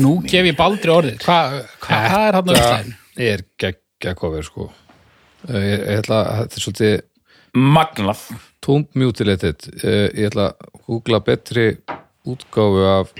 [0.00, 1.18] nú gef ég baldri orðið.
[1.24, 1.98] Hvað hva, hva
[2.28, 2.94] er hann að veistlæðin?
[3.32, 4.68] er geggja kofir sko.
[5.48, 6.94] Eh, ég, ég ætla að þetta er svolítið
[7.58, 8.22] magnað.
[8.62, 9.66] Tomb Mutilated.
[9.82, 11.66] Eh, ég ætla að googla betri
[12.28, 13.12] útgáfu af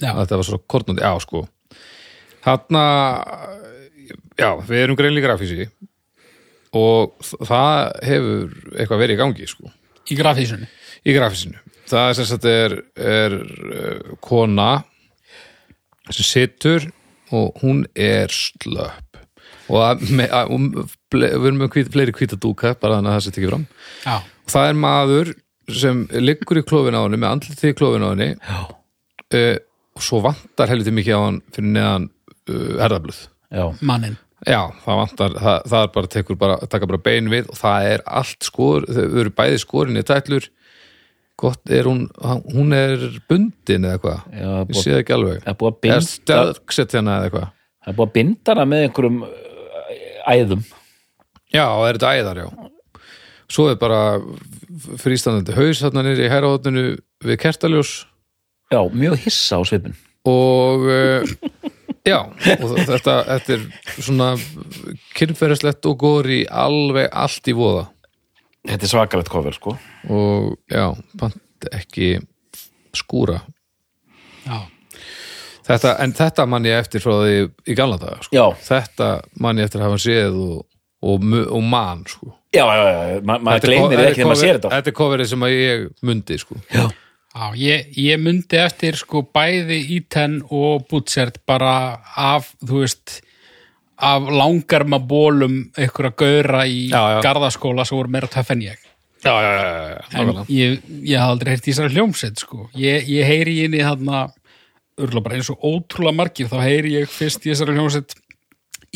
[0.00, 1.44] að þetta var svo kortnandi, já sko.
[2.40, 2.84] Þarna
[4.40, 5.68] já, við erum greinlega grafísi
[6.76, 9.72] og það hefur eitthvað verið í gangi sko.
[10.10, 10.70] Í grafísunni?
[11.06, 11.60] Í grafísinu.
[11.90, 14.70] Það er sem sagt er, er uh, kona
[16.10, 16.88] sem situr
[17.34, 19.06] og hún er slöpp.
[19.70, 23.66] Og, ble, við erum með fleiri hvíta dúka bara þannig að það setja ekki fram.
[24.02, 25.32] Já, og það er maður
[25.68, 29.56] sem liggur í klófin á henni með andlitið í klófin á henni uh,
[29.96, 32.08] og svo vantar helviti mikið á hann fyrir neðan
[32.50, 37.02] uh, erðablöð já, mannin Já, það vantar, það, það er bara tekur bara, taka bara
[37.04, 40.46] bein við og það er allt skor, þau eru bæði skorinni tætlur,
[41.36, 42.06] gott er hún
[42.48, 45.44] hún er bundin eða eitthvað Já, það er ég sé það ekki alveg.
[45.44, 49.60] það er stöðksett hérna eða eitthvað það er búið að binda hana með einhverjum uh,
[50.30, 50.64] æðum.
[51.50, 52.48] Já, er þetta æðar, já.
[53.50, 54.00] Svo er bara
[55.00, 56.86] frístandandi haus þarna niður í hæraðotinu
[57.26, 57.92] við kertaljós.
[58.70, 61.24] Já, mjög hissa á svipin og uh,
[62.04, 62.18] já,
[62.60, 63.62] og þetta, þetta er
[63.96, 64.32] svona
[65.16, 67.86] kynferðislegt og góri alveg allt í voða.
[68.68, 69.76] Þetta er svakalegt cover sko.
[70.12, 72.18] Og já, pant ekki
[72.96, 73.40] skúra.
[74.44, 74.66] Já,
[75.68, 78.50] þetta, en þetta man ég eftir frá því í gamla daga sko.
[78.66, 79.10] þetta
[79.40, 80.60] man ég eftir að hafa séð og,
[81.00, 82.34] og, og man sko.
[82.54, 85.46] Já, já, já, ma maður co- ekki þegar maður sér þetta Þetta er coverið sem
[85.46, 86.56] að ég mundi sko.
[86.74, 86.84] já,
[87.30, 93.20] Já, ég, ég myndi eftir sko bæði Íten og Butchert bara af, þú veist,
[94.02, 97.20] af langarma bólum einhverja gaura í Já, já.
[97.22, 98.82] garðaskóla sem voru meira töff en ég.
[99.22, 100.20] Já, já, já, já, já.
[100.24, 102.66] En ég, ég haf aldrei heyrt í þessari hljómsveit, sko.
[102.74, 104.24] Ég, ég heyri í henni þarna,
[104.98, 108.16] örgulega bara eins og ótrúlega margir, þá heyri ég fyrst í þessari hljómsveit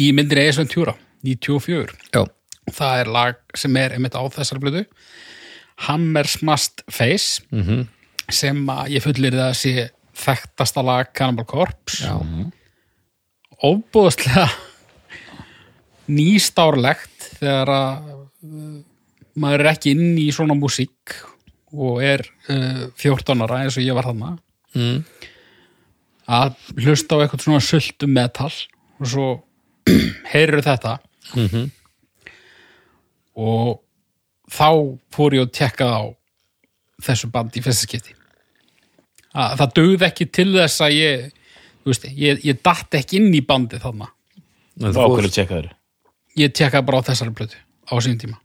[0.01, 1.95] í myndinni Ace Ventura, 94.
[2.11, 2.25] já.
[2.73, 4.85] Það er lag sem er einmitt á þessari blödu.
[5.89, 7.43] Hammersmast Face.
[7.53, 7.89] Mhm.
[8.31, 12.15] sem að ég fullir það að sé þekktasta lag Cannibal Corpse já.
[13.63, 14.47] óbúðslega
[16.09, 18.81] nýstárlegt þegar að uh,
[19.41, 21.15] maður er ekki inn í svona músík
[21.75, 24.37] og er uh, 14 ára eins og ég var þarna
[24.75, 25.05] Mm.
[26.27, 28.49] að hlusta á eitthvað svona sultum metal
[28.99, 29.27] og svo
[30.33, 30.97] heyrur þetta
[31.37, 31.69] Mhm.
[33.35, 33.81] Og
[34.53, 34.69] þá
[35.15, 36.03] fór ég að tekka á
[37.05, 38.15] þessu bandi í fyrsta skipti.
[39.35, 41.25] Að, það dögði ekki til þess að ég
[41.85, 44.11] þú veist, ég, ég datt ekki inn í bandi þarna.
[44.79, 45.73] Það þá fór- okkur að tjekka þér
[46.41, 48.39] ég tekkaði bara á þessari plötu á sín tíma.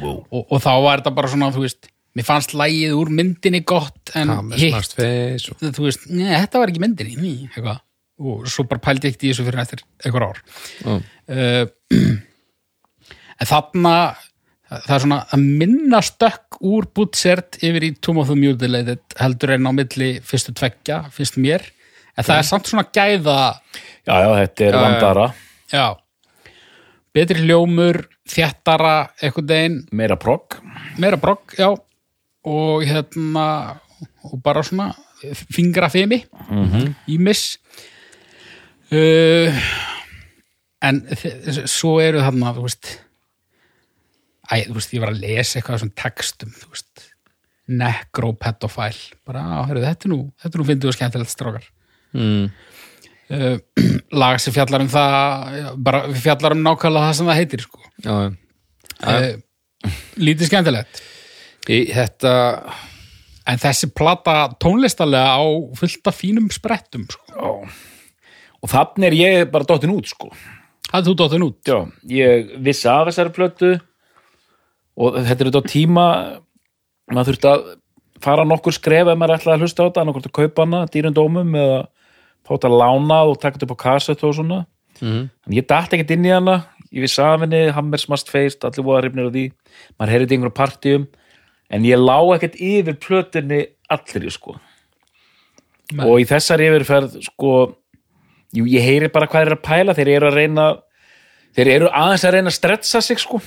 [0.00, 0.18] Wow.
[0.28, 4.12] og, og þá var þetta bara svona þú veist, mér fannst lægið úr myndinni gott
[4.18, 5.62] en hitt, og...
[5.62, 7.16] þú veist, neð, þetta var ekki myndinni.
[7.16, 7.80] Ný, eitthvað,
[8.20, 10.42] og svo bara pældi ég ekkert í þessu fyrir eftir einhver ár.
[10.84, 10.98] Já.
[11.00, 12.18] uh,
[13.40, 13.94] en þarna
[14.70, 19.56] það er svona að minna stökk úr Butchert yfir í Tomb of the Mutilated heldur
[19.56, 21.64] en á milli fyrstu tveggja, finnst mér.
[22.14, 23.40] En það er samt svona gæða
[24.06, 25.26] já, já, þetta er vandara.
[25.72, 25.86] Já,
[27.16, 29.78] betri hljómur þjættara, einhvern veginn.
[29.96, 30.60] Meira progg.
[31.02, 31.72] Meira brogg, já.
[32.46, 33.46] Og hérna
[34.24, 34.92] og bara svona
[35.52, 36.94] fingrafimi mm -hmm.
[37.08, 37.58] ímis
[38.92, 39.54] uh,
[40.82, 41.06] en
[41.66, 43.00] svo eru þarna þú veist
[44.50, 47.06] æ, þú veist, ég var að lesa eitthvað þessum textum, þú veist
[47.70, 51.66] necropedofile bara, á, heyrðu, þetta er nú, þetta er nú fyndið og skemmtilegt strákar
[52.18, 52.46] mm.
[53.36, 53.56] uh,
[54.22, 57.82] lag sem fjallar um það já, bara fjallar um nákvæmlega það sem það heitir sko.
[58.04, 58.14] Já,
[58.98, 59.14] já.
[59.14, 61.04] uh, lítið skemmtilegt
[61.70, 62.30] Í, þetta
[63.50, 65.44] En þessi plata tónlistarlega á
[65.74, 67.50] fullt af fínum sprettum, sko.
[68.60, 70.28] og þannig er ég bara dottin út sko
[70.90, 71.58] Það þú dóttin út.
[71.66, 71.78] já,
[72.10, 73.70] ég vissi af þessari plötu
[75.00, 76.06] og þetta er þetta tíma
[77.10, 77.64] maður þurfti að
[78.20, 81.56] fara nokkur skref ef maður ætlaði að hlusta á þetta annarkvort að kaupa hana dýrundómum
[81.56, 81.80] eða
[82.44, 84.60] fá þetta lánað og taka þetta upp á kassett og svona
[85.00, 85.22] mm.
[85.30, 86.56] en ég dætti ekkert inn í hana
[86.90, 89.44] ég vissi af henni, Hammersmast Feist allir voða hrifnir á því,
[89.96, 91.06] maður heyrði einhverjum partíum
[91.70, 94.56] en ég lá ekkert yfir plötunni allir í sko
[95.90, 96.04] Nei.
[96.06, 97.54] og í þessari yfirferð sko
[98.54, 100.68] jú, ég heyri bara hvað er að pæla þeir eru að reyna
[101.56, 103.40] þeir eru aðeins að reyna að stretsa sig sko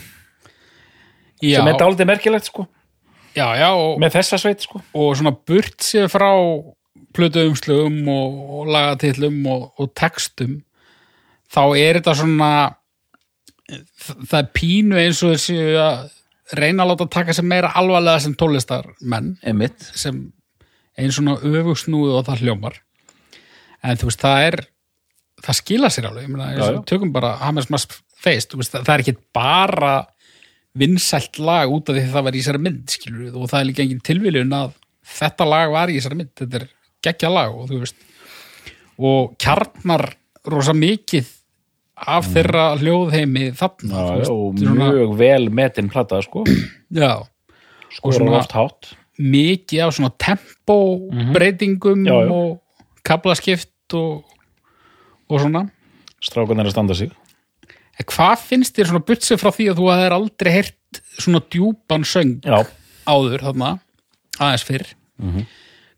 [1.43, 2.67] Já, sem er dálítið merkilegt sko.
[3.33, 4.81] Já, já, og, með þessa sveit sko.
[4.93, 6.29] og svona burt sér frá
[7.13, 10.59] plötuumslugum og, og lagatillum og, og textum,
[11.53, 12.51] þá er þetta svona
[14.03, 16.11] það er pínu eins og þessi að
[16.57, 19.37] reyna að láta taka sér meira alvarlega sem tónlistarmenn.
[19.45, 19.81] Einmitt.
[19.97, 20.25] sem
[20.99, 22.79] eins svona öfugsnúið og það hljómar.
[23.83, 24.59] En þú veist, það er
[25.43, 28.93] það skila sér alveg, ég meina, tökum bara Hammers Must Face, þú veist, það það
[28.93, 29.93] er ekki bara
[30.75, 33.67] vinsælt lag út af því að það var í þessari mynd, skilur og það er
[33.69, 34.71] líka engin tilviljun að
[35.19, 36.31] þetta lag var í þessari mynd.
[36.39, 36.67] Þetta er
[37.03, 37.95] geggja lag og þú veist
[39.03, 40.05] og kjarnar
[40.49, 41.29] rosa mikið
[42.03, 46.43] af þeirra hljóðheimi þarna, Já, veist, og er svona- mjög vel metin plata sko.
[47.03, 47.13] Já,
[48.03, 48.41] og svona-
[49.19, 50.77] mikið af svona tempo
[51.33, 52.07] breytingum Mhm.
[52.07, 52.31] Já, já.
[52.31, 52.61] og
[53.05, 54.23] kablaskipt og,
[55.29, 55.69] og svona.
[56.23, 57.11] Strákan er að standa sig
[57.99, 62.07] en hvað finnst þér svona butsið frá því að þú hefur aldrei heyrt svona djúpan
[62.07, 62.59] söng já,
[63.09, 63.71] áður þarna,
[64.39, 64.87] aðeins fyrr?
[65.21, 65.47] Mhm.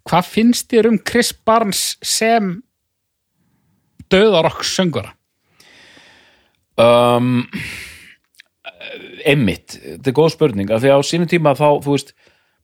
[0.05, 2.61] hvað finnst þér um Chris Barnes sem
[4.11, 5.15] döðarokk söngvara?
[6.75, 7.45] Um,
[9.25, 12.11] einmitt, þetta er góð spurning af því að á sínum tíma þá, þú veist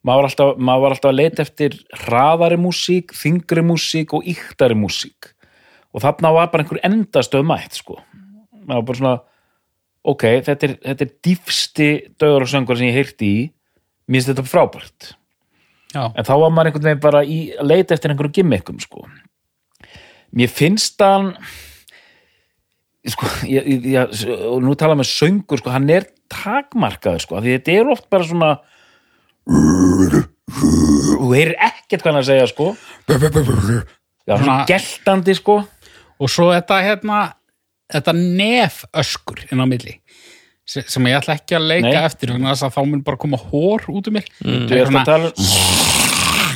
[0.05, 4.77] maður var alltaf, maður var alltaf að leita eftir hraðari músík, þingri músík og íktari
[4.77, 5.31] músík.
[5.91, 7.99] Og þarna var bara einhver endastöð mætt sko,
[8.65, 9.15] maður var bara svona
[10.11, 11.89] ok, þetta er, þetta er dýfsti
[12.21, 13.41] döður og söngur sem ég heyrti í.
[14.11, 15.11] Mér finnst þetta frábært.
[15.93, 19.03] Já, en þá var maður einhvern veginn bara í að leita eftir einhverjum gimmickum sko.
[20.31, 21.33] Mér finnst hann
[23.11, 27.75] sko, ég, ég, og nú tala með söngur sko, hann er takmarkaður sko, því þetta
[27.81, 28.51] er oft bara svona
[29.51, 32.69] þú heyrir ekkert hvað hann er að segja sko.
[33.11, 35.59] Já, svona Svona- geltandi sko.
[36.21, 37.19] Og svo þetta hérna
[37.91, 39.97] þetta nef öskur inn á milli
[40.65, 42.03] se- sem ég ætla ekki að leika Nei.
[42.07, 44.27] eftir þess að þá mun bara koma hór út um mér.
[44.41, 45.33] Þú Það er ert að tala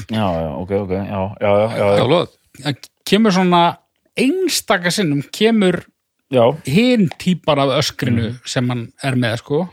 [0.06, 2.28] Já, já, ok, ok, já, já, já, já,
[2.62, 3.62] það kemur svona
[4.16, 5.80] einstaka sinnum kemur
[6.32, 6.44] já.
[6.70, 9.64] hinn típar af öskrinu sem hann er með sko.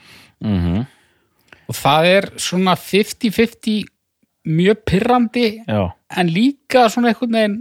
[0.44, 0.86] Mm
[1.70, 3.84] og það er svona 50-50
[4.50, 5.84] mjög pirrandi já.
[6.18, 7.54] en líka svona einhvern veginn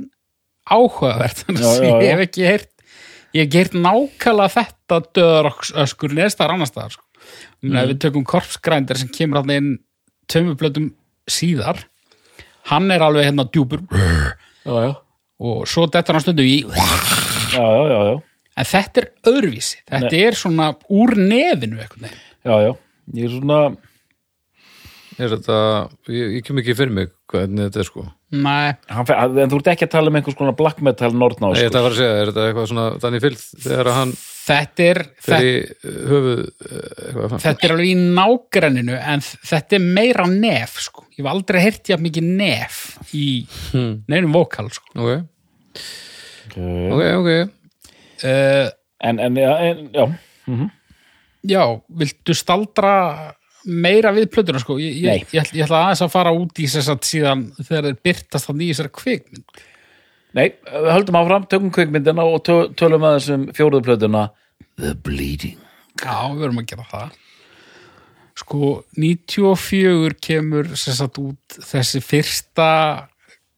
[0.67, 2.70] áhugavert þannig Já, að já, ég hef ekki heyrt
[3.35, 7.05] ég hef heyrt nákvæmlega þetta döðarokks öskur neðstar annars staðar sko.
[7.63, 7.77] mm.
[7.91, 9.71] við tökum korpsgrændir sem kemur hann inn
[10.31, 10.91] tveimur blötum
[11.29, 11.85] síðar
[12.71, 13.85] hann er alveg hérna djúpur
[14.61, 14.91] Já, já,
[15.41, 18.15] og svo dettur hann stundum í já, já, já, já,
[18.61, 22.73] en þetta er öðruvísi þetta er svona úr nefinu já, já.
[23.11, 23.59] Ég er svona,
[25.19, 25.55] Er þetta,
[26.07, 28.03] ég, ég kem ekki fyrir mig hvernig þetta er sko.
[28.31, 31.49] Nei, hann, fe- en þú ert ekki að tala um einhvers konar black metal nordná,
[31.51, 31.65] Nei, sko.
[31.67, 35.39] þetta var að segja, er þetta eitthvað svona þannig fylgð þegar hann þetta er þetta,
[35.41, 41.03] fyrir höfuð eh, eitthvað þetta er alveg í nágrenninu en þetta er meira nef sko.
[41.11, 42.79] ég hef aldrei heyrt ég mikið nef
[43.13, 43.27] í
[43.73, 43.93] Hmm.
[44.07, 44.87] neinum vókal sko.
[44.95, 45.27] Ok,
[46.51, 46.89] Okay.
[46.91, 47.29] ok, ok
[48.27, 48.69] uh,
[49.03, 50.05] En, en, já, en, já,
[51.47, 53.33] já, viltu staldra
[53.65, 54.77] meira við plötuna sko?
[54.81, 57.99] ég, ég, ég, ég ætla aðeins að fara út í þess að síðan þegar þeir
[58.07, 59.61] byrtast þannig í þessari kvikmynd
[60.37, 64.21] nei, við höldum áfram, tökum kvikmyndina og tö- tölum að þessum fjóruðu plötuna
[64.79, 65.57] The Bleeding.
[66.01, 67.17] Já, við verum að gera það.
[68.41, 72.69] Sko, 94 kemur sem sagt út þessi fyrsta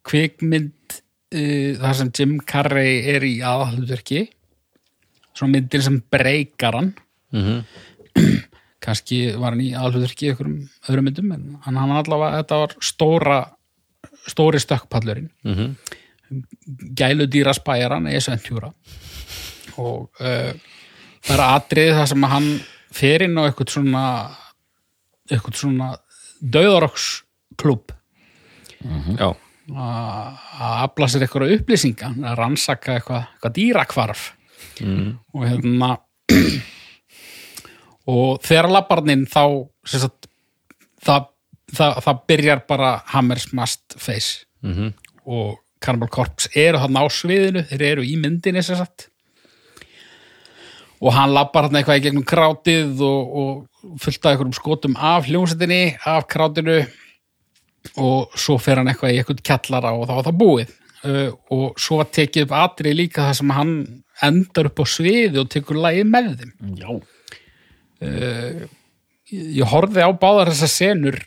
[0.09, 4.25] kvikmynd uh, þar sem Jim Carrey er í aðhalduverki.
[5.37, 6.91] Svona myndir sem breykar hann.
[8.83, 10.59] Kannski var hann í aðhalduverki í einhverjum
[10.89, 13.39] öðrum myndum, en hann, hann allavega, þetta var stóra,
[14.27, 15.29] stóri stökkpallurinn.
[15.47, 15.75] Mm -hmm.
[16.99, 18.73] Gæludýra spæjaran, eða sventjúra.
[19.77, 20.51] Og uh,
[21.23, 22.49] það er atriði það sem hann
[22.93, 24.03] fer inn á eitthvað svona
[25.31, 25.89] eitthvað svona
[26.53, 27.93] döðaroksklub
[28.83, 34.25] Já, að að afla sér eitthvað upplýsinga að rannsaka eitthvað, eitthvað dýrakvarf
[34.83, 35.91] og hérna
[38.09, 39.43] og þegar labbarnin þá
[39.87, 40.27] sagt,
[41.03, 41.29] það,
[41.71, 44.45] það, það byrjar bara Hammersmast face.
[44.63, 44.93] -hmm.
[45.25, 49.09] og Cannibal Corpse eru þarna á sviðinu þeir eru í myndinni sem sagt.
[51.03, 55.27] Og hann labbar hann eitthvað í gegnum krátið og, og fullt af einhverjum skotum af
[55.27, 56.77] hljómsettinni, af krátinu.
[57.99, 60.71] Og svo fer hann eitthvað í eitthvað kjallara og þá var það búið.
[61.03, 63.73] Uh, og svo var tekið upp atrið líka það sem hann
[64.23, 66.53] endar upp á sviði og tekur lagið með þeim.
[66.79, 66.93] Já,
[69.33, 71.19] ég horfði á báðar þessar senur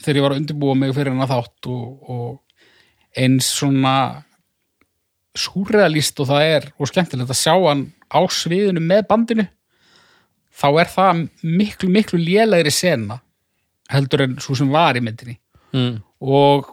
[0.00, 3.94] þegar ég var að undirbúa mig fyrir hann þátt og, og eins svona
[5.36, 9.46] súrealist og það er og skemmtilegt að sjá hann á sviðinu með bandinu
[10.60, 13.20] þá er það miklu, miklu lélegri sena
[13.90, 15.36] heldur en svo sem var í myndinni.
[15.70, 16.00] Mm.
[16.18, 16.72] og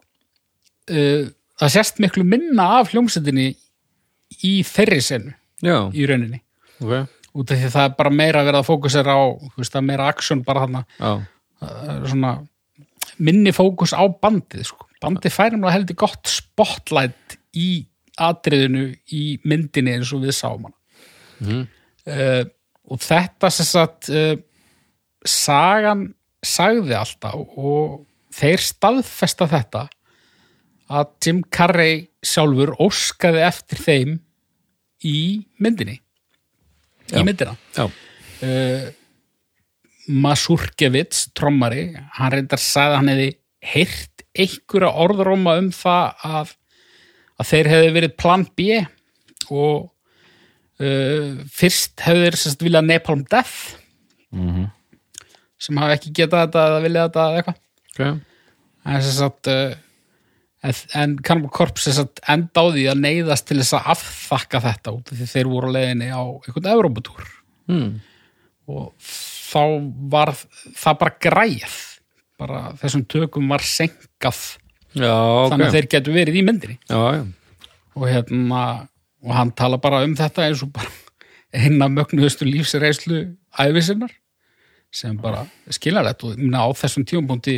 [0.89, 1.27] uh,
[1.61, 3.51] það sést miklu minna af hljómsendinni
[4.41, 6.41] í þeirri senu já, í rauninni.
[6.81, 7.05] Ok
[7.37, 9.23] út af því það er bara meira að vera að fókusera á
[9.57, 10.83] veist, það er meira aksjón bara þarna
[12.07, 12.33] svona
[13.17, 14.87] minni fókus á bandið sko.
[15.01, 17.85] bandið færum að heldur gott spotlight í
[18.17, 20.75] atriðinu í myndinni eins og við sáum hana
[22.07, 22.43] uh,
[22.87, 24.35] og þetta sem sagt uh,
[25.27, 26.07] sagan
[26.45, 29.87] sagði alltaf og þeir staðfesta þetta
[30.87, 34.13] að Jim Carrey sjálfur óskaði eftir þeim
[35.03, 35.17] í
[35.61, 35.99] myndinni.
[37.13, 37.55] Í myndina.
[38.43, 38.87] Uh,
[40.07, 43.29] Masurkevits trommari, hann reyndar sagði að hann hefði
[43.73, 46.53] heyrt einhverja orðróma um það að,
[47.41, 48.77] að þeir hefði verið plan B
[49.47, 49.89] og
[50.83, 53.75] uh, fyrst hefði þeir sérst viljað Napalm Death
[55.57, 57.61] sem hafa ekki getað þetta eða viljað þetta eða eitthvað.
[57.91, 58.01] Ok.
[58.87, 59.75] En sagt uh,
[60.63, 61.93] en- Cannibal Corpse
[62.27, 65.75] enda á því að neyðast til þess að afþakka þetta út því þeir voru á
[65.77, 67.27] leiðinni á einhvern Evróputúr.
[67.67, 67.99] Mm.
[68.67, 69.61] og þá
[70.11, 70.31] var
[70.75, 71.75] það bara græð
[72.37, 74.57] bara þessum tökum var senkað.
[74.93, 75.51] Já, ok.
[75.51, 76.77] Þannig að þeir getur verið í myndinni.
[76.89, 77.23] Já, já,
[77.95, 78.61] og hérna
[79.23, 80.91] og hann tala bara um þetta eins og bara
[81.53, 83.21] eina mögnuðustu lífsreislu
[83.57, 84.11] æfisinnar
[84.93, 86.23] sem bara skiljanlegt.
[86.23, 87.57] Og á þessum tímapunkti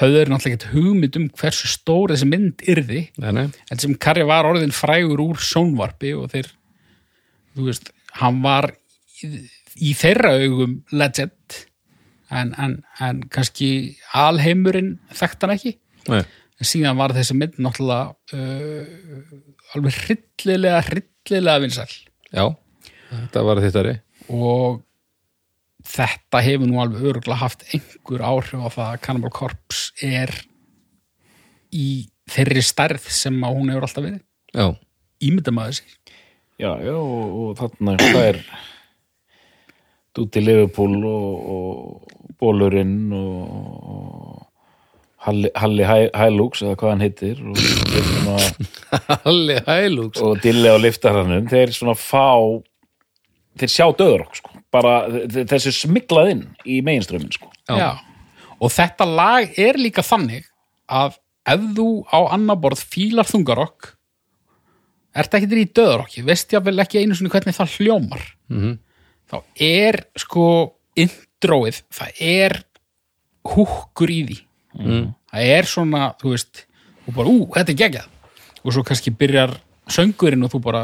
[0.00, 3.46] höfðu þeir náttúrulega ekkert hugmynd um hversu stór þessi mynd yrði nei, nei.
[3.70, 6.48] en sem Karri var orðin frægur úr sjónvarpi og þeir
[7.56, 8.70] þú veist, hann var
[9.20, 9.30] í,
[9.76, 11.58] í þeirra augum legend
[12.32, 13.68] en, en, en kannski
[14.16, 15.74] alheimurinn þekkt hann ekki.
[16.08, 16.22] Nei,
[16.58, 21.90] en síðan var þessi mynd náttúrulega uh, alveg hryllilega hryllilega vinsæl.
[22.32, 22.46] Já,
[23.10, 23.98] þetta var þittari
[24.32, 24.80] og
[25.88, 30.32] þetta hefur nú alveg örgulega haft einhver áhrif á það að Cannibal Corpse er
[31.72, 31.86] í
[32.32, 34.20] þeirri stærð sem að hún hefur alltaf verið.
[34.52, 34.66] Já,
[35.24, 35.96] ímynda maður sér.
[36.62, 38.38] Já, já, og, og þarna hvað er
[40.12, 43.54] Dúti Liverpool og, og Bólurinn og,
[43.94, 44.48] og
[45.24, 47.56] Halli, Halli Hæ- Hælúks eða hvað hann heitir og,
[48.34, 48.42] og,
[49.24, 52.28] Halli Hælúks og Dilli á liftarannum þeir svona fá
[53.62, 57.98] þeir sjá döðurokk sko bara þe- þessu smiglað inn í meginströmmin sko Já.
[58.60, 60.44] og þetta lag er líka þannig
[60.88, 63.92] að ef þú á annar borð fílar þungarokk
[65.14, 68.78] ert ekki í döðarokki, veist ég vel ekki einu svona hvernig það hljómar Mhm.
[69.30, 70.46] þá er sko
[70.96, 72.62] introið, það er
[73.44, 74.38] húkkur í því
[74.78, 75.14] Mm.
[75.32, 76.64] það er svona, þú veist
[77.08, 78.06] og bara, ú, þetta er geggjað
[78.64, 79.56] og svo kannski byrjar
[79.90, 80.82] söngurinn og þú bara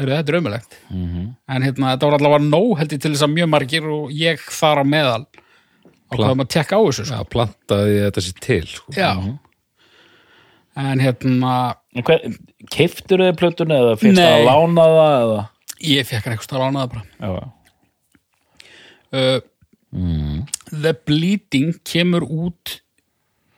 [0.00, 1.34] er þetta er ömulegt Mhm.
[1.48, 4.38] en hérna, þetta var allavega nóg held ég til þess að mjög margir og ég
[4.40, 5.26] þar á meðal
[6.10, 7.14] og hvað maður tekka á þessu sko.
[7.14, 8.92] Já, plantaði þetta sér til sko.
[8.96, 9.38] Já.
[10.76, 12.20] En hérna, En hver,
[12.70, 14.42] keiftur þið plötuna eða fyrst Nei.
[14.42, 15.48] að lána það eða
[15.82, 17.04] ég fekk hann eitthvað lánaða bara.
[17.20, 17.52] já,
[19.12, 19.40] Uh,
[20.70, 22.76] The Bleeding kemur út,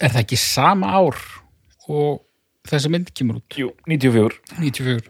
[0.01, 1.19] er það ekki sama ár
[1.93, 2.23] og
[2.69, 5.09] þessi mynd kemur út, jú, 94 94.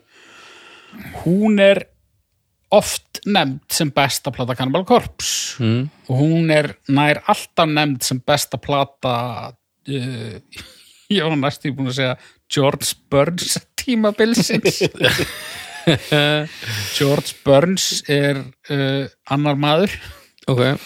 [1.22, 1.84] Hún er
[2.72, 5.60] oft nefnd sem besta plata Cannibal Corpse.
[5.62, 5.90] Mm.
[6.08, 9.16] og hún er nær alltaf nefnd sem besta plata
[9.92, 10.62] uh,
[11.12, 12.14] ég var næstu búin að segja
[12.52, 14.82] George Burns tímabilsins.
[16.96, 19.94] George Burns er uh, annar maður.
[20.50, 20.76] Ok, uh,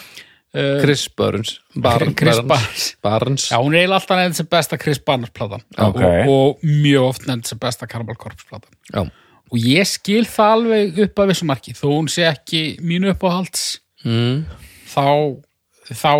[0.55, 1.59] Chris Burns.
[1.75, 3.47] Bar Chris Barnes, Barnes.
[3.51, 5.61] Já, hún er eiginlega alltaf nefnd sem besta Chris Barnes platan.
[5.77, 5.99] Ok.
[6.01, 8.71] og, og mjög oft nefnd sem besta Cannibal Corpse platan.
[8.93, 9.03] Já.
[9.47, 11.71] og ég skil það alveg upp að vissu marki.
[11.77, 14.43] Þó hún sé ekki mínu uppáhalds Mm.
[14.87, 15.41] þá,
[15.89, 16.11] þá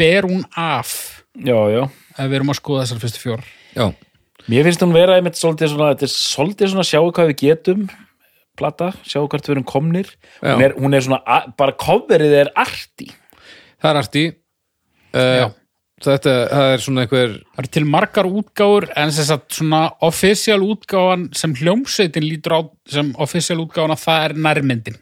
[0.00, 1.82] ber hún af já, já.
[2.16, 3.42] ef við erum að skoða þessar fyrstu fjór
[3.76, 3.90] Já,
[4.48, 7.84] Mér finnst hún vera einmitt svolítið svona, þetta er svolítið svona sjáu hvað við getum
[8.56, 10.08] plata, sjáu hvert við erum komnir.
[10.40, 13.10] Hún er, hún er svona, bara coverið er arti
[13.80, 14.26] það er arti.
[15.10, 15.48] Uh,
[16.00, 20.62] Þetta það er svona einhver Það eru til margar útgáfur en sem sagt svona official
[20.64, 24.96] útgáfan sem hljómsveitin lítur á sem official útgáfan að það er nærmyndin.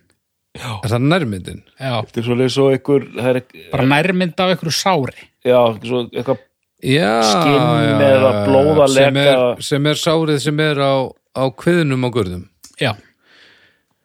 [0.58, 1.60] Er það nærmyndin?
[1.78, 5.28] Já, Þetta er svolítið svo einhver það er, bara nærmynd af einhverju sári.
[5.46, 6.42] já, eitthvað
[6.78, 10.94] Já, Skinn já, eða já, blóð að sem er, sem er sárið sem er á,
[11.34, 12.44] á kviðnum á gurðum.
[12.78, 12.92] Já,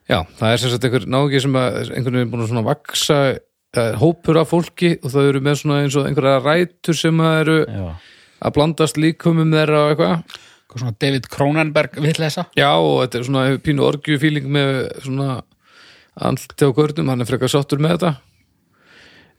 [0.10, 3.18] Já, það er sem sagt einhver nági sem að einhvern veginn búin að svona vaksa
[3.32, 3.38] er
[3.74, 7.56] hópur af fólki og það eru með svona eins og einhverja rætur sem að eru
[7.66, 7.86] já,
[8.46, 10.36] að blandast líkumum þeirra og eitthvað.
[10.64, 12.46] Eitthvað svona David Cronenberg villesa.
[12.58, 15.40] Já, og þetta er svona pínu orgjufíling með svona
[16.30, 18.14] andlti á görnum, hann er frekar sáttur með þetta.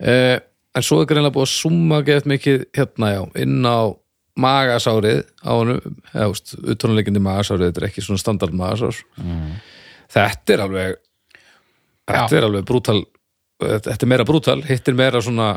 [0.03, 0.39] Eh,
[0.75, 3.95] en svo er greinlega búið að summa gett mikið hérna já, inn á
[4.35, 8.99] magasárið á honum, eða úst, utónuleikindi magasárið, þetta er ekki svona standard magasár.
[10.11, 10.97] Þetta er alveg
[12.05, 12.39] þetta Já.
[12.41, 13.05] er alveg brútal
[13.63, 15.55] þetta er meira brútal, hitt er meira svona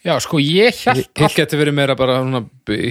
[0.00, 2.44] Já, sko ég held hitt getur verið meira bara svona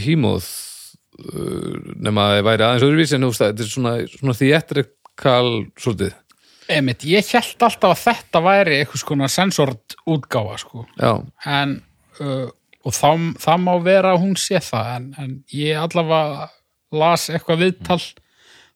[0.05, 6.17] hímóð uh, nema að það væri aðeins öðruvísi en þetta er svona, svona theatrical svolítið
[6.69, 10.83] Einmitt, ég held alltaf að þetta væri eitthvað skona sensort útgáfa sko.
[11.49, 11.71] En
[12.21, 12.45] uh,
[12.85, 13.09] og þá,
[13.41, 16.47] það má vera að hún sé það en, en ég allavega
[16.95, 17.99] las eitthvað viðtal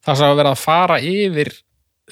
[0.04, 1.50] það sem að vera að fara yfir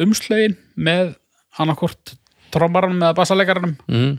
[0.02, 1.12] umslögin með
[1.60, 2.14] annarkort
[2.54, 4.12] trommaranum eða bassalegaranum mm,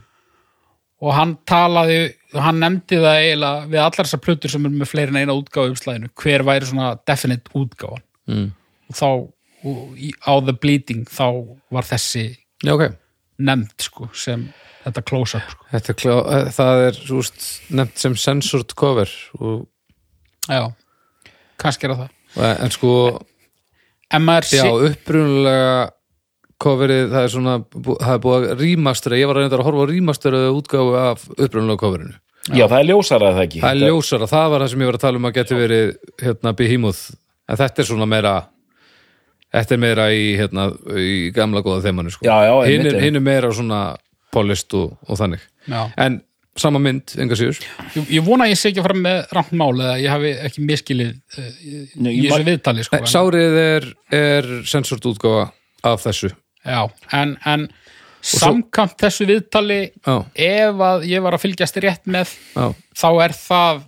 [1.04, 2.00] og hann talaði,
[2.32, 5.72] hann nefndi það eiginlega við allar þessar plötur sem er með fleiri en eina útgáfa
[5.72, 8.04] umslæðinu, hver væri svona definite útgáfan.
[8.30, 8.52] Mm.
[8.88, 9.08] og þá
[9.64, 11.26] og á The Bleeding þá
[11.72, 12.24] var þessi
[12.64, 12.94] Já, ok.
[13.40, 14.46] nefnd sko sem
[14.84, 15.68] þetta close-up sko.
[15.72, 19.10] Þetta klá, eh, það er úst, nefnt sem censored cover
[19.40, 19.66] og,
[20.48, 20.68] já,
[21.60, 22.10] kannski er það.
[22.52, 22.92] En sko,
[24.10, 25.90] en já, sé, upprunulega
[26.64, 29.84] coverið, það er svona það er búið að rýmastra, ég var að reynda að horfa
[29.84, 32.16] á rýmastra útgáfu af upprunulega coverinu.
[32.52, 33.60] Já, það er ljósara það ekki?
[33.62, 35.94] Það er ljósara, það var það sem ég var að tala um að geti verið
[36.24, 37.04] hérna Behemoth.
[37.48, 38.34] En þetta er svona meira
[39.54, 42.26] þetta er meira í, hérna, í gamla góða þeimanu sko.
[42.26, 43.80] Já, já, hinn er, hin er meira svona
[44.34, 45.42] polist og, og þannig.
[45.70, 46.20] Já, en
[46.58, 47.58] sama mynd, enga síður.
[47.96, 50.64] Ég, ég vona að ég sé ekki fram með rangt mál eða ég hafi ekki
[50.68, 55.48] miskilið uh, í, Nei, í ég þessu viðtali sko, en- Sárið er, er censored útgáfa
[55.90, 56.30] af þessu
[56.64, 56.80] já,
[57.12, 57.66] en, en
[58.24, 63.34] samkvæmt þessu viðtali Já, ef að ég var að fylgjast rétt með já, þá er
[63.36, 63.82] það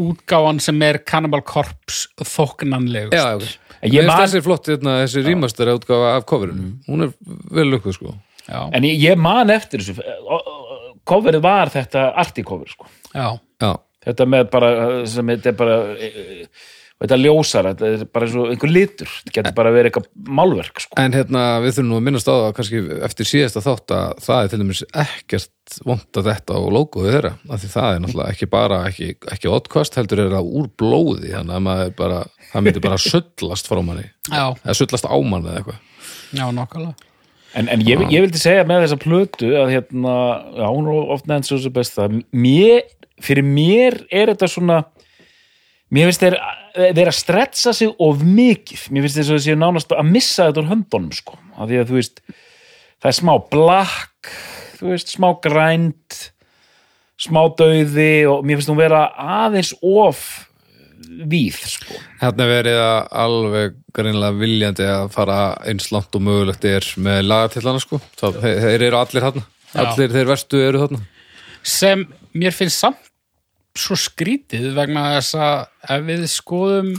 [0.00, 3.50] útgáfan sem er Cannibal Corpse þóknanlegust já, ok.
[3.84, 7.10] En Ég ég man- þessi flott, hérna, þessi rýmastar útgáfa af coverinu, hún er
[7.52, 8.14] vel lukkuð sko.
[8.48, 8.62] Já.
[8.72, 9.98] en ég, ég man eftir þessu
[11.08, 12.86] coverið var þetta arti-cover sko.
[13.14, 13.70] já, já,
[14.06, 14.70] þetta með bara
[15.08, 16.48] sem þetta er bara e, e,
[17.04, 20.08] þetta ljósar, þetta er bara eins og einhver litur, þetta getur bara verið eitthvað
[20.40, 20.98] málverk sko.
[21.00, 24.42] En hérna, við þurfum nú að minnast á það kannski eftir síðasta þátt að það
[24.42, 28.34] er til dæmis ekkert vont að þetta og logoðu þeirra, af því það er náttúrulega
[28.36, 32.68] ekki bara, ekki, ekki oddkvast, heldur er það úr blóði, þannig að maður bara það
[32.68, 34.06] myndi bara sullast frá manni.
[34.28, 35.82] Já, eða sullast á manni eða eitthvað.
[36.34, 37.12] Já, nokkulega
[37.54, 40.14] En, en ég, ég vildi segja með þessa plötu að hérna,
[40.58, 42.82] já, hún er oft nefnt svo sem best það, mér,
[43.22, 44.80] fyrir mér er þetta svona
[45.94, 46.36] mér finnst þeir
[46.74, 50.62] þeir að stretsa sig of mikið, mér finnst þess að þessi nánast að missa þetta
[50.64, 51.38] úr höndunum, sko.
[51.54, 52.22] Af því að þú veist,
[52.98, 54.32] það er smá blakk,
[54.80, 56.22] þú veist, smá grænt
[57.20, 60.20] smá dauði og mér finnst hún vera aðeins of
[61.04, 61.96] víð, sko.
[62.20, 67.22] Hérna er verið að alveg greinlega viljandi að fara eins langt og mögulegt er með
[67.28, 68.00] lagatillana sko.
[68.18, 69.44] Það, þeir, þeir eru allir þarna.
[69.74, 69.80] Já.
[69.84, 71.02] allir þeir verstu eru þarna.
[71.64, 72.06] Sem
[72.36, 73.10] mér finnst samt
[73.78, 76.92] svo skrítið vegna þess að ef við skoðum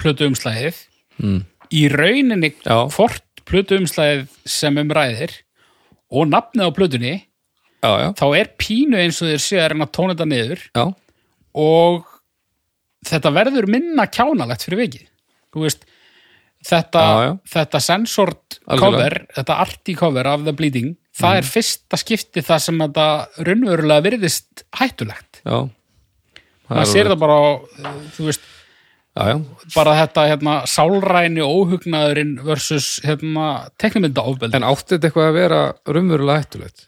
[0.00, 0.78] plötuumslæðið
[1.20, 1.42] mm.
[1.76, 2.78] í rauninni Já.
[2.94, 5.34] hvort plötuumslæðið sem um ræðir
[6.12, 7.14] og nafnið á plötunni
[7.82, 10.60] Já, já, þá er pínu eins og þeir séu að reyna að tóna þetta niður
[10.70, 10.84] já,
[11.58, 12.12] og
[13.08, 15.08] þetta verður minna kjánalegt fyrir vikið.
[15.52, 15.82] Þú veist
[16.62, 17.04] þetta,
[17.50, 22.84] þetta sensort cover, þetta arti cover af The Bleeding, það er fyrsta skipti það sem
[22.84, 23.08] þetta
[23.48, 25.42] raunverulega virðist hættulegt.
[25.42, 25.66] Já
[26.76, 27.50] maður sér það bara á,
[28.16, 28.48] þú veist,
[29.12, 29.34] Já, já,
[29.74, 35.58] bara þetta hérna, sálræni óhugnaðurinn versus hérna, teknimynda ofbeldi en átti þetta eitthvað að vera
[35.84, 36.86] raunverulega hættulegt?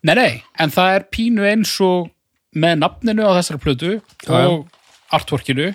[0.00, 2.08] Nei, nei, en það er pínu eins og
[2.56, 4.64] með nafninu á þessari plötu Já, og
[5.12, 5.68] artworkinu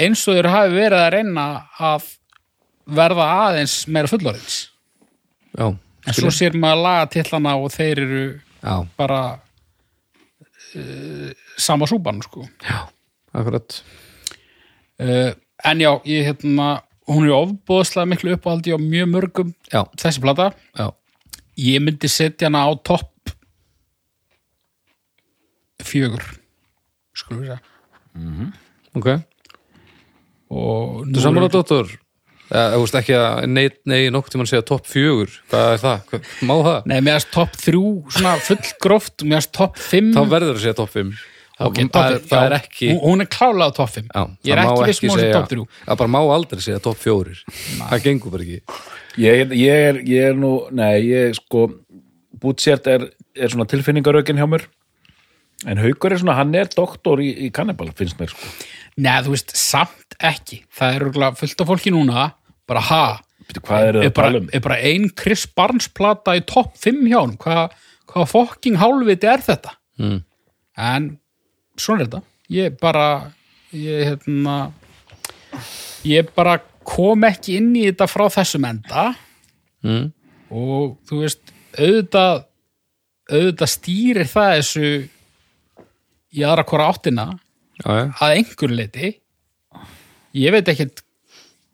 [0.00, 1.46] eins og þeir hafi verið að reyna
[1.92, 2.08] að
[2.96, 4.56] verða aðeins meira fullorins
[5.52, 9.20] Já, en svo sér maður laga tillana og þeir eru já, bara
[10.76, 12.46] uh, sama súban sko.
[12.64, 12.86] Já,
[13.32, 13.80] akkurat.
[15.00, 15.32] Uh,
[15.64, 16.68] en já, ég hérna
[17.08, 20.50] hún er ofbóðslega miklu uppáhaldi á mjög mörgum Já, þessi plata.
[20.76, 20.90] Já,
[21.60, 23.12] ég myndi setja hana á topp
[25.86, 26.24] fjögur
[27.16, 27.60] skulum við segja.
[28.96, 29.08] Ok.
[30.52, 31.88] Og Þú sammála dóttor?
[31.90, 32.05] Eða,
[32.50, 35.32] þú veist ekki að nei, nei, nokkuð tímann segja topp fjögur.
[35.50, 36.02] Hvað er það?
[36.10, 36.76] Hvað, má það?
[36.92, 37.82] Nei, mér erst topp þrjú,
[38.16, 40.12] svona fullgróft mér erst topp fimm.
[40.14, 41.10] Þá verður að segja topp fimm.
[41.56, 43.90] Það, Ok, það, topp er, fimm, það er ekki Hún- Hún er klálega á topp
[43.94, 44.08] fimm.
[44.12, 45.66] Já, Ég er það ekki viss um hún sé segja- topp þrjú.
[45.86, 47.38] Það bara má aldrei segja topp fjórir.
[47.80, 48.60] Það gengur bara ekki.
[49.16, 51.66] Ég, ég, er, ég er nú, nei, ég sko
[52.38, 54.66] Bútsért er, er svona tilfinningarökin hjá mér.
[55.66, 58.44] En Haukur er svona, hann er doktor í, í kannibal, finnst mér sko
[58.96, 60.62] Nei, þú veist, samt ekki.
[60.72, 62.30] Það er örugglega fullt af fólki núna
[62.66, 63.02] bara ha,
[63.46, 64.48] hvað er það er að bara, tala um?
[64.52, 67.76] er bara ein Chris Barnes plata í topp fimm hjá hann hvað
[68.10, 69.76] hva fokking hálfviti er þetta?
[70.00, 70.18] Mm.
[70.76, 71.06] en
[71.80, 72.22] svona er þetta.
[72.52, 73.06] Ég bara
[73.74, 74.56] ég, hérna,
[76.06, 79.08] ég bara kom ekki inn í þetta frá þessum enda.
[79.86, 80.10] Mm.
[80.50, 82.46] og þú veist auðvitað
[83.26, 84.88] auðvitað stýrir það þessu
[86.36, 87.26] í aðra hvora áttina
[87.82, 89.10] Já, að einhver leiti
[90.36, 91.02] ég veit ekkert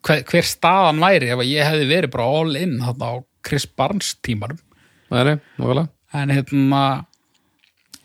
[0.02, 3.14] hver, hver staðan væri ef ég hefði verið bara all in þarna á
[3.46, 4.60] Chris Barnes tímarum
[5.12, 5.88] nákvæmlega.
[6.16, 6.82] En hérna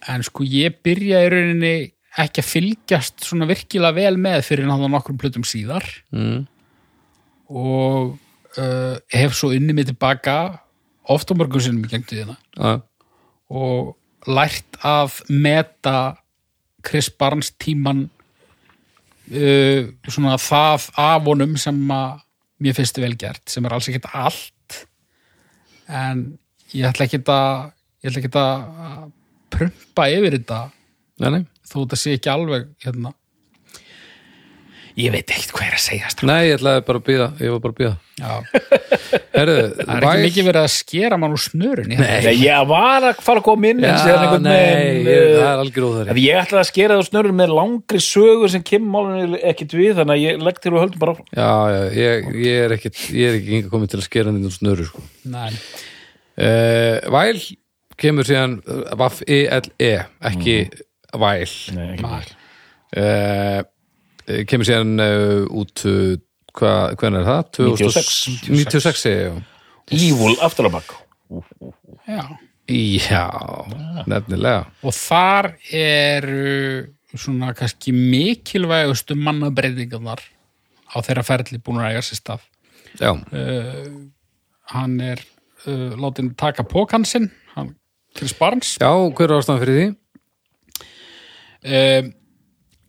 [0.08, 1.74] en sko ég byrja í rauninni
[2.18, 5.86] ekki að fylgjast svona virkilega vel með fyrir náttúrulega nokkrum plötum síðar.
[6.12, 6.46] Mm.
[7.48, 8.18] og
[8.60, 10.60] uh, hef svo inni mig tilbaka
[11.08, 12.36] oft á mörgum sinnum í gengtu þína
[13.48, 13.94] og
[14.28, 16.18] lært að meta
[16.86, 18.06] Chris Barnes tíman
[19.32, 22.24] uh, svona það af honum sem að
[22.64, 24.80] mér finnst vel gert, sem er alls ekkert allt.
[25.88, 26.24] En
[26.74, 27.72] ég ætla ekki að
[28.02, 29.12] ég ætla ekki að
[29.54, 30.64] prumpa yfir þetta.
[31.22, 31.44] Nei, nei.
[31.68, 33.14] Þó þetta sé ekki alveg hérna
[34.98, 36.30] ég veit ekkert hvað er að segja strákar.
[36.32, 38.32] Nei, ég ætlaði bara að býða, ég var bara að býða Já,
[39.38, 42.22] Herðu, það er ekki mikið verið að skera mann úr snörunni hérna.
[42.26, 45.20] Nei, ég var að fara að koma inn en Já, síðan einhvern nei, veginn, ég,
[45.22, 48.66] eh, það er algjör að ég ætlaði að skera það snörður með langri sögur sem
[48.72, 51.30] kemur ekkit við þannig að ég legg til og höldum bara áfram.
[51.38, 54.52] Já, já, ég, ég er ekkit ég er ekki komið til að skera inn á
[54.58, 55.06] snöru sko.
[55.38, 55.54] Nei,
[56.42, 57.46] uh, Væl
[58.02, 58.60] kemur síðan
[58.98, 59.94] Vaff E-L-E,
[60.34, 60.58] ekki
[61.14, 62.22] Væl Nei, ekki Nei.
[62.98, 63.62] uh,
[64.48, 66.18] kemur síðan uh, út uh,
[66.58, 67.62] hvað, hvernig er það?
[67.78, 68.18] 96.
[68.50, 69.58] 96 segi ég, já.
[69.98, 70.96] Evil bakk
[72.08, 72.24] já
[72.68, 73.24] Já,
[74.12, 80.20] nefnilega og þar eru svona kannski mikilvægustu mannabreitingarnar
[80.92, 82.44] á þeirra ferli búin að eiga sér stað
[83.00, 83.88] Já, uh,
[84.74, 85.24] hann er
[85.64, 87.72] uh, látin taka pókansinn hann
[88.18, 89.88] Chris Barnes Já, hver er ástæðan fyrir því?
[91.64, 92.12] um,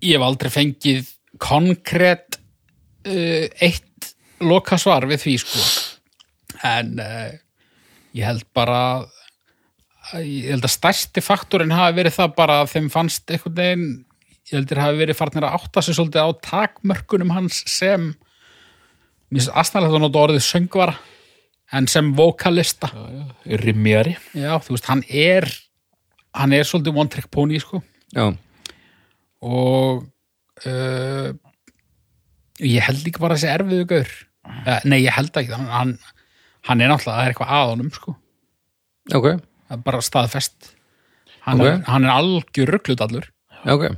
[0.03, 2.39] ég hef aldrei fengið konkrétt
[3.09, 4.13] uh, eitt
[4.45, 5.63] loka svar við því sko.
[6.67, 7.31] En uh,
[8.17, 8.81] ég held bara
[10.17, 13.89] ég held að stærsti faktorinn hafi verið það bara að þeim fannst einhvern veginn
[14.49, 18.07] ég heldur hafi verið farnir að átta sig svolítið á takmörkunum hans sem
[19.29, 20.95] mér finnst aðstæðanlega að nota orðið söngvara
[21.77, 22.89] en sem vokalista
[23.45, 25.49] Rimjari já, þú veist, hann er
[26.39, 27.83] hann er svolítið one trick pony sko.
[28.15, 28.31] Já,
[29.45, 30.07] og
[30.67, 31.29] uh,
[32.65, 34.11] ég held líka bara þessi erfiðu gaur
[34.49, 35.95] uh, nei, ég held ekki hann,
[36.67, 38.17] hann, er náttúrulega, það er eitthvað að honum sko.
[39.15, 39.29] ok,
[39.87, 40.73] bara staðfest
[41.47, 41.67] hann, Ok.
[41.71, 43.31] er, hann er algjör rugglutallur
[43.69, 43.89] ok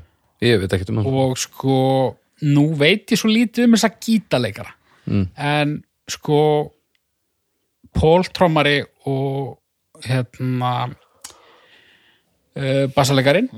[0.41, 1.75] Ég veit ekkert um hann og sko,
[2.49, 4.77] nú veit ég svo lítið um þessa gítaleikara
[5.11, 5.25] Mm.
[5.37, 5.71] en
[6.07, 6.37] sko
[7.97, 9.57] Pól Trommari og
[10.05, 10.93] hérna
[12.61, 13.49] uh, bassaleikarin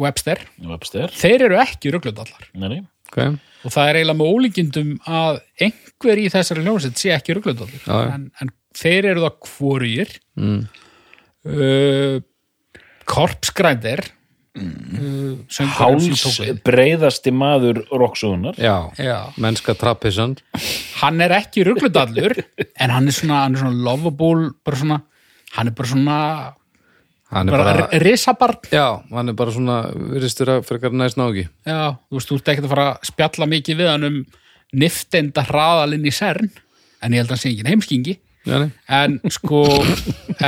[0.00, 1.10] Webster, Webster.
[1.16, 2.80] Þeir eru ekki rugglutallar Nei, nei.
[3.10, 3.18] Ok,
[3.66, 7.96] og það er eiginlega með ólíkindum að einhver í þessari hljómsveit sé ekki rugglutallar Já,
[8.06, 8.14] já.
[8.14, 10.12] en, en þeir eru það hvorugir.
[10.38, 10.60] Mm.
[11.50, 12.20] uh,
[13.10, 16.60] Korpsgrændir uh, söngvarinn sem tók Háls við.
[16.66, 17.80] breiðasti maður
[19.02, 19.18] Já.
[19.40, 20.36] mennska trappissan
[21.00, 25.00] hann er ekki ruggludallur en hann er svona, hann er svona lovable bara svona,
[25.56, 26.18] hann er bara svona
[27.30, 28.72] Hann er bara, risabarn.
[28.74, 32.50] Já, hann er bara svona virðist vera frekar næst nági já, þú veist, þú ert
[32.50, 34.16] ekkert að fara að spjalla mikið við hann um
[34.80, 38.16] niftenda hraðalinn í CERN en ég held að hann sé ekki heimskingi.
[38.48, 38.70] Já, nei.
[38.88, 39.62] en sko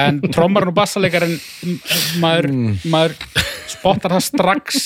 [0.00, 1.36] en trommarinn og bassalegarinn
[2.22, 2.48] maður,
[2.88, 3.16] maður
[3.68, 4.82] spottar það strax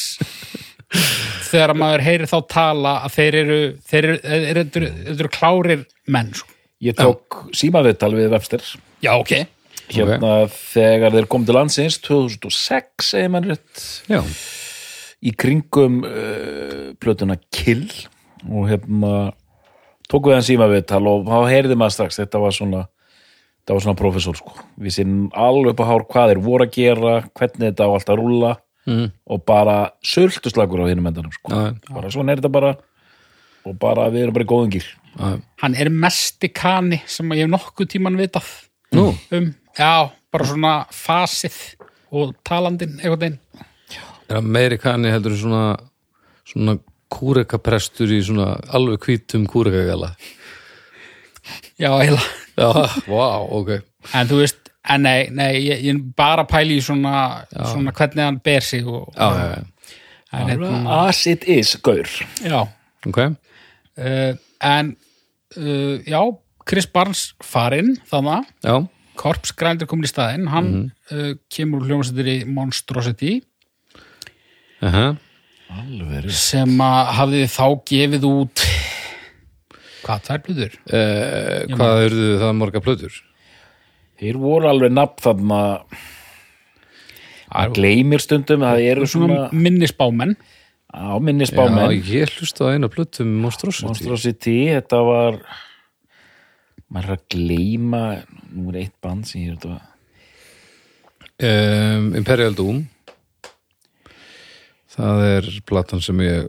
[1.47, 5.18] þegar maður heyrir þá tala að þeir eru þeir eru, þeir eru, þeir eru, þeir
[5.20, 6.53] eru klárir menn sko.
[6.84, 8.72] Ég tók símaviðtal við Webster.
[9.01, 9.47] Já, ok
[9.93, 14.20] hérna þegar þeir kom til landsins 2006, segir mann rétt Já,
[15.22, 17.87] í kringum uh, plötuna Kill.
[18.47, 19.32] Og hérna
[20.11, 23.99] tók við hann símaviðtal og þá heyrði maður strax þetta var svona þetta var svona
[23.99, 24.53] professor sko.
[24.78, 28.12] Við sinn alveg upp á hár hvað þeir voru að gera hvernig þetta á allt
[28.14, 28.53] að rúlla
[28.87, 29.09] Mhm.
[29.34, 31.51] og bara söltu slagur á hinum endanum sko.
[31.51, 32.76] Já, bara svona er þetta bara
[33.66, 37.89] og bara við erum bara í já, hann er mesti kani sem ég hef nokkuð
[37.91, 38.47] tíman vitað
[38.95, 39.09] Nú.
[39.32, 41.58] um, já, bara svona fasið
[42.16, 42.34] og
[44.28, 45.76] er hann meiri kanni heldur svona
[46.46, 46.78] svona
[47.12, 50.14] kúrekaprestur í svona alveg hvítum kúrekagala?
[51.78, 52.30] Já, eiginlega.
[52.56, 52.70] Já,
[53.06, 53.70] vá, ok.
[54.16, 58.40] En þú veist, en nei, nei ég, ég bara pæli í svona, svona hvernig hann
[58.42, 60.00] ber sig og, Já, já, já,
[60.32, 62.10] en, hérna, as it is, gaur.
[62.42, 62.64] Já.
[63.06, 63.20] Ok.
[63.96, 64.96] Uh, en
[65.56, 66.20] uh, já,
[66.66, 68.50] Chris Barnes farinn þannig,
[69.16, 70.72] Já, Korpsgrændur komin í staðinn hann
[71.10, 73.38] uh, kemur úr hljómsættir í Monstrosity.
[74.84, 75.14] Aha.
[75.76, 78.62] Alveg sem að hafði þá gefið út
[80.04, 80.76] hvað, tvær blutur?
[80.86, 83.16] eh, Hvað eruðu það marga plötur?
[84.16, 85.62] þeir voru alveg nafn þarna.
[87.56, 90.36] Að gleymir stundum að það eru svona minnisbámenn.
[90.96, 91.58] Á minni Já,
[92.14, 93.88] ég hlusta á eina plötu með Monstrosity.
[93.90, 95.40] Monstrosity, þetta var
[96.88, 98.02] maður er að gleyma
[98.57, 99.76] nú er eitt band sem ég er þetta
[101.46, 102.84] um, Imperial Doom.
[104.96, 106.48] Það er platan sem ég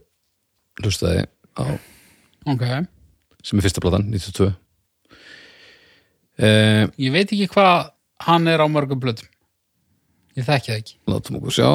[0.80, 1.26] hlustaði
[1.60, 1.66] á.
[2.47, 2.64] Ok,
[3.43, 4.53] sem er fyrsta platan, 92
[6.38, 7.89] um, ég veit ekki hvað
[8.28, 9.28] hann er á mörgum blutum
[10.38, 10.97] ég þekki það ekki.
[11.10, 11.70] Látum okkur sjá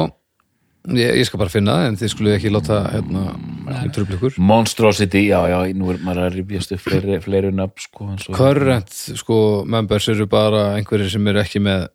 [0.91, 3.21] Ég, ég skal bara finna það en þið skulle ekki láta hérna,
[3.95, 4.37] trubla ykkur.
[4.43, 9.37] Monstrosity, já, já, nú er maður að rifjast upp fleiri, fleiri nöfn sko, Current sko,
[9.63, 11.87] members eru bara einhverjir sem eru ekki með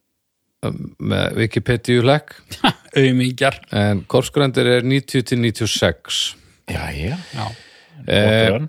[0.99, 2.33] með Wikipedia legg
[2.99, 6.19] auðmingjar en Korpsgrandir er 90 til 96
[6.67, 7.45] já, já, já,
[8.03, 8.67] eh, eh,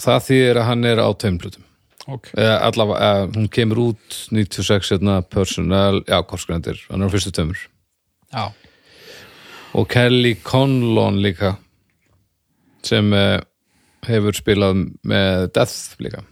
[0.00, 1.66] það þýðir að hann er á tveimlutum
[2.06, 2.30] ok.
[2.38, 7.32] Eh, allavega, eh, hún kemur út 96 hérna, personal, já, Korpsgrandir hann er á fyrstu
[7.34, 7.66] tveimur.
[8.32, 8.52] Já,
[9.76, 11.56] og Kelly Conlon líka
[12.86, 13.40] sem eh,
[14.06, 16.22] hefur spilað með Death líka.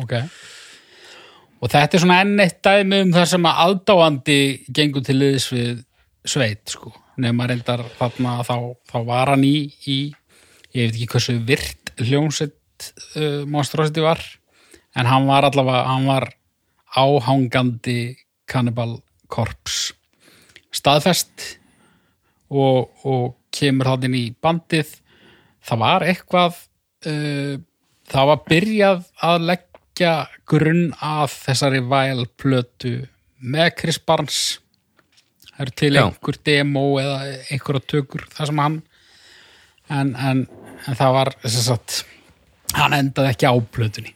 [0.00, 0.14] Ok.
[1.58, 4.40] Og þetta er svona enn eitt dæmi um það sem að aðdáandi
[4.74, 5.84] gengur til liðs við
[6.28, 6.92] sveit sko,
[7.22, 8.56] nema reyndar þarna þá,
[8.90, 9.56] þá var hann í,
[9.90, 9.98] í
[10.76, 14.22] ég veit ekki hversu virt hljómsett uh, Monstrosity var
[14.98, 16.28] en hann var allavega, hann var
[16.94, 18.16] áhangandi
[18.48, 18.98] Cannibal
[19.28, 19.94] Corpse.
[20.72, 21.57] Staðfest
[22.48, 24.94] og, og kemur hann inn í bandið
[25.68, 26.60] það var eitthvað
[27.08, 27.56] uh,
[28.08, 30.14] það var byrjað að leggja
[30.48, 32.94] grunn að þessari væl plötu
[33.38, 34.42] með Chris Barnes
[35.48, 36.04] það eru til Já.
[36.04, 37.18] einhver demo eða
[37.48, 38.78] einhverja tökur það sem hann
[39.88, 40.44] en, en,
[40.86, 42.02] en það var sagt,
[42.76, 44.14] hann endaði ekki á plötunni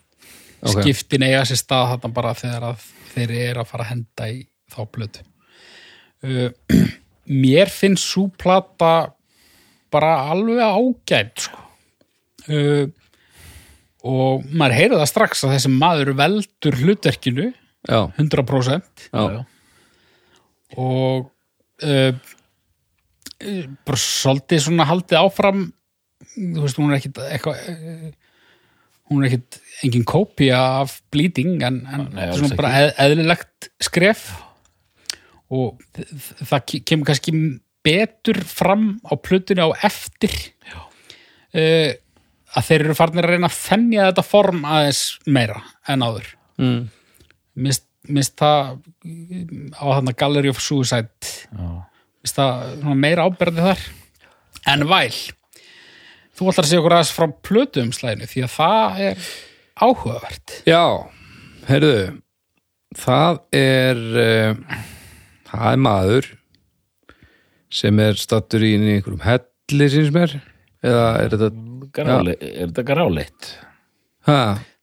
[0.63, 0.79] Ok.
[0.79, 4.37] skiptin eiga sér stað þarna bara þegar að þeir eru að fara að henda í
[4.71, 5.25] þá plötu
[6.23, 6.51] uh,
[7.31, 9.13] mér finnst svo plata
[9.93, 11.65] bara alveg ágætt sko.
[12.49, 12.87] uh,
[14.03, 19.45] og maður heyrði það strax að þessi maður veldur hlutverkinu já, 100% já,
[20.75, 21.29] og
[21.87, 22.33] uh,
[23.87, 25.65] bara svolítið svona haldið áfram
[26.33, 28.11] þú veist, hún er ekkit eitthvað uh,
[29.13, 33.71] hún er ekkit engin kópía af bleeding en, en Nei, er svona bara eð, eðlilegt
[33.83, 34.31] skref
[35.53, 35.79] og
[36.49, 37.35] það ke- kemur kannski
[37.85, 40.33] betur fram á plötunni á eftir.
[41.53, 41.93] Uh,
[42.57, 46.27] að þeir eru farnir að reyna að þennja þetta form aðeins meira en áður.
[46.61, 46.83] Mm.
[47.65, 48.79] mist, mist það
[49.73, 51.69] á þarna Gallery of Suicide Já.
[52.23, 53.85] mist það meira ábyrði þar.
[54.73, 55.17] En væl
[56.37, 59.27] þú ætlar að segja okkur aðeins frá plötuumslæðinu því að það er
[59.83, 60.55] áhugavert.
[60.69, 60.85] Já
[61.69, 61.95] heyrðu
[63.01, 64.77] það er uh,
[65.53, 66.29] það er maður
[67.73, 70.35] sem er stattur í einhverjum helli síns mér.
[70.83, 71.51] Eða er þetta
[71.93, 73.49] Gráli, er þetta gráleitt?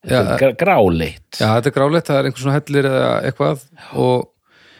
[0.05, 1.39] er gra- gráleitt.
[1.39, 3.63] Já, þetta er grálegt, það er einhver svona hellir eða eitthvað
[4.03, 4.27] og,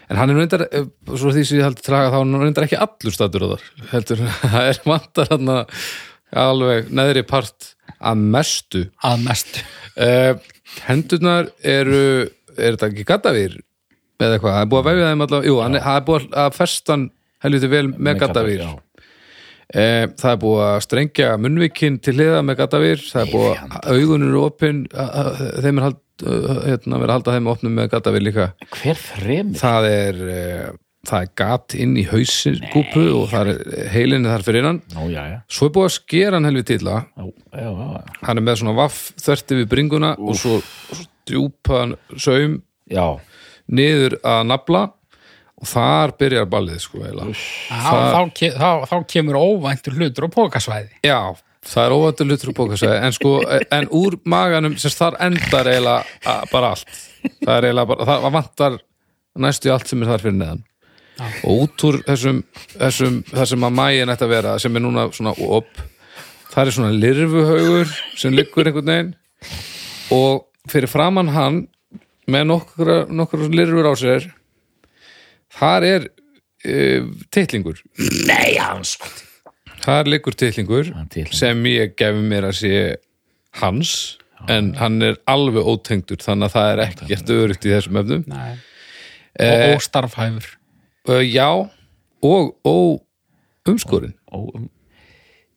[0.10, 2.68] en hann er reyndar, eh, svo því sem ég held traga þá er hann reyndar
[2.68, 3.66] ekki allur statur á þar
[3.96, 4.24] heldur,
[4.54, 5.54] það er vantar hann
[6.46, 8.84] alveg neðri part að mestu.
[9.04, 9.64] Að mestu.
[9.98, 10.36] Uh,
[10.86, 12.04] hendurnar eru
[12.54, 13.58] er þetta ekki gattavýr
[14.20, 17.08] eða eitthvað, það er búið að vefja þeim allavega jú, hann er, búið að festan
[17.46, 18.70] helviti vel með gattavýr já.
[19.70, 23.90] Eh, það er búið að strengja munnvikinn til hliða með gatavýr, það er búið að
[23.94, 26.00] augunur eru opin, að- að- þeim er hald,
[26.66, 28.48] hérna, verið að halda þeim opnum með gatavýr líka.
[28.74, 29.60] Hver fremur?
[29.62, 30.72] Það er, uh,
[31.06, 34.82] það er gat inn í hausin kúpu og það er heilinni þar fyrir innan.
[34.98, 35.38] Nú, já, já.
[35.48, 36.50] Svo er búið að skera hann
[37.54, 38.04] já, já.
[38.28, 40.58] hann er með svona vaff þörti við bringuna og svo,
[40.92, 43.06] svo djúpaðan saum Já,
[43.70, 44.86] niður að nafla
[45.60, 47.36] og þar byrjar ballið sko eiginlega.
[47.70, 51.20] þá, þá, þá, þá kemur óvæntur hlutur á pókasvæði Já,
[51.66, 53.34] það er óvættur hlutur úr bókasæði en sko,
[53.76, 57.00] en úr maganum sem þar endar eiginlega bara allt.
[57.44, 58.78] Það er eiginlega bara, það vantar
[59.40, 60.66] næstu allt sem er þar fyrir neðan.
[61.44, 62.44] Og út úr þessum,
[62.78, 65.82] þessum það sem að mægin ætti að vera, sem er núna svona op,
[66.54, 69.12] það er svona lirfuhaugur sem liggur einhvern veginn.
[70.16, 71.66] Og fyrir framann hann
[72.34, 74.28] með nokkra, nokkra lirfur á sér.
[75.60, 77.82] Þar er uh, titlingur.
[78.30, 78.96] Nei, hans.
[79.84, 80.90] Þar liggur titlingur.
[81.34, 82.74] sem ég gefi mér að sé
[83.62, 83.94] hans
[84.48, 88.26] en hann er alveg ótengdur þannig að það er ekki gert örugt í þessum efnum.
[88.32, 88.58] Nei.
[89.40, 90.46] Eh, og óstarfhæfur.
[91.10, 91.48] uh, já
[92.26, 94.66] og, og umskorinn Ó, um,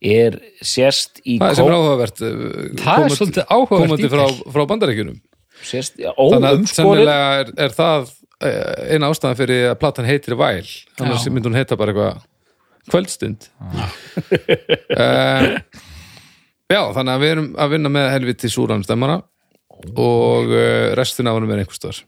[0.02, 2.36] Er sérst í það er sem er áhugavert það
[2.82, 5.18] komandi- er komandi frá, frá bandarækjunum
[5.62, 10.08] Sérst, já, þannig að óumskorinn sennilega er, er það uh, eina ástæðan fyrir að platan
[10.08, 10.68] heitir Væl.
[11.00, 12.22] Annars myndi hún heita bara eitthvað
[12.92, 13.48] kvöldstund.
[14.92, 15.58] Uh,
[16.74, 19.20] já þannig að við erum að vinna með helviti súran stemmara
[19.92, 22.02] og uh, restina af hann er einhvers staðar.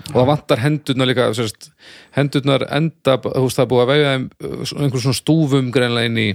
[0.00, 1.68] Og það vantar hendurnar líka sérst,
[2.16, 6.10] hendurnar enda þú veist það er búið að vega þeim uh, einhver svona stúfum greinlega
[6.10, 6.30] inn í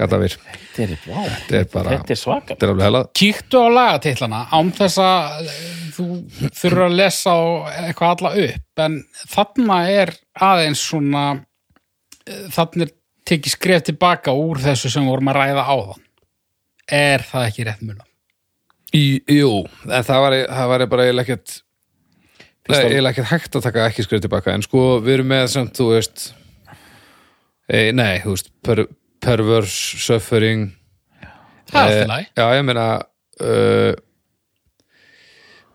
[0.00, 0.36] gatavir,
[0.74, 5.00] Þetta er, vá, þetta er bara þetta er svakar er kíktu á lagatillana án þess
[5.04, 5.52] að
[5.96, 6.06] þú
[6.48, 7.40] þurfur að lesa á
[7.84, 8.98] eitthvað alla upp en
[9.34, 10.14] þarna er
[10.50, 11.24] aðeins svona
[12.26, 12.94] eh, þarna er
[13.30, 16.06] tekið skref tilbaka úr þessu sem við vorum að ræða áðan.
[16.90, 18.06] Er það ekki rétt?
[18.96, 19.50] Í, jú,
[19.86, 21.60] en það var, það var bara eiginlega ekkert
[22.70, 25.86] eiginlega ekkert hægt að taka ekki skrif tilbaka en sko við erum með samt, þú
[25.92, 26.24] veist
[27.70, 28.82] e, nei, þú veist per,
[29.22, 30.70] perverse, suffering.
[31.70, 32.86] Það er eh, alltaf læg já, ég meina
[33.44, 33.92] uh,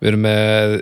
[0.02, 0.76] við erum með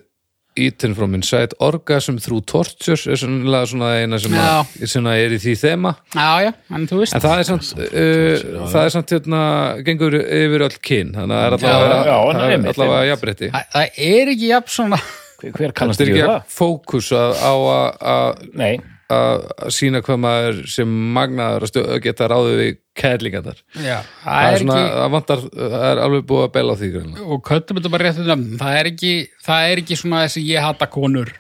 [0.54, 5.34] Eaten from Inside Orgasm through Torture er svona, svona eina sem, að, sem að er
[5.34, 5.96] í því þema.
[6.14, 7.16] Já, já, en þú veist.
[7.18, 9.42] En það er samt uh, það er samt hérna,
[9.88, 11.14] gengur yfir öll kyn.
[11.18, 13.52] Þannig að það er allavega, allavega jafnrétti.
[13.56, 15.02] Það, er ekki jafn svona
[15.44, 16.36] Hver, kannast er ekki það?
[16.38, 19.44] að fókus að- á að- að
[19.76, 23.60] sína hvað maður sem magnaður að geta ráðið við kærlingarnar.
[23.76, 26.74] Já, Það það er er svona, ekki það vantar, það er alveg búið að bela
[26.74, 27.26] á því greinlega.
[27.36, 29.14] og köttum þetta bara réttu nöfn það er ekki,
[29.48, 31.34] það er ekki svona þessi ég hata konur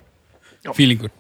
[0.77, 1.11] fílingur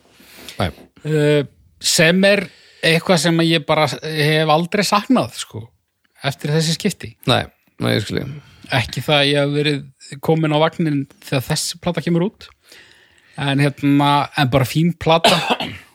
[0.59, 0.69] Nei,
[1.09, 1.43] uh,
[1.81, 2.43] sem er
[2.83, 5.63] eitthvað sem ég bara hef aldrei saknað sko,
[6.23, 7.13] eftir þessi skipti.
[7.31, 7.45] Nei,
[7.79, 8.25] nei, ég skilji.
[8.75, 12.49] ekki það að ég hef verið komin á vagnin þegar þessi plata kemur út.
[13.39, 15.33] En hérna, en bara fín plata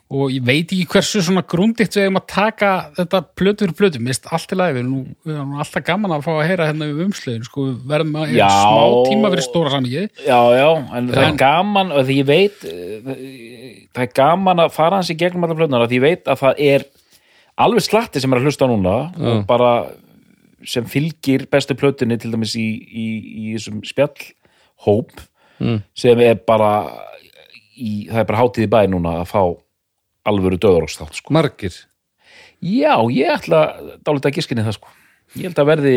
[0.08, 4.00] og ég veit ekki hversu svona grundikt við eigum að taka þetta plötu fyrir plötu,
[4.00, 4.78] mist allt í lagi.
[4.78, 8.32] Við erum alltaf gaman að fá að heyra hérna um umslöðin, sko, við verðum að
[8.38, 8.46] Já.
[8.54, 12.64] smá tíma fyrir stóra samíkið Já, já, en það er gaman og því ég veit
[12.70, 13.12] eh,
[13.92, 16.64] það er gaman að fara hans í gegnum allar plötunar því ég veit að það
[16.70, 16.88] er
[17.58, 19.72] alveg slatti sem er að hlusta núna og bara
[20.66, 23.06] sem fylgir bestu plötunni til dæmis í, í,
[23.44, 25.12] í þessum spjallhóp
[25.98, 26.72] sem er bara
[27.76, 29.42] í, það er bara hátíð í bæ núna að fá
[30.26, 31.32] alvöru döðarókstátt sko.
[31.36, 31.74] Margir?
[32.64, 33.60] Já, ég ætla
[34.02, 34.88] dálítið að giskinni það sko.
[35.38, 35.94] Ég held að verði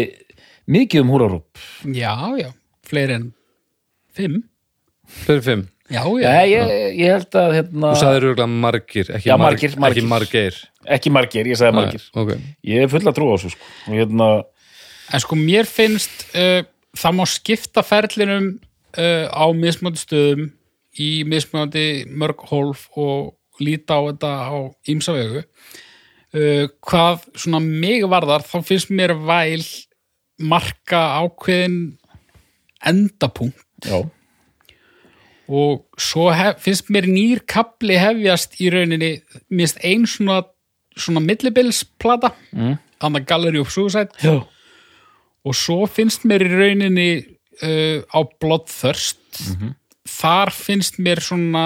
[0.72, 1.62] mikið um húrarúpp
[1.96, 2.50] já, já,
[2.88, 3.30] fleiri en
[4.16, 4.42] fimm.
[5.26, 5.64] Fyrir fimm?
[5.92, 6.70] Já, já, Já, ég,
[7.02, 9.98] ég held að hérna, Þú sagðir örgulega margir, ekki, Já, marg- margir, margir.
[10.04, 10.60] ekki margir.
[10.96, 12.06] Ekki margir, ég sagði margir.
[12.16, 12.46] Nei, ok.
[12.72, 13.72] Ég er full að trúa á þessu sko.
[13.88, 14.30] og hérna,
[15.12, 16.62] En sko mér finnst uh,
[16.96, 18.46] það má skipta ferlinum
[18.96, 20.46] uh, á mismöndi stöðum
[20.96, 24.58] í mismöndi mörg hólf og líta á þetta á
[24.92, 25.46] ímsa vegu.
[26.32, 29.66] Uh, hvað svona mig varðar þá finnst mér væl
[30.42, 31.98] marka ákveðin
[32.88, 33.68] endapunkt.
[33.86, 34.06] Já,
[35.52, 39.18] og svo hef, finnst mér nýr kapli hefjast í rauninni
[39.52, 40.46] minnst ein svona,
[40.96, 42.78] svona millibilsplata mm.
[43.04, 44.16] þannig Gallery of Suicide.
[44.24, 44.40] Já,
[45.42, 49.20] og svo finnst mér í rauninni uh, á Bloodthirst.
[50.12, 51.66] Þar finnst mér svona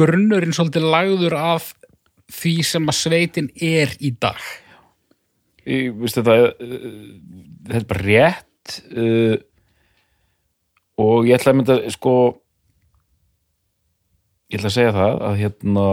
[0.00, 1.70] grunnurinn svolítið lagður af
[2.30, 4.40] því sem að sveitin er í dag.
[5.68, 7.08] Ég, veistu þetta uh,
[7.68, 9.34] þetta er bara rétt uh,
[11.00, 12.14] og ég ætla að mynda sko
[14.50, 15.86] ég ætla að segja það að hérna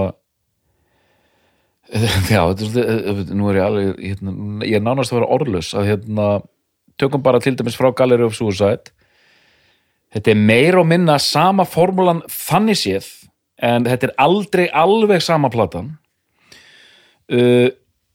[2.34, 5.74] já, þetta er svolítið nú er ég alveg, hérna, ég er nánast að vera orðlaus
[5.78, 6.28] að hérna,
[7.00, 8.92] tökum bara til dæmis frá Gallery of Suicide.
[10.12, 13.08] Þetta er meir og minna sama formúlan þannig séð
[13.64, 15.96] en þetta er aldrei alveg sama platan.
[17.28, 17.70] Uh,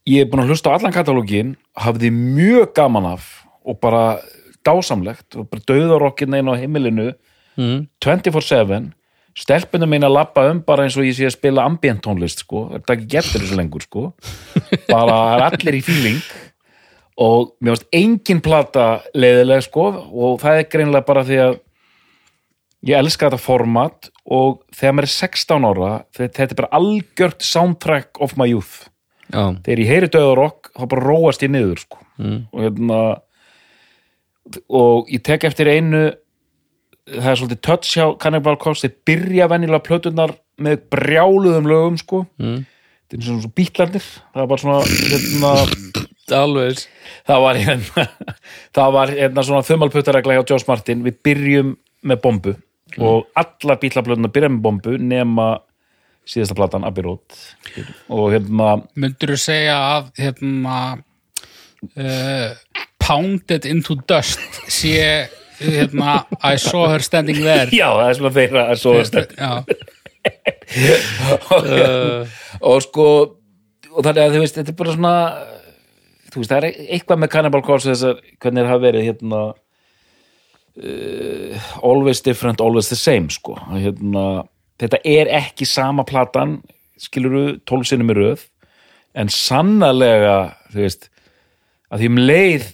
[0.09, 3.27] ég er búin að hlusta á allan katalógin hafði mjög gaman af
[3.63, 4.19] og bara
[4.65, 7.11] dásamlegt og bara döðarokkin einn á heimilinu.
[7.59, 7.85] Mm.
[8.01, 8.93] 24-7
[9.37, 12.67] stelpunum mín að labba um bara eins og ég sé að spila ambient tónlist sko,
[12.73, 14.07] er ekki getur þessu lengur sko.
[14.89, 16.19] Bara er allir í fíling.
[17.21, 21.59] Og mér finnst engin plata leiðileg sko og það er greinilega bara því að
[22.83, 28.19] ég elska þetta format og þegar maður er 16 ára þetta er bara algjört soundtrack
[28.23, 28.89] of my youth
[29.33, 31.97] Já, þegar ég heyri döðarokk þá bara róast ég niður sko.
[32.19, 32.41] Mm.
[32.51, 32.97] og hérna
[34.69, 36.01] og ég tek eftir einu
[37.07, 42.25] það er svolítið touch hjá Cannibal Corpse þeir byrja venjulega plötunar með brjáluðum lögum sko
[42.39, 42.65] Mm.
[43.09, 45.53] þetta er svona svo bítlarnir það var bara svona hérna,
[46.43, 46.83] alveg
[47.27, 48.05] það var hérna
[48.75, 51.73] það var hérna svona þumalputtaregla hjá Josh Martin við byrjum
[52.03, 52.53] með bombu
[53.01, 55.47] og allar bítlarplötunar byrja með bombu nema
[56.29, 57.27] síðasta platan Abbey Road.
[58.13, 60.77] Og hérna myndur þú segja að hérna
[61.97, 62.49] uh,
[63.03, 64.39] Pounded into Dust
[64.71, 65.27] sé
[65.59, 67.69] hérna I saw her standing there?
[67.75, 69.51] Já það er svona þeirra að svo já,
[72.69, 73.07] og sko
[73.93, 75.15] og þannig að þú veist, þetta er bara svona
[76.33, 79.41] þú veist, það er eitthvað með Cannibal Corpse þessar, hvernig það hafa verið hérna
[80.77, 84.45] uh, always different, always the same sko, hérna,
[84.81, 86.61] þetta er ekki sama platan
[87.01, 88.47] skiluru tólf sinnum í röð
[89.17, 90.37] en sannarlega
[90.73, 91.09] þú veist,
[91.93, 92.71] að því um leið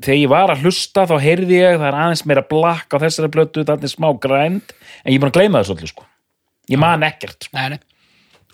[0.00, 3.32] þegar ég var að hlusta þá heyrði ég það er aðeins meira blakk á þessari
[3.32, 6.06] blötu, það er smá grænd en ég er búin að gleyma þessu öllu sko.
[6.70, 7.56] Ég man ekkert sko.
[7.58, 7.80] nei, nei.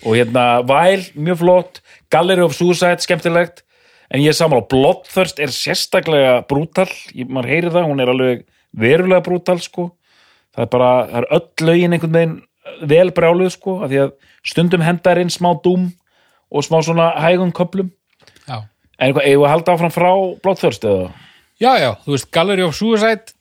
[0.04, 1.80] Og hérna Væl, mjög flott
[2.12, 3.62] Gallery of Suicide, skemmtilegt
[4.10, 8.12] en ég er saman á Bloodthirst er sérstaklega brútal, ég, maður heyri það hún er
[8.12, 8.44] alveg
[8.76, 9.90] verulega brútal sko
[10.56, 12.36] það er bara, það er öll lögin einhvern veginn
[12.90, 14.14] vel brjáluð sko af því að
[14.46, 15.90] stundum hendar inn smá dúm
[16.50, 17.90] og smá svona hægum köplum
[18.46, 18.58] já.
[18.60, 20.10] en eitthvað, eigum við að halda áfram frá
[20.44, 21.10] Bloodthirst eða?
[21.62, 23.36] já, já, þú veist Gallery of Suicide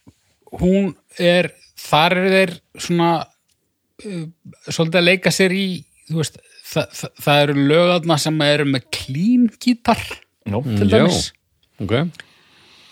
[0.61, 2.53] hún er, þar er þeir
[2.87, 4.27] svona uh,
[4.69, 5.65] svolítið að leika sér í
[6.09, 6.37] þú veist,
[6.69, 10.05] það, það, það eru lögarna sem eru með clean gítar
[10.45, 10.59] No.
[10.61, 11.31] til dæmis
[11.81, 11.93] ok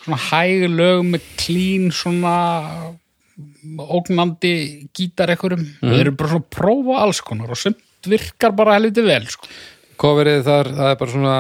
[0.04, 2.36] svona hæg lög með clean svona
[3.80, 4.54] ógnandi
[4.94, 8.76] gítar ekkurum og þeir eru bara svona að prófa alls konar og sumt virkar bara
[8.78, 9.48] helviti vel sko.
[10.02, 11.36] Coverið þar, það er bara svona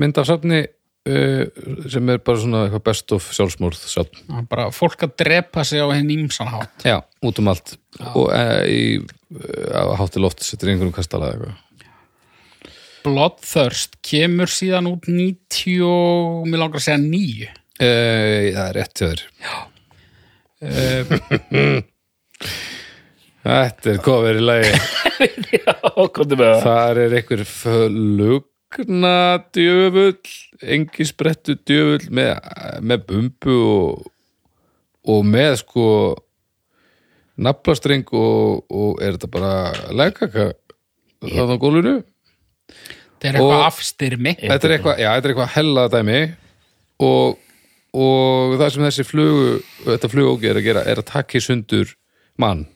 [0.00, 1.42] mynd af safni uh,
[1.90, 4.22] sem er bara svona eitthvað best of sjálfsmórð safn.
[4.50, 6.86] Bara fólk að drepa sig á henn ímsan hátt.
[6.86, 7.76] Já, út um allt.
[8.14, 11.62] Og uh, í uh, hátti loft setur einhverjum kastala eitthvað.
[13.06, 19.02] Bloodthirst kemur síðan út 90 og mér langar að segja nýju uh, Það er rétt
[19.02, 19.22] þér.
[20.66, 21.80] Uh,
[23.46, 24.72] Þetta er cover í lagi.
[25.54, 25.74] Já,
[26.14, 26.64] komdu með það.
[26.64, 29.16] Þar er einhver flugna
[29.54, 30.34] djöfull
[30.76, 32.32] engisbrettu djöfull með,
[32.82, 34.08] með bumbu og,
[35.06, 35.88] og með sko
[37.36, 39.54] naflastreng og, og er þetta bara
[39.94, 40.50] legkaka
[41.22, 41.96] það á gólfinu?
[43.16, 44.32] Þetta er eitthvað afstyrmi.
[44.40, 46.20] þetta er eitthvað, já, þetta er eitthvað hella dæmi.
[47.06, 47.38] Og,
[47.94, 49.46] og það sem þessi flugu
[49.84, 51.92] þetta flugógi er að gera er að taka í sundur
[52.40, 52.66] mann.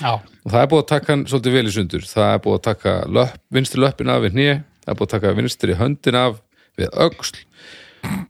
[0.00, 2.08] Já, og það er búið að taka hann svolítið vel í sundur.
[2.10, 5.14] Það er búið að taka löpp, vinstri löppin af við hnið, það er búið að
[5.16, 6.42] taka vinstri höndin af
[6.76, 7.40] við öxl.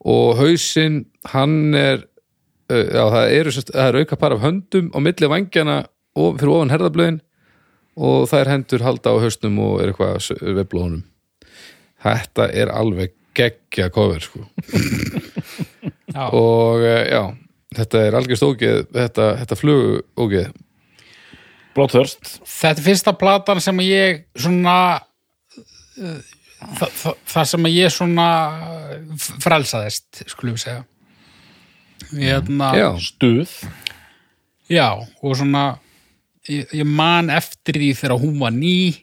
[0.06, 1.02] Og hausinn
[1.32, 2.06] hann er
[2.70, 5.82] já, það eru er auka par af höndum á milli vangjana
[6.16, 7.20] fyrir ofan herðablöðin.
[7.96, 11.04] Og það er hendur halda á hausnum og er eitthvað við blóðunum
[12.06, 14.44] þetta er alveg geggja cover sko
[16.16, 16.24] já.
[16.32, 17.22] og uh, já,
[17.76, 20.48] þetta er algjörst ógeð þetta, þetta flugu ógeð
[21.76, 26.20] Blótthörst þetta er fyrsta platan sem ég svona uh,
[26.78, 28.28] þa þa það sem ég svona
[29.12, 30.84] f- frelsaðist, skulum við segja.
[32.16, 33.52] Hérna já, Stuð.
[34.72, 34.86] Já,
[35.20, 35.66] og svona
[36.48, 39.02] ég, ég man eftir því þegar hún var ný.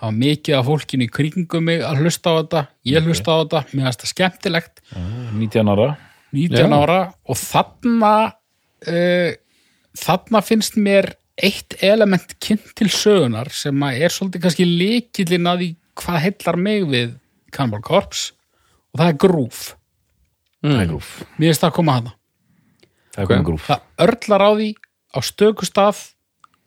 [0.00, 3.36] Það var mikið af fólkinu í kringum mig að hlusta á þetta, ég hlusta á
[3.42, 3.64] þetta.
[3.72, 4.84] Mér finnst það skemmtilegt.
[5.40, 5.88] 19 ára
[6.32, 6.76] 19 Já.
[6.76, 9.32] ára og þarna uh,
[10.00, 15.62] þarna finnst mér eitt element kynnt til sögunar sem að er svolítið kannski líkillin að
[15.64, 15.68] því
[16.00, 17.14] hvað heillar mig við
[17.54, 18.32] Cannibal Corpse
[18.92, 19.60] og það er grúf
[20.60, 22.12] Það er grúf mér finnst það að koma hana
[23.10, 23.30] Það er Ok.
[23.32, 24.68] komið grúf það örlar á því
[25.10, 26.02] á stöku stað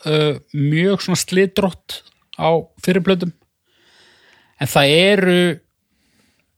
[0.10, 2.00] uh, mjög svona slitrótt
[2.36, 2.50] á
[2.84, 3.32] fyrirblöðum
[4.64, 5.38] en það eru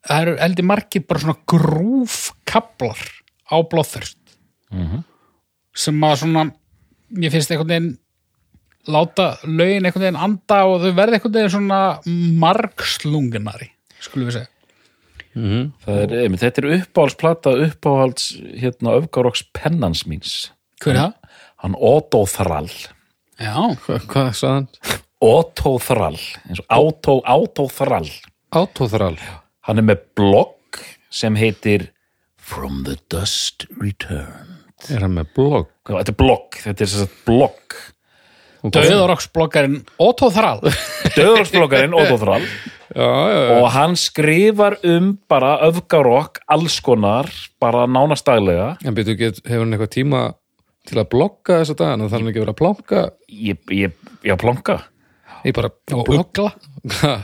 [0.06, 3.02] það eru heldur margir bara svona grúfkablar
[3.52, 4.18] á blóðþörst
[5.76, 6.44] sem að svona
[7.16, 7.92] mér finnst einhvern veginn
[8.92, 11.80] láta lögin einhvern veginn anda og þau verða einhvern veginn svona
[12.42, 14.52] margslunginari skulum við segja.
[15.36, 20.36] Það er, einmitt, þetta er uppáhaldsplata uppáhalds hérna öfgaroks pennans míns.
[20.84, 21.34] Hver er það?
[21.64, 22.70] Hann Otto Thrall.
[22.70, 23.56] Hva, Já,
[24.08, 24.70] hvað sagði hann?
[25.26, 28.12] Otto Thrall eins og Otto, Otto Thrall.
[28.56, 29.18] Autoþral
[29.66, 31.90] Hann er með blogg sem heitir
[32.38, 34.56] From the Dust Return
[34.94, 35.70] er hann með blogg?
[35.88, 37.78] Já, Þetta er blogg, þetta er þess að blogg.
[38.76, 40.64] Dauðaroksblokkarinn Otto Thrall
[41.16, 43.52] Döðaroksbloggarinn Otto Thrall já, já, já.
[43.60, 47.30] og hann skrifar um bara öfgarokk alls konar,
[47.62, 48.72] bara nánast daglega.
[48.86, 50.24] En byrju, get, hefur hann eitthvað tíma
[50.90, 52.10] til að blogga þessa dagana?
[52.10, 54.80] Þarf hann ekki að vera að plánka ég, ég, ég plonka?
[55.46, 57.16] Ég bara og blogga ugla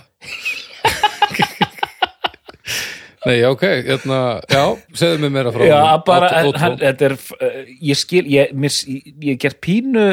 [3.25, 4.19] nei, já, ok, hérna,
[4.49, 4.63] já,
[4.97, 6.03] segðu mér meira frá Já, honum.
[6.07, 6.59] bara, Otto.
[6.63, 7.57] hann, þetta er uh,
[7.91, 10.05] ég skil, ég, mér, ég, ég ger pínu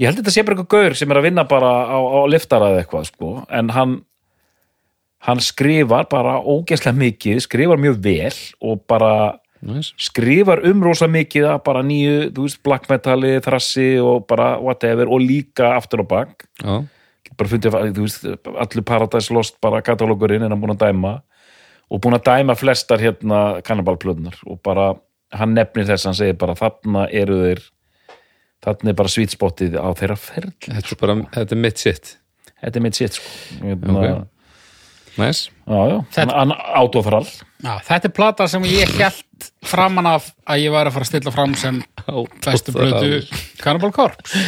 [0.00, 2.70] ég held þetta sé bara eitthvað gaur sem er að vinna bara á, á liftara
[2.72, 3.98] eða eitthvað, sko, en hann
[5.28, 9.12] hann skrifar bara ógeðslega mikið, skrifar mjög vel og bara
[9.60, 9.90] Nice.
[10.00, 15.10] skrifar um rosa mikið að bara nýju, þú veist, black metali, þrassi og bara whatever
[15.12, 16.78] og líka aftur á bak já,
[17.36, 21.18] bara fundið, þú veist, allir Paradise Lost bara katalógurinn en hann búin að dæma
[21.90, 24.92] og búin að dæma flestar hérna kannabalplöðunar og bara
[25.34, 27.62] hann nefnir þess, hann segir bara þarna eru þeir
[28.64, 32.12] þarna er bara svítspotið á þeirra ferð þetta er bara, þetta er mitt sitt
[32.60, 33.30] þetta er mitt sitt sko.
[33.64, 34.26] Hérna, Ok.
[35.18, 37.24] nice, já, já, hann, hann átóþral
[37.60, 41.10] Já, þetta er plata sem ég held framan af að ég væri að fara að
[41.10, 41.80] stilla fram sem
[42.46, 43.18] bestu blötu
[43.60, 44.38] Cannibal Corpse.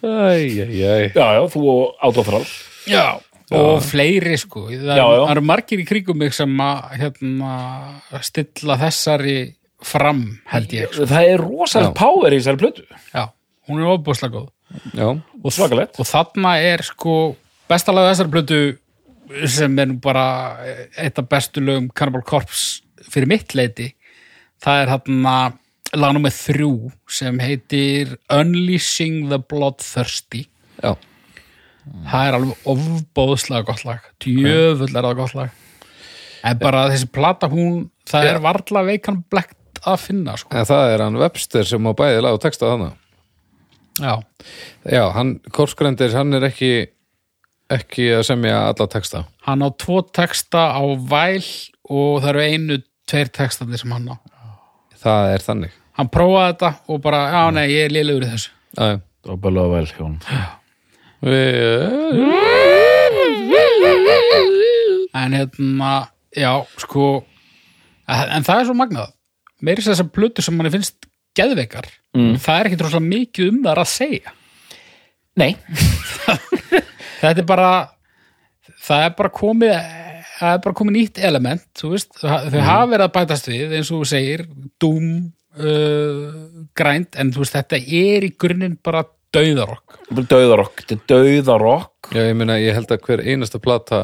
[0.00, 1.64] Æj, æj, æj já, já, þú
[2.08, 2.44] átóþral
[2.88, 3.04] Já,
[3.52, 4.68] og fleiri sko.
[4.70, 5.24] Það, Já, já.
[5.34, 7.52] eru margir í kringum mig sem að hérna,
[8.24, 9.36] stilla þessari
[9.84, 11.04] fram held ég sko.
[11.10, 12.86] það er rosalega power í þessari plötu.
[13.12, 13.26] Já,
[13.68, 14.48] hún er ofbúslega góð.
[14.96, 15.08] Já,
[15.44, 16.00] og, Svakalegt.
[16.00, 17.36] og þarna er sko
[17.68, 18.62] bestalega þessari blötu
[19.48, 20.24] sem er nú bara
[21.00, 23.90] eitt af bestu lögum Cannibal Corpse fyrir mitt leiti
[24.64, 25.34] það er þarna
[25.94, 30.46] lag nummer þrjú sem heitir Unleashing the Bloodthirsty.
[30.82, 30.96] Já,
[32.10, 34.08] það er alveg ofbóðslega gott lag.
[34.24, 35.60] Djöfull er það gott lag.
[36.44, 40.52] En bara þessi plata hún það er varla veikan blekt að finna sko.
[40.56, 42.90] en það er hann Webster sem á bæði lag og texta þarna.
[44.00, 44.14] Já,
[44.90, 46.72] já, hann, Korskrendir, hann er ekki
[47.70, 49.24] ekki að semja alla texta.
[49.46, 51.44] Hann á tvo texta á væl
[51.88, 52.78] og það eru einu
[53.08, 54.16] tveir textandi sem hann á.
[55.04, 55.80] Það er þannig.
[55.94, 58.54] Hann prófaði þetta og bara, já nei, ég er liðlegur í þessu.
[58.74, 58.96] Já, já.
[59.24, 60.42] Dóbalega vel hjón Við,
[65.14, 65.92] en hérna,
[66.36, 66.52] já,
[66.82, 67.24] sko
[68.04, 69.12] en það er svo magnað.
[69.64, 73.80] Meiri sem þessar plötur sem manni finnst geðveikar, það er ekki droslega mikið um það
[73.84, 74.34] að segja.
[75.40, 75.52] Nei.
[77.24, 77.70] Þetta er bara
[78.84, 79.72] það er bara komið
[80.34, 83.74] það er bara komið nýtt element þú veist, þau þau hafa verið að bætast við
[83.78, 84.44] eins og þú segir,
[84.82, 85.10] doom
[85.56, 86.24] uh,
[86.76, 89.04] grænt, en þú veist þetta er í grunninn bara
[89.34, 89.96] dauðarokk.
[90.30, 92.10] Dauðarokk, þetta er dauðarokk.
[92.14, 94.02] Já, ég meina, ég held að hver einasta plata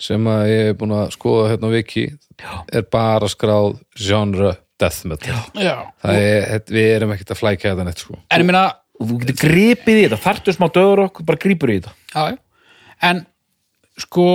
[0.00, 2.06] sem að ég er búin að skoða hérna á Viki
[2.76, 5.38] er bara skráð genre death metal.
[5.56, 5.76] Já.
[6.04, 8.18] það er, við erum ekkert að flækja þetta neitt sko.
[8.28, 8.64] En ég meina
[9.00, 11.94] þú getur gripið í þetta, þarftu smá dauðarokk bara gripur í þetta.
[12.12, 12.36] Já, já.
[13.10, 13.22] en
[14.04, 14.26] sko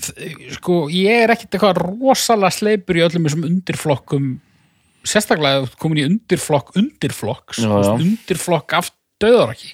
[0.00, 4.28] þ- sko ég er ekkit eitthvað rosalega sleipur í öllum þessum undirflokkum
[5.06, 7.94] sérstaklega komin í undirflokk undirflokks, Já, já.
[7.96, 8.90] undirflokk af
[9.22, 9.72] döðaraki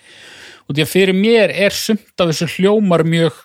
[0.67, 3.43] og því að fyrir mér er sumt af þessu hljómar mjög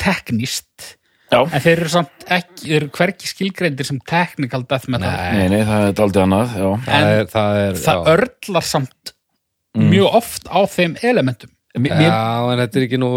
[0.00, 0.96] teknist
[1.30, 5.12] Já, en þeir eru samt ekki, þeir eru hvergi skilgreindir sem technical death metal.
[5.14, 6.66] Nei, nei, það er aldrei annað já.
[6.86, 9.12] það En er, það er, það örlar samt
[9.78, 11.52] mjög oft á þeim elementum.
[11.78, 12.16] Mér, já,
[12.50, 13.10] en þetta er ekki nú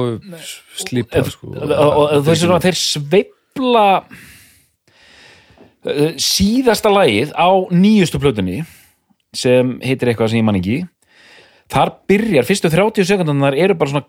[0.77, 1.55] slípað sko.
[1.57, 4.21] og, og, og þessi svona, þeir sveifla uh,
[5.83, 8.61] síðasta lagið á nýjustu plötunni
[9.35, 10.81] sem heitir eitthvað sem ég man ekki
[11.73, 14.07] þar byrjar, fyrstu 30 sekundunar eru bara svona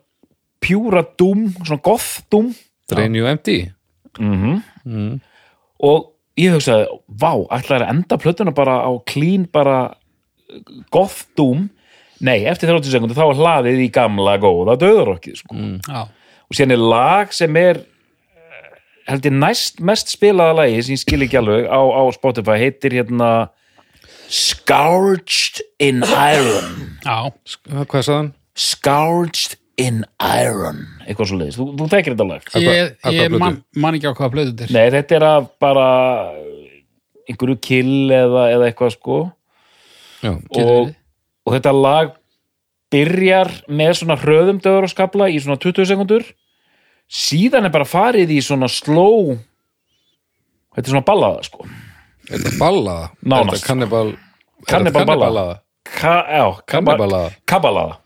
[0.64, 2.50] pjúra dúm, svona goth dúm.
[2.90, 3.58] Drain You Empty.
[4.20, 5.20] Mm.
[5.84, 6.10] Og
[6.40, 9.78] ég hugsaði, vá, ætlaði að enda plötuna bara á clean bara
[10.94, 11.68] goth dúm?
[12.24, 15.56] Nei, eftir 30 sekundur þá er hlaðið í gamla góða döðarokkið sko.
[15.88, 16.04] Já,
[16.44, 17.93] og síðan er lag sem er eh,
[19.08, 22.96] held ég næst mest spilaða lagi sem ég skil ekki alveg á, á Spotify heitir
[22.96, 23.50] hérna
[24.34, 26.96] Scourged in Iron.
[27.04, 27.28] Já,
[27.84, 28.30] hvað sagði hann?
[28.56, 30.80] Scourged in Iron.
[31.04, 32.48] Eitthvað svo leiðis, þú, þú þekkir þetta lag.
[32.62, 34.74] Ég, ég man, man ekki á hvaða blöðu þetta er.
[34.74, 35.86] Nei, þetta er að bara
[37.28, 39.18] einhverju kill eða, eða eitthvað sko.
[40.24, 40.94] Já, og,
[41.44, 42.14] og þetta lag
[42.94, 46.26] byrjar með svona hröðum döður og skabla í svona 20 sekundur
[47.10, 49.34] síðan er bara farið í svona slow
[50.74, 51.66] þetta er svona ballaða sko
[52.30, 53.66] þetta er ballaða Nánast.
[53.66, 54.14] Kannibal
[54.68, 55.26] Kannibal ballaða.
[55.28, 57.34] ballaða Ka, já, Kannibalaða.
[57.46, 57.98] kabalaða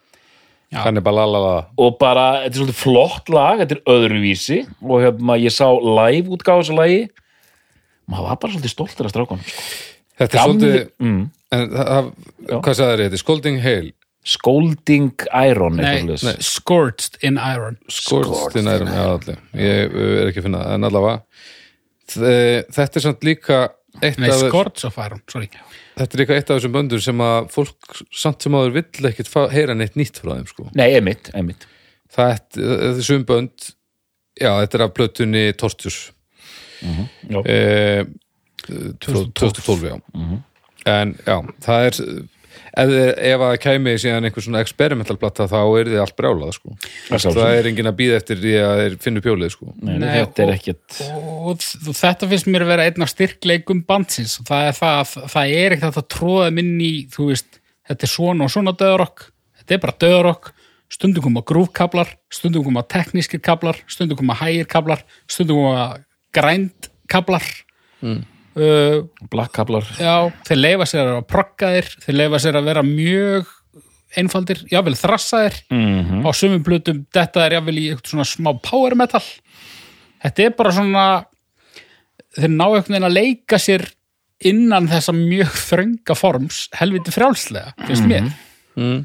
[0.69, 0.83] Já.
[0.85, 5.65] Kannibalaða og bara, þetta er svolítið flott lag þetta er öðruvísi og hérna ég sá
[5.73, 6.99] live útgáð þessu lagi
[8.09, 9.63] maður var bara svolítið stoltur af strákunum sko.
[10.19, 11.23] Þetta er svolítið mm.
[11.55, 12.11] en, það.
[12.51, 13.23] Hvað sagði þetta?
[13.23, 13.89] Scolding Hail
[14.29, 16.03] Scolding Iron Nei.
[16.45, 17.79] Scorched in Iron.
[17.89, 19.39] Scourged in Iron Já, allir.
[19.57, 20.75] Ég uh, er ekki að finna það.
[20.77, 21.17] En allavega
[22.09, 23.59] Þe- Þetta er samt líka
[24.03, 25.49] eitt Nei, af, Scorched of Iron, sorry.
[25.99, 29.29] Þetta er líka eitt af þessum böndum sem að fólk samt sem áður vill ekkit
[29.33, 30.69] fá, heyra neitt nýtt frá þeim sko.
[30.79, 31.67] Nei, einmitt, einmitt.
[32.15, 33.73] Það er þessum bönd
[34.39, 35.97] Já, þetta er af plötunni Tortjus
[37.27, 37.41] Já.
[37.43, 38.05] eh,
[39.03, 39.97] 2012 já.
[40.87, 41.99] En já, það er
[42.79, 46.75] ef, ef að kæmi síðan einhver svona experimental platta þá er þið allt brjálað sko.
[47.09, 47.39] sjálfsögðu.
[47.43, 49.71] það er enginn að býða eftir því að þeir finnu pjólið sko.
[49.83, 51.01] Nei, Nei, þetta er og- ekkert
[51.49, 55.01] og þ- þetta finnst mér að vera einn af styrkleikum bandsins og það er það
[55.01, 58.73] að það er ekkert að tróða minn í, þú veist þetta er svona og svona
[58.77, 59.29] döðarokk
[59.63, 60.53] þetta er bara döðarokk,
[60.89, 65.99] stundum koma grúfkablar stundum koma teknískir kablar stundum koma hægir kablar stundum koma
[66.33, 67.45] grændkablar
[68.03, 68.23] mm.
[68.59, 68.99] Uh,
[69.33, 73.55] blakkablar já, þeir leifa sér að vera proggaðir þeir leifa sér að vera mjög
[74.17, 75.59] einfaldir, jável þrassaðir.
[75.73, 79.23] Mm á sumum blutum, þetta er jável í eitthvað svona smá power metal.
[80.25, 81.05] Þetta er bara svona
[82.39, 83.87] þeir ná einhvern veginn að leika sér
[84.49, 88.29] innan þessa mjög þrönga forms helviti frjálslega, finnst mér.
[88.79, 88.99] Mm.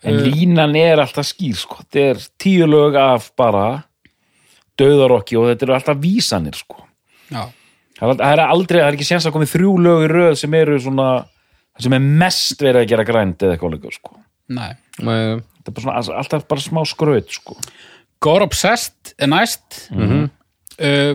[0.00, 1.82] En línan er alltaf skýr sko.
[1.82, 3.82] Þetta er tíu lög af bara
[4.80, 6.86] döðarokki og þetta eru alltaf vísanir sko.
[7.30, 7.44] já,
[8.00, 10.78] Það er, aldrei, það er ekki séns að komið þrjú lög í röð sem eru
[10.80, 11.08] svona
[11.80, 14.16] sem er mest verið að gera grænt eða eitthvað líka sko.
[14.50, 14.70] nei
[15.00, 17.56] Þetta er bara svona, alltaf bara smá skraut sko.
[18.20, 21.12] Gore Obsessed er næst uh,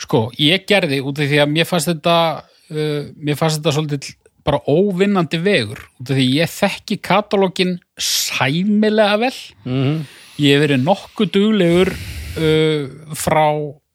[0.00, 4.10] sko, ég gerði út af því að mér fannst þetta uh, mér fannst þetta svolítið
[4.44, 9.36] bara óvinnandi vegur út af því ég þekki katalógin sæmilega vel
[9.68, 10.00] Mhm.
[10.40, 13.44] ég hef verið nokkuð duglegur uh, frá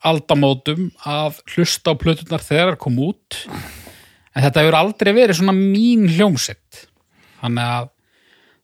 [0.06, 3.40] aldamótum að hlusta á plötunar þegar það kom út.
[4.36, 6.86] En þetta hefur aldrei verið svona mín hljómsett.
[7.42, 7.92] Þannig að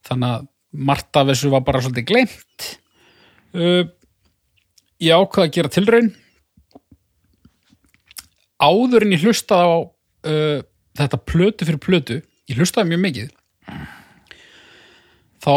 [0.07, 0.47] þannig að
[0.89, 2.67] margt af þessu var bara svolítið gleymt.
[3.51, 3.83] Uh,
[5.03, 6.11] ég ákvað að gera tilraun.
[8.61, 10.59] Áður en ég hlustaði á uh,
[10.97, 12.19] þetta plötu fyrir plötu
[12.49, 13.29] ég hlustaði mjög mikið
[15.41, 15.53] þá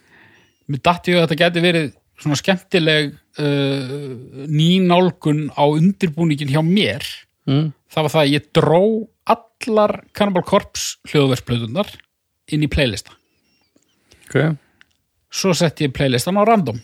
[0.70, 1.88] mér datti ég að þetta geti verið
[2.20, 7.04] svona skemmtileg uh, nýnálgun á undirbúningin hjá mér
[7.46, 7.70] mm.
[7.92, 8.82] það var það að ég dró
[9.30, 11.92] allar Cannibal Corpse hljóðversplötunar
[12.50, 13.14] inn í playlista.
[14.26, 14.56] Ok.
[15.30, 16.80] Svo setti ég playlistan á random.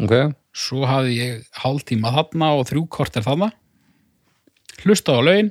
[0.00, 3.50] Ok, svo hafði ég hálftíma þarna og þrjú kortir þarna.
[4.80, 5.50] Hlustaði á lögin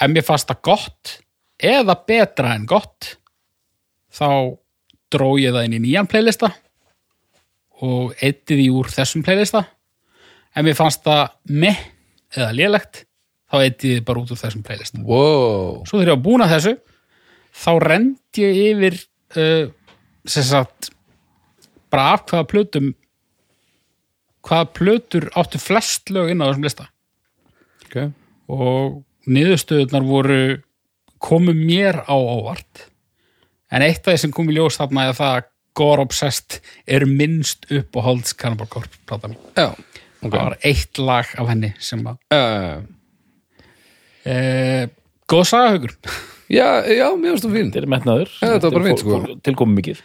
[0.00, 1.14] ef mér fannst það gott
[1.60, 3.14] eða betra en gott
[4.14, 4.56] þá
[5.10, 6.52] dró ég það inn í nýjan playlista
[7.86, 9.64] og eitti því úr þessum playlista.
[10.50, 11.24] Ef mér fannst það
[11.62, 11.80] meh
[12.36, 13.04] eða lélegt
[13.50, 15.02] þá eitti ég bara út úr þessum playlista.
[15.02, 15.82] Wow.
[15.88, 16.74] Svo þegar ég var búin að þessu
[17.60, 18.98] þá rendi ég yfir
[19.40, 19.70] uh,
[20.28, 20.90] sem sagt
[21.90, 22.90] bara af hvaða plötum
[24.46, 26.88] hvaða plötur áttu flest lög inn á þessum lista.
[27.84, 27.96] Ok,
[28.50, 29.00] og
[29.30, 30.42] niðurstöðunar voru
[31.20, 32.86] komu mér á óvart.
[33.70, 35.48] En eitt af því sem kom í ljós þarna er það að
[35.78, 39.38] Gore Obsessed er minnst upp á Holds Cannibal Corpse plata mín.
[39.56, 42.82] já ok, það var eitt lag af henni sem að já, já,
[44.26, 44.88] e,
[45.30, 45.94] góð sagahaugur
[46.50, 49.20] já, já, mér finnst þú fín Þetta er metnaður Ja, var sko.
[49.46, 50.02] Tilkomum mikið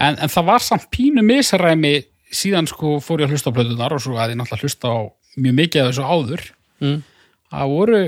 [0.00, 1.94] en, en það var samt pínu misaræmi
[2.30, 4.98] síðan sko fór ég að hlusta á plötunar og svo að ég náttúrulega hlusta á
[5.40, 6.48] mjög mikið af þessu áður
[6.80, 7.02] Mm.
[7.52, 7.98] það voru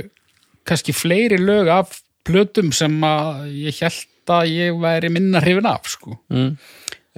[0.65, 5.91] kannski fleiri lög af plötum sem að ég held að ég væri minna hrifin af
[5.93, 6.55] sko Mm.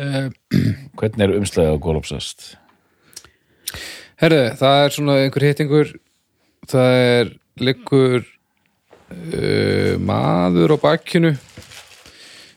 [0.00, 0.28] Uh,
[0.98, 2.46] Hvernig er umslæðið á Golopsast?
[4.22, 5.90] Herðu, það er svona einhver hittingur.
[6.70, 11.34] Það er liggur uh, maður á bakkinu.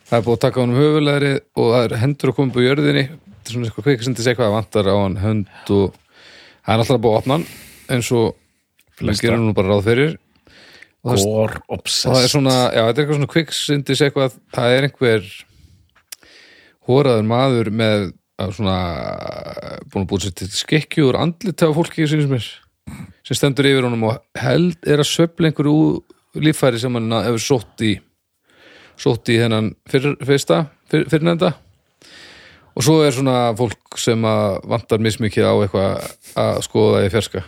[0.08, 2.68] Það er búið að taka honum höfulegri og það er hendur að koma upp á
[2.68, 3.08] jörðinni.
[3.10, 7.02] Þetta er svona eitthvað kvikisindi segja hvað vantar á hann hönd og það er alltaf
[7.04, 7.50] búið að opna hann
[7.88, 10.16] eins og við gerum nú bara ráð fyrir.
[11.08, 14.88] Og það, er Golopsast svona, já, þetta er eitthvað svona kvikisindi segja hvað, það er
[14.88, 15.28] einhver
[16.88, 18.08] hóraður maður með
[18.38, 18.78] að svona
[19.90, 24.10] búin að búið sér til skikki úr andlit af fólki sem, sem stendur yfir honum
[24.12, 26.04] og held er að söfla einhverju
[26.38, 27.96] líffæri sem hann hefur sótt í
[28.98, 31.54] sótt í þennan fyrr, fyrsta fyr, fyrrnenda
[32.78, 37.42] og svo er svona fólk sem að vantar mismikið á eitthvað að skoða í fjarska.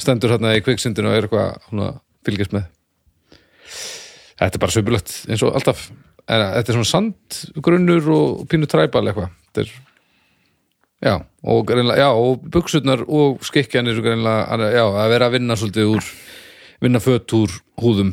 [0.00, 1.88] Stendur hérna í kviksindinu og er eitthvað svona,
[2.24, 2.70] fylgjast með.
[4.40, 5.84] Þetta er bara söpulegt eins og alltaf
[6.28, 9.32] en þetta er svona sandgrunnur og pínu træbal eitthvað.
[9.48, 9.72] Þetta er
[11.02, 15.58] já, og, greinlega, já, og buxurnar og skikkjan er greinlega, já, að vera að vinna
[15.58, 16.12] svolítið úr
[16.82, 18.12] vinna fött úr húðum.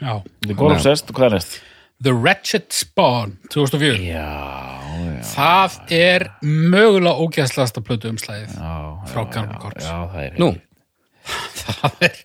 [0.00, 0.22] Já.
[0.40, 1.60] Þetta er Golopsast og hvað er næst?
[2.00, 4.24] The Wretched Spawn 2004 Já,
[4.88, 8.76] já, það er mögulega ógæðslegasta plötu umslæðið já
[9.10, 10.48] frá það er nú,
[11.60, 12.22] það er,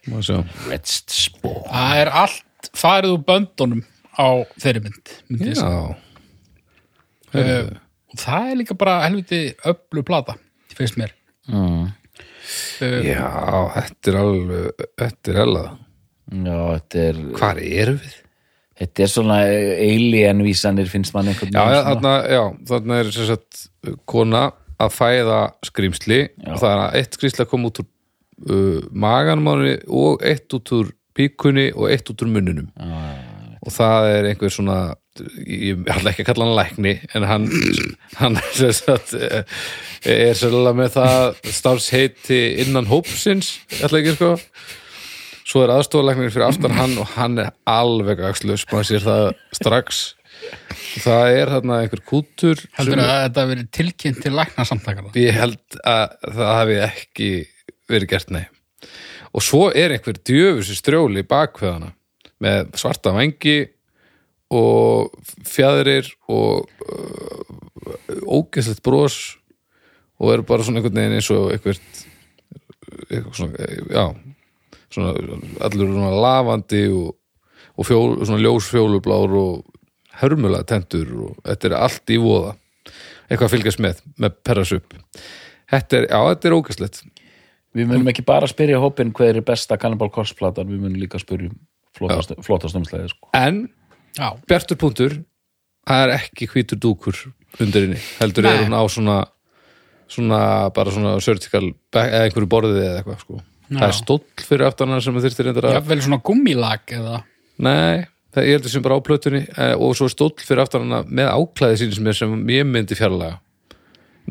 [0.69, 3.83] Redst spór það er allt farið úr böndunum
[4.15, 4.27] á
[4.61, 5.95] þeirri mynd myndi ég segja.
[7.35, 7.71] já, uh,
[8.11, 10.37] og það er líka bara helviti öllu plata,
[10.75, 11.15] finnst mér.
[11.51, 11.89] Mm.
[12.81, 13.25] uh, já,
[13.79, 15.73] þetta er alveg þetta er alveg
[16.25, 18.13] Já, þetta er hvar erum við?
[18.75, 23.27] Þetta er svona alien vísanir finnst mann einhvern Já, já, þarna, já, þarna er sem
[23.29, 23.59] sagt,
[24.09, 24.47] kona
[24.81, 26.17] að fæða skrýmsli
[26.49, 27.87] og það er að eitt skrýmsli að koma út úr
[28.49, 32.67] uh, maganum og eitt út úr píkunni og eitt út úr munninum
[33.65, 34.77] og það er einhver svona
[35.47, 37.45] ég ætla ekki að kalla hann lækni en hann,
[38.19, 39.43] hann er sagt eh,
[40.11, 44.33] er sérlega með það starfsheiti innan hópsins ég ætla ekki sko.
[45.45, 49.99] Svo er aðstofalæknir fyrir aftan hann og hann er alveg axlaus, maður sér það strax.
[51.05, 55.13] Það er þarna einhver kútur heldur sem- að þetta hafi verið tilkynnt til lækna samtakana
[55.21, 57.29] ég held að það hafi ekki
[57.93, 58.43] verið gert nei.
[59.35, 61.93] Og svo er einhver djöfusi strjóli í bakveðana
[62.43, 63.59] með svarta vangi
[64.53, 65.15] og
[65.47, 67.55] fjæðrir og uh,
[68.25, 69.17] ógeðslegt bros
[70.21, 72.03] og eru bara svona einhvern veginn eins og einhvert
[73.35, 74.05] svona, já
[74.93, 75.13] svona
[75.65, 77.15] allur svona lafandi og,
[77.75, 79.65] og fjól, svona ljós fjólublár og
[80.21, 82.55] hörmulega tendur og þetta er allt í voða.
[83.25, 84.95] Eitthvað að fylgjast með, með perrasup.
[85.71, 86.99] Þetta er, já, þetta er ógæslegt
[87.75, 91.19] Við munum ekki bara spyrja hópin hver er besta Cannibal Corpse platan, við munum líka
[91.19, 91.57] spyrja um
[91.95, 93.29] flottast, flottast umslæði sko.
[93.37, 93.63] en,
[94.17, 95.17] já, bjartur punktur
[95.85, 97.19] það er ekki hvítur dúkur
[97.61, 98.63] undir henni, heldur er Nei.
[98.67, 99.17] hún á svona
[100.07, 103.39] svona, bara svona surgical, back- eða einhverju borðið eða eitthvað sko.
[103.71, 107.23] Það er stóll fyrir aftan hann sem þurftir reyndar að jafnvel svona gummilag eða?
[107.65, 108.05] Nei,
[108.35, 110.99] það ég heldur sem bara á plötunni eh, og svo er stóll fyrir aftan hana
[111.09, 113.39] með áklæði sín sem er sem ég myndi fjarlæga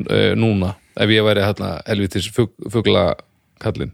[0.07, 3.09] uh, núna ef ég væri hérna helvitis fug, fugla
[3.59, 3.91] kallinn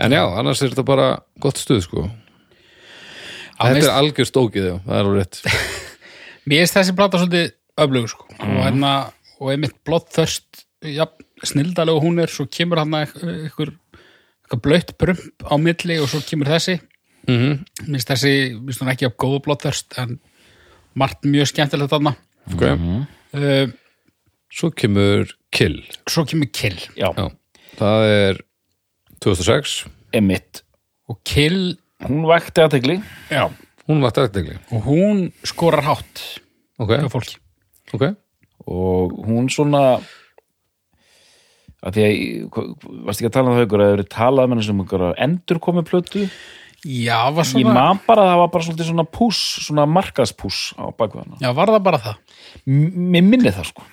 [0.00, 2.06] en já, annars er þetta bara gott stuð sko.
[2.08, 2.23] Já,
[3.64, 5.40] þetta veist- er algjör stókið já, það er alveg rétt.
[6.48, 7.52] Mér finnst þessi plata svolítið
[7.84, 8.26] öflug sko.
[8.38, 8.90] og, hérna,
[9.40, 11.06] og einmitt bloodthirst ja,
[11.44, 13.72] snildalega hún er svo kemur hann eitthvað
[14.44, 16.76] eitthvað blöytt brump á milli og svo kemur þessi.
[17.24, 20.18] Mm Mér finnst þessi, mér finnst hún ekki af góðu bloodthirst en
[20.94, 22.12] margt mjög skemmtilegt þarna.
[22.52, 23.72] Ok, uh,
[24.52, 25.80] svo kemur Kill.
[26.10, 26.76] svo kemur Kill.
[27.00, 27.30] Já, já,
[27.80, 28.42] það er
[29.24, 29.78] 2006
[30.20, 30.60] emitt
[31.08, 32.98] og Kill Hún vakti aðtegli
[33.30, 33.46] já,
[33.88, 36.24] hún var dættegli og hún skorar hátt
[36.80, 37.38] ok, hjá fólki.
[37.94, 38.08] Ok,
[38.66, 40.00] og hún svona
[41.84, 42.68] að því að
[43.04, 45.60] varst ekki að tala um það ykkur að það eru talað með þessum ykkur endur
[45.66, 46.28] komið plötu?
[46.84, 50.62] Já, var ég svona man bara að það var bara svolítið svona pús svona markaspús
[50.76, 52.40] á bakveðana já, var það bara það?
[52.68, 53.86] Mér minni það sko.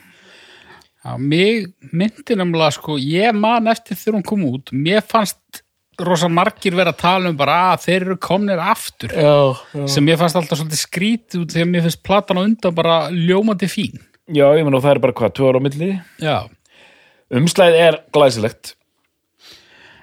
[1.02, 5.64] Já, mig myndi nefnilega sko, ég man eftir þegar hún kom út, mér fannst
[6.00, 9.36] rosa margir vera að tala um bara að þeir eru komnir aftur, já,
[9.76, 9.86] já.
[9.92, 13.70] sem mér fannst alltaf svolítið skrítið út þegar mér finnst platan á undan bara ljómandi
[13.72, 14.00] fín.
[14.32, 15.92] já, ég menn og það er bara hvað, tvö ára á milli?
[16.24, 16.38] Já,
[17.42, 18.76] umslæðið er glæsilegt.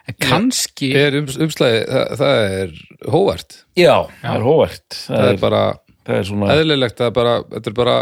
[0.08, 2.76] En kannski, er um, umslæði það, það er
[3.12, 3.58] hóvart.
[3.76, 5.64] Já, það er hóvert það, það er bara
[6.08, 7.98] það er svona eðlilegt að bara, þetta er bara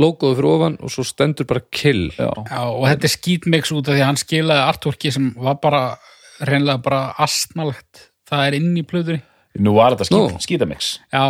[0.00, 2.06] logoðu fyrir ofan og svo stendur bara kill.
[2.14, 5.58] Já, já, og þetta er skítmix út af því að hann skilaði artworki sem var
[5.62, 5.82] bara
[6.46, 9.22] reynlega bara astnalegt, það er inn í plöðunni.
[9.60, 10.92] nú var þetta skít, skítamix.
[11.12, 11.24] Já,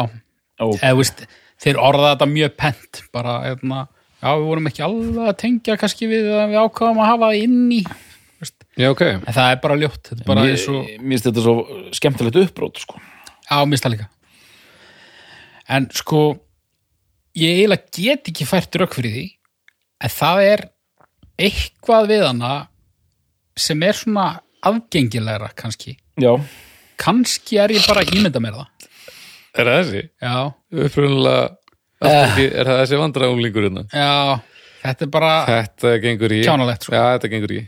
[0.60, 1.24] og eða veist,
[1.60, 3.86] þeir orða þetta mjög pent, bara, hérna,
[4.20, 7.46] já, við vorum ekki alveg að tengja kannski við að við ákvaðum að hafa það
[7.46, 7.80] inn í,
[8.80, 11.28] já ok, En það er bara ljótt, þetta er bara mér, eins og, mér finnst
[11.28, 13.00] þetta svo skemmtilegt uppbrót sko.
[13.50, 14.06] á, mista líka.
[15.70, 16.22] En sko,
[17.36, 19.26] ég eiginlega get ekki fært rauk fyrir því,
[20.00, 20.64] en það er
[21.40, 22.54] eitthvað við hana
[23.60, 24.28] sem er svona
[24.62, 25.96] afgengilegra kannski.
[26.20, 26.32] já,
[27.00, 28.88] Kannski er ég bara að ímynda mér það.
[29.56, 30.02] er það þessi?
[30.20, 30.34] Já,
[30.84, 31.44] upprunalega
[32.04, 32.40] uh.
[32.44, 34.40] er það þessi vandræðunglingur hérna já,
[34.84, 36.94] þetta er bara, þetta gengur í Kjánalegt, sko.
[36.98, 37.62] já, þetta gengur í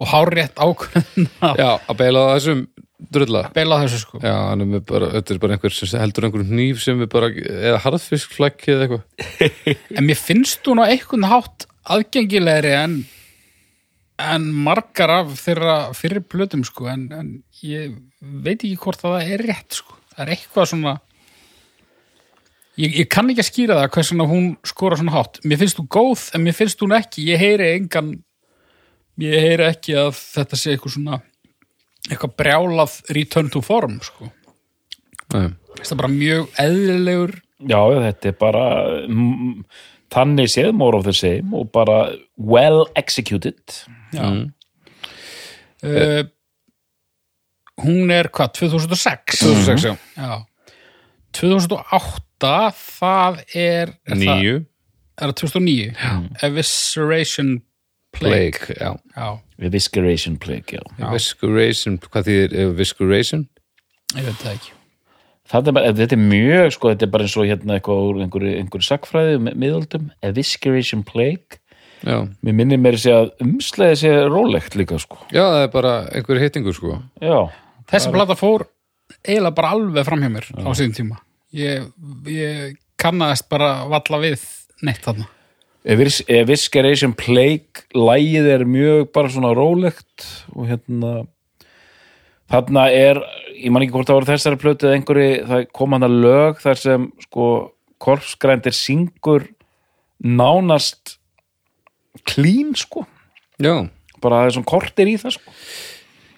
[0.00, 2.62] og hárétt ákveðin að já, að beila á þessum
[3.10, 4.20] drulla beila á þessu sko.
[4.24, 7.10] já, hann er með bara, þetta er bara einhver sem heldur einhver hníf sem er
[7.12, 12.96] bara, eða harðfiskflækki eða eitthvað En mér finnst hún á einhvern hátt aðgengilegri en,
[14.34, 17.30] en margar af þeirra fyrir plötum sko, en, en
[17.66, 19.96] ég veit ekki hvort að það er rétt sko.
[20.14, 20.94] Það er eitthvað svona
[22.80, 25.40] ég, ég kann ekki að skýra það hvers vegna hún skora svona hátt.
[25.44, 27.26] Mér finnst hún góð, en mér finnst hún ekki.
[27.30, 28.14] Ég heyri engan
[29.20, 31.20] ég heyri ekki að þetta sé eitthvað svona
[32.08, 34.30] eitthvað brjálað return to form sko.
[35.34, 35.52] Nei.
[35.80, 37.38] Það er bara mjög eðlilegur
[37.68, 38.64] já, þetta er bara
[39.06, 39.64] mm,
[40.12, 42.02] þannig séð more of the same og bara
[42.36, 43.60] well executed
[44.14, 44.26] Já.
[45.80, 46.22] Uh,
[47.84, 49.40] hún er hvað, 2006?
[49.40, 49.94] 2006, já.
[50.16, 50.34] Já.
[51.36, 52.52] 2008,
[52.90, 54.44] það er, er Það,
[55.20, 55.90] er það 2009?
[55.94, 56.14] Já.
[56.48, 57.58] Evisceration
[58.10, 58.74] Plague.
[58.74, 63.46] Já, Evisceration plague, já Evisceration, hvað þýðir evisceration?
[64.16, 64.72] ég veit það ekki.
[65.50, 68.54] Er, bara, þetta er mjög, sko, þetta er bara eins og hérna eitthvað úr einhverju,
[68.58, 71.59] einhverju sagfræði miðaldum, Evisceration plague
[72.06, 72.16] Já.
[72.42, 75.94] Mér minnir mér að segja að umslæði sé rólegt líka, sko já, það er bara
[76.16, 77.40] einhver hittingur sko Já,
[77.90, 78.64] Þessi plata fór
[79.26, 81.18] eiginlega bara alveg fram hjá mér á síðan tíma.
[81.52, 81.88] Ég,
[82.30, 84.44] ég kannaðist bara valla við
[84.86, 85.26] neitt þarna.
[85.84, 91.12] Evis- Evisceration plague lægið er mjög bara svona rólegt og hérna
[92.50, 93.20] þarna er,
[93.60, 96.60] ég man ekki hvort það voru þessari plötu eða einhverju, það kom hann að lög
[96.64, 97.46] þar sem sko
[98.00, 99.48] korpsgrændir syngur
[100.22, 101.16] nánast
[102.28, 103.06] klín sko.
[103.60, 103.74] Já,
[104.20, 105.54] bara það er svona kortir í það sko.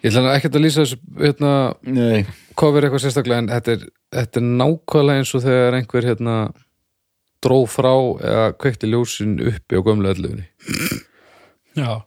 [0.02, 1.52] Ég ætla ekkert að lýsa þessu hérna,
[1.86, 2.24] Nei.
[2.58, 3.84] cover eitthvað sérstaklega en þetta er,
[4.16, 6.36] þetta er nákvæmlega eins og þegar einhver hérna
[7.42, 7.92] dró frá
[8.22, 10.48] eða kveikti ljósin uppi á gömlu ölluðinni
[11.78, 12.02] Já.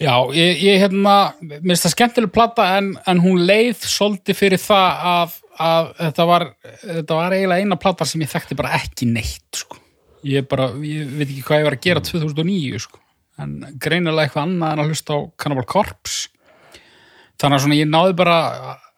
[0.00, 1.14] Já, ég, ég hérna
[1.60, 6.46] minnst það skemmtileg plata en, en hún leið svolítið fyrir það að, að þetta, var,
[6.84, 9.79] þetta var eiginlega eina plata sem ég þekkti bara ekki neitt sko.
[10.24, 12.98] Ég bara, ég veit ekki hvað ég var að gera 2009 sko.
[13.40, 16.28] en greinilega eitthvað annað en að hlusta á Cannibal Corpse.
[17.40, 18.34] Þannig að svona ég náði bara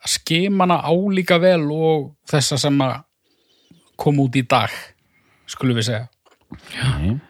[0.03, 2.97] að skima hana álíka vel og þessa sem að
[4.03, 4.71] kom út í dag
[5.47, 6.09] skulum við segja.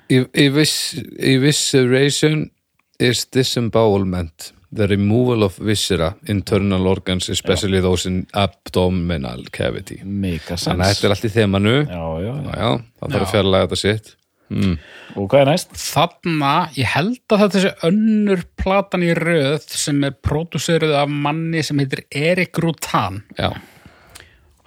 [0.09, 2.51] Evis- Evisceration
[2.99, 10.87] is disembowelment the removal of viscera internal organs, especially those in abdominal cavity Mega þannig
[10.87, 12.53] að sens þetta er allt í þemanu já, Já, já, já.
[12.57, 12.71] já,
[13.03, 13.33] það þarf að Já.
[13.35, 14.13] fjarlæga þetta sitt
[14.53, 14.77] mm.
[15.17, 15.75] Og hvað er næst?
[15.83, 21.61] þarna, ég held að þetta sé önnur platan í röð sem er pródúseruð af manni
[21.67, 23.51] sem heitir Erik Rutan já,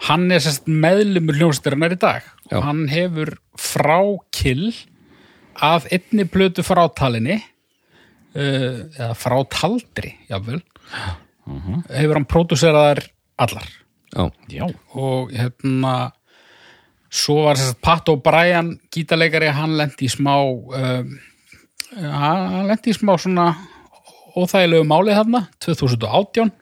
[0.10, 2.22] hann er sérst meðlumur hljónstyrnar í dag
[2.52, 2.60] Já.
[2.60, 3.98] og hann hefur frá
[4.36, 4.68] kill
[5.65, 7.40] af einni plötu frátalinni
[8.35, 10.61] uh, eða frátaldri jáfnvel
[11.45, 13.03] hefur hann pródúseraðar
[13.37, 13.67] allar.
[14.15, 15.95] Já, Já, og hérna
[17.11, 21.15] svo var þess að Pat O'Brien gítarleikari, hann lendi í smá um,
[21.95, 23.49] hann lendi í smá svona
[24.35, 26.53] óþægilegu málið þarna 2018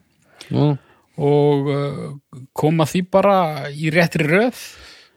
[0.54, 0.72] Nú,
[1.16, 2.02] og uh,
[2.56, 3.36] koma því bara
[3.70, 4.58] í réttri röð.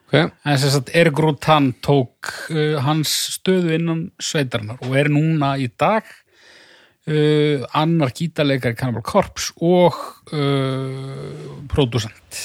[0.08, 5.58] Ok, en þess að Erik Rutan tók uh, hans stöðu innan sveitarnar og er núna
[5.60, 6.08] í dag
[7.08, 9.96] uh, annar gítarleikari Cannibal Corpse og
[10.34, 12.42] uh, pródusent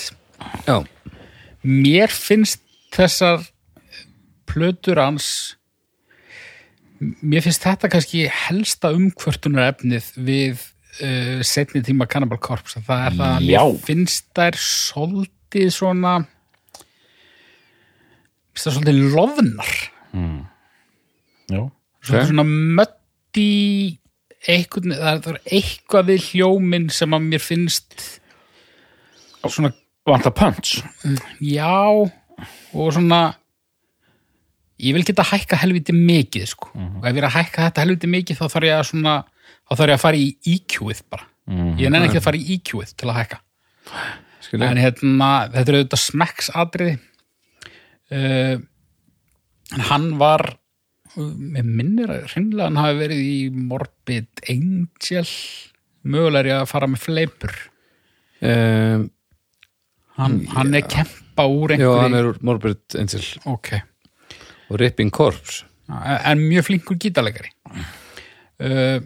[0.66, 0.82] já.
[1.62, 2.62] Mér finnst
[2.92, 3.44] þessar
[4.50, 5.56] plötur hans
[7.22, 10.60] mér finnst þetta kannski helsta umkvörtunar efnið við
[11.02, 12.82] uh, setni tíma Cannibal Corpse.
[12.86, 13.62] Það er það að Já.
[13.64, 16.14] mér finnst þær svolítið svona
[18.52, 19.72] finnst það svolítið loðnar
[21.52, 21.62] Já.
[22.02, 23.48] svolítið svona mötti
[24.48, 28.20] eitthvað, það er- eitthvað við hljóminn sem að mér finnst
[29.46, 30.80] svona Vanta punch.
[31.38, 31.70] Já,
[32.74, 33.36] og svona
[34.82, 36.72] ég vil geta hækka helviti mikið sko.
[36.74, 39.12] og ef ég er að hækka þetta helviti mikið þá þarf ég að svona
[39.62, 41.26] þá þarf ég að fara í EQ-ið bara.
[41.78, 43.38] Ég nenni ekki að fara í EQ-ið til að hækka.
[44.42, 46.94] Skilja, en hérna, þetta er auðvitað smekksatriði
[48.10, 48.56] uh,
[49.72, 50.44] en hann var
[51.16, 55.26] með minnir að hreinlega hann hafi verið í Morbid Angel.
[56.02, 57.56] Mögulega er ég að fara með fleipur.
[58.42, 59.04] Um,
[60.18, 63.26] hann, hann er kempa úr já, einhverju hann er úr Morbid Angel.
[63.52, 63.74] Ok.
[64.70, 65.68] Og Ripping Corpse.
[65.90, 67.52] Já, en mjög flinkur gítarleikari.
[68.62, 69.02] Uh,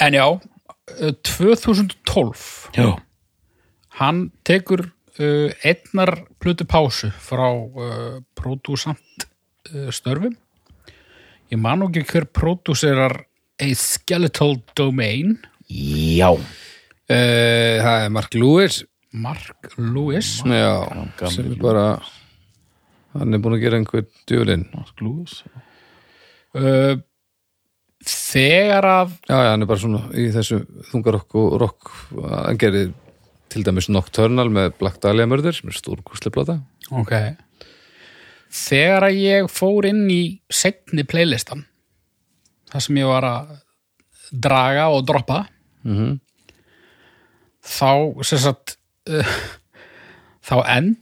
[0.00, 2.98] en já uh, 2012 Já.
[4.00, 9.26] hann tekur uh, einnar plötu pásu frá uh, pródúsant
[9.74, 10.36] uh, störfum
[11.50, 13.16] ég man ekki hver pródúserar
[13.60, 15.36] A Skeletal Domain.
[15.70, 16.30] Já.
[16.32, 16.40] uh,
[17.10, 18.80] það er Mark Lewis.
[19.12, 20.38] Mark Lewis?
[20.46, 20.86] Já,
[21.18, 21.84] gamli sem er bara
[23.18, 24.68] hann er búin að gera einhver djúlinn
[24.98, 25.40] Glús.
[26.54, 26.94] uh,
[28.06, 30.60] þegar að já, já, hann er bara svona í þessu
[30.92, 31.90] þungarokk og rock
[32.22, 32.92] hann gerir
[33.50, 36.60] til dæmis Nocturnal með Black Dahlia mörður sem er stórkúsli plata
[36.94, 37.12] ok
[38.50, 41.66] þegar að ég fór inn í setni playlistan
[42.70, 43.54] þar sem ég var að
[44.30, 45.44] draga og droppa
[45.86, 46.18] mm
[47.60, 48.76] þá sem sagt
[49.10, 49.34] uh,
[50.44, 50.94] þá en,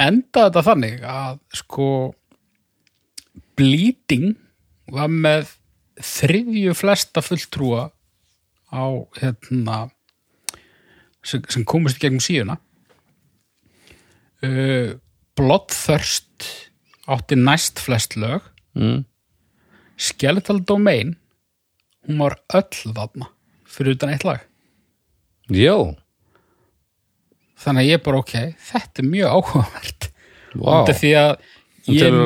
[0.00, 1.88] enda þetta þannig að sko
[3.58, 4.34] bleeding
[4.90, 5.54] var með
[6.00, 7.88] þriðju flesta fulltrúa
[8.70, 8.84] á
[9.20, 9.78] hérna
[11.22, 12.58] sem, sem komist í gegnum síðuna
[14.46, 14.98] uh,
[15.38, 16.48] Bloodthirst
[17.10, 18.44] átti næst flest lög.
[18.78, 19.04] Mm.
[20.00, 21.16] Skeletal Domain
[22.06, 23.30] hún var öll þarna
[23.70, 24.42] fyrir utan eitt lag.
[25.50, 25.76] Já,
[27.60, 28.34] þannig að ég bara ok,
[28.70, 30.10] þetta er mjög áhugavert.
[30.54, 30.70] Vá.
[30.80, 31.32] Út af því að
[31.90, 32.20] ég,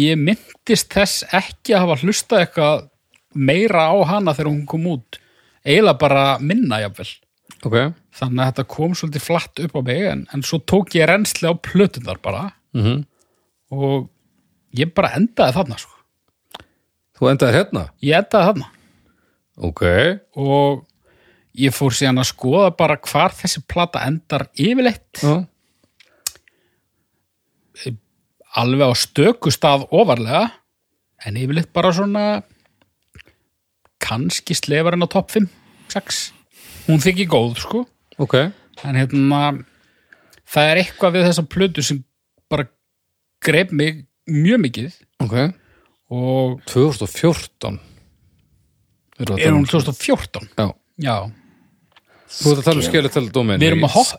[0.00, 2.86] ég myndist þess ekki að hafa hlustað eitthvað
[3.34, 5.20] meira á hana þegar hún kom út.
[5.66, 7.10] Eiginlega bara minna jafnvel.
[7.60, 7.76] Ok,
[8.16, 11.50] þannig að þetta kom svolítið flatt upp á mig en, en svo tók ég reynsli
[11.50, 12.48] á plötunar bara.
[12.74, 13.04] Mm
[13.70, 14.10] og
[14.76, 15.96] ég bara endaði þarna sko.
[17.18, 17.82] þú endaðir hérna?
[18.02, 18.70] Ég endaði þarna.
[19.60, 19.82] Ok,
[20.40, 20.84] og
[21.60, 25.20] ég fór síðan að skoða bara hvar þessi plata endar yfirleitt.
[25.20, 25.44] Já,
[28.58, 30.48] alveg á stöku stað ofarlega
[31.26, 32.24] en yfirleitt bara svona
[34.00, 35.46] kannski slefarinn á topp 5,
[35.92, 36.20] 6
[36.88, 37.84] hún þykir góð sko.
[38.20, 38.36] Ok.
[38.84, 39.40] En hérna
[40.48, 42.00] það er eitthvað við þessa plötu sem
[42.50, 42.66] bara
[43.44, 44.96] greip mig mjög mikið.
[45.24, 45.34] Ok,
[46.10, 47.78] og 2014
[49.20, 50.66] Erum við að er um- hún 2014 já,
[50.98, 51.16] já,
[52.30, 54.16] þú ert að tala um skeletal domain við erum að hoppa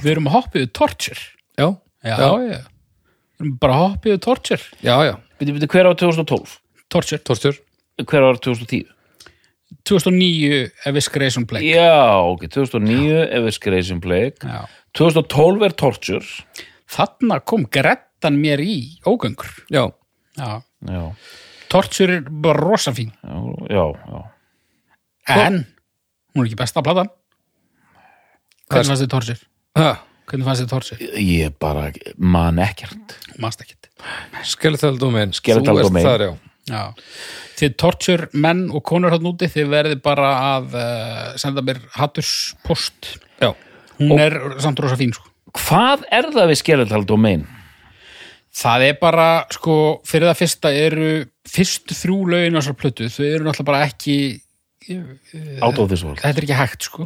[0.00, 1.20] við erum að hoppa yfir torture.
[1.58, 1.66] Já,
[2.04, 2.16] já, Já.
[2.16, 4.62] já, við erum bara að hoppa yfir torture.
[4.82, 6.58] Já, já, Byrju, byrju, hver á 2012?
[6.88, 7.58] torture, tortur
[8.00, 8.86] Hver á 2010?
[9.84, 11.68] 2009 Evisceration Plague.
[11.74, 14.40] Já, ok, 2009 Evisceration Plague.
[14.42, 14.66] Já.
[14.94, 16.26] 2012 er Torture.
[16.90, 17.66] Þarna kom
[18.20, 19.88] Grettan mér í ógöngur já,
[20.36, 20.60] já.
[20.84, 21.04] Já,
[21.72, 24.20] torture er bara rosa fín já, já,
[25.24, 25.36] já.
[25.46, 25.64] en
[26.34, 27.08] hún er ekki besta platan
[28.68, 29.38] hvernig fannst þið torture?
[29.80, 29.94] ha,
[30.28, 31.08] hvernig fannst þið torture?
[31.24, 31.86] Ég bara
[32.18, 33.88] man ekkert mannst ekkit
[34.44, 36.04] skeletal domain Skeletal þú Domain.
[36.06, 36.36] þar, já
[36.70, 36.92] Já.
[37.58, 43.16] Þið torture menn og konur hann úti, þið verði bara að uh, senda mér hatturspost.
[43.42, 43.48] já,
[43.98, 45.24] Hún er samt rosa fín, sko.
[45.56, 47.42] Hvað er það við Skeletal Domain?
[48.50, 49.74] Það er bara, sko,
[50.10, 51.10] fyrir það fyrsta eru
[51.46, 54.16] fyrstu þrjú lögin á þessar plötu, þau eru náttúrulega bara ekki,
[55.62, 57.04] Out of this world þetta er ekki hægt, sko.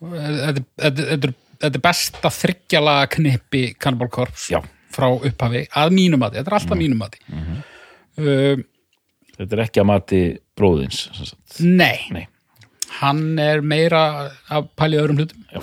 [0.00, 1.32] Þetta, þetta, þetta,
[1.64, 4.60] þetta er- besta þryggjala knipi Cannibal Corpse Já.
[4.94, 8.62] frá upphafi að mínum mati, þetta er alltaf mínum mati uh,
[9.40, 10.20] Þetta er ekki að mati
[10.60, 11.02] bróðins.
[11.64, 12.26] Nei, Nei.
[13.00, 14.02] hann er meira
[14.52, 15.62] að pæla í öðrum hlutum Já.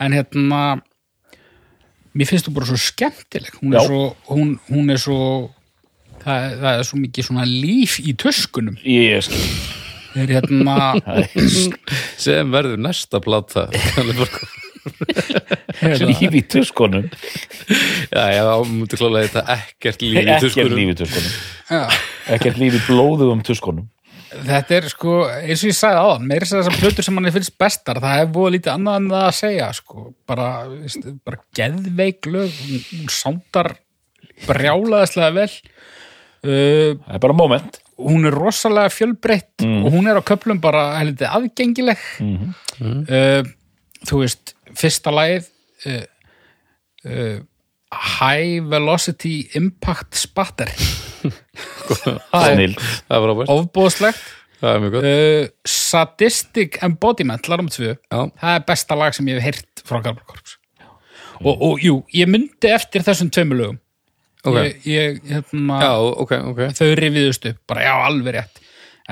[0.00, 0.60] en hérna
[2.14, 3.60] mér finnst þú bara svo skemmtileg.
[3.60, 5.20] Hún er svo, hún, hún er svo
[6.24, 8.78] það, það er svo mikið svona líf í töskunum.
[8.82, 9.48] Ég skil.
[10.14, 10.74] Það er hérna
[12.24, 14.26] sem verður næsta plata hérna,
[16.06, 17.08] Líf í tuskonum
[18.12, 21.08] já, já, mútu klálega þetta ekkert líf í
[21.66, 21.82] já,
[22.36, 23.88] Ekkert líf í blóðugum tuskonum
[24.48, 27.34] þetta er sko eins og ég sagði meira þess að þessar plötur sem hann er
[27.34, 30.48] finnst bestar, það er búið lítið annað en það að segja sko, bara,
[31.26, 33.74] bara geðveik lög, hún, sándar
[34.48, 35.48] brjálaðislega vel.
[36.44, 37.78] Uh, Það er bara moment.
[37.96, 42.00] hún er rosalega fjölbreytt og hún er á köplum bara heldur aðgengileg.
[42.82, 43.46] Uh,
[44.04, 45.46] þú veist fyrsta lagið
[45.88, 46.04] uh,
[47.08, 47.38] uh,
[48.18, 50.72] High Velocity Impact Spatter
[52.32, 52.64] það er
[53.24, 53.32] var
[54.88, 55.06] er gott.
[55.06, 58.20] Uh, Sadistic Embodiment larum tvö, Já.
[58.40, 60.58] það er besta lag sem ég hef heyrt frá Garbar Korps
[61.42, 63.80] og, og jú, ég myndi eftir þessum tveimur lögum.
[64.44, 64.58] Ok.
[64.58, 66.60] ég, ég, hérna, já, ok, ok.
[66.76, 68.60] þau rifiðust upp, bara já, alveg rétt.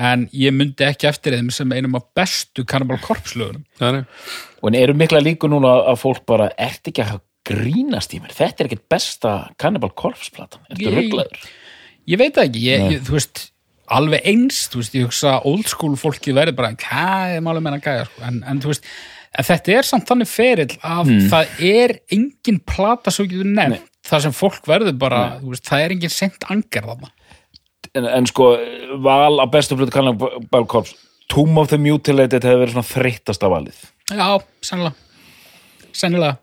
[0.03, 3.65] En ég myndi ekki eftir þeim sem einum af bestu Cannibal Corpse lögunum.
[3.77, 4.05] Það er
[4.61, 8.33] Og en eru mikla líku núna að fólk bara ert ekki að grínast í mér?
[8.33, 10.63] Þetta er ekkert besta Cannibal Corpse platan.
[10.71, 11.43] Ertu rugglaður?
[12.09, 13.47] Ég veit það ekki, ég, ég, þú veist
[13.93, 17.77] alveg eins, þú veist, ég hugsa old school fólki verður bara, hvað er málum en
[17.77, 18.23] að gæja sko?
[18.29, 18.91] en, en þú veist,
[19.33, 24.25] en þetta er samt þannig ferill að það er engin plata svo getur nefnt þar
[24.25, 27.13] sem fólk verður bara, þú veist, það er engin sent angar þarna.
[27.93, 28.49] En, en sko,
[29.03, 30.97] val á bestu plötu Cannibal Corpse
[31.31, 33.79] Tomb of the Mutilated hefur verið svona þreyttasta valið.
[34.11, 34.27] Já,
[34.65, 34.93] sennilega.
[35.93, 36.35] Sennilega.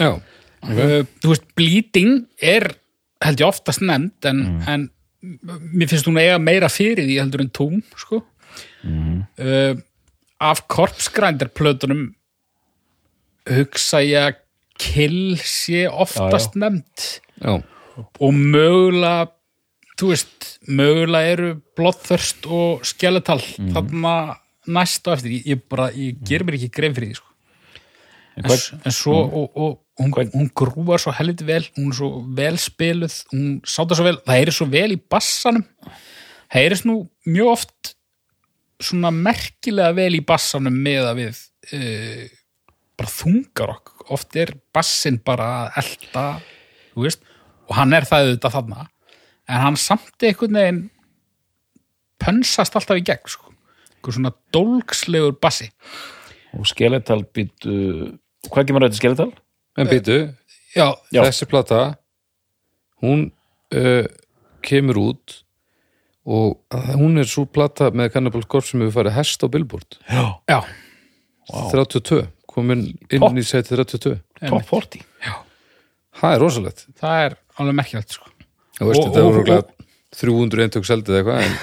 [0.00, 2.66] Já, uh, þú veist, bleeding er
[3.24, 4.88] held ég oftast nefnd en, en
[5.74, 8.22] mér finnst hún eiga meira fyrir því heldur en tóm sko.
[9.38, 9.74] uh,
[10.38, 12.04] af korpsgrændarplötunum
[13.48, 14.38] hugsa ég að
[14.78, 17.08] kill sé oftast nefnd.
[17.42, 17.58] Já,
[17.98, 19.32] og mögulega
[19.98, 23.40] þú veist, mögulega eru bloodthirst og skeletal
[23.74, 24.14] þarna
[24.70, 25.38] næst og eftir.
[25.40, 27.27] Ég, ég bara, ég ger mér ekki grein fyrir því sko.
[28.38, 32.10] En, hvað- en svo og, og hún, hún grúar svo helviti vel hún er svo
[32.38, 35.64] vel spiluð hún sáta svo vel, það er svo vel í bassanum.
[36.48, 36.98] Það er nú
[37.28, 37.94] mjög oft
[38.80, 41.40] svona merkilega vel í bassanum með að við
[41.74, 42.28] uh,
[42.98, 46.22] bara þungar okkur oft er bassin bara að elda
[46.94, 47.26] þú veist,
[47.68, 48.86] og hann er það auðvitað þarna.
[49.48, 50.80] En hann samt einhvern veginn
[52.22, 53.52] pönsast alltaf í gegn sko.
[53.98, 55.68] einhver svona dólgslegur bassi.
[56.56, 57.74] Og Skeletal býtu
[58.52, 59.30] hvað kemur þetta Skeletal?
[59.78, 60.16] en býtu
[60.74, 61.22] já, Já.
[61.24, 61.80] þessi plata
[63.02, 63.28] hún
[63.74, 64.06] uh,
[64.66, 65.36] kemur út
[66.28, 66.58] og
[66.98, 69.96] hún er svo plata með Cannibal Corpse sem hefur farið hest á Billboard.
[70.10, 70.58] Já, já,
[71.72, 73.38] 32, komin inn Topp.
[73.40, 75.06] í seti 32 top 40
[76.18, 76.84] það er rosalegt.
[77.00, 78.28] Það er alveg merkilegt sko.
[78.82, 79.62] Og- þetta og- og- örugglega
[80.18, 81.56] 300 eintök seldið eða eitthvað en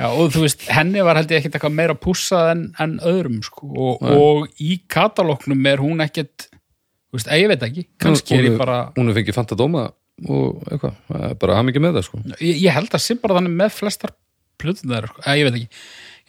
[0.00, 3.40] já, og þú veist, henni var held ég ekkert eitthvað meira pússað en, en öðrum
[3.46, 3.70] sko.
[3.70, 8.44] og, og í katalóknum er hún ekkert þú veist, að ég veit ekki, kannski er
[8.44, 9.88] hún, ég bara hún er fengið fantadóma
[10.28, 13.38] og eitthvað, er bara haf mikið með það sko ég, ég held að sé bara
[13.38, 14.16] þannig með flestar
[14.60, 15.24] plötunar, sko.
[15.24, 15.68] að ég veit ekki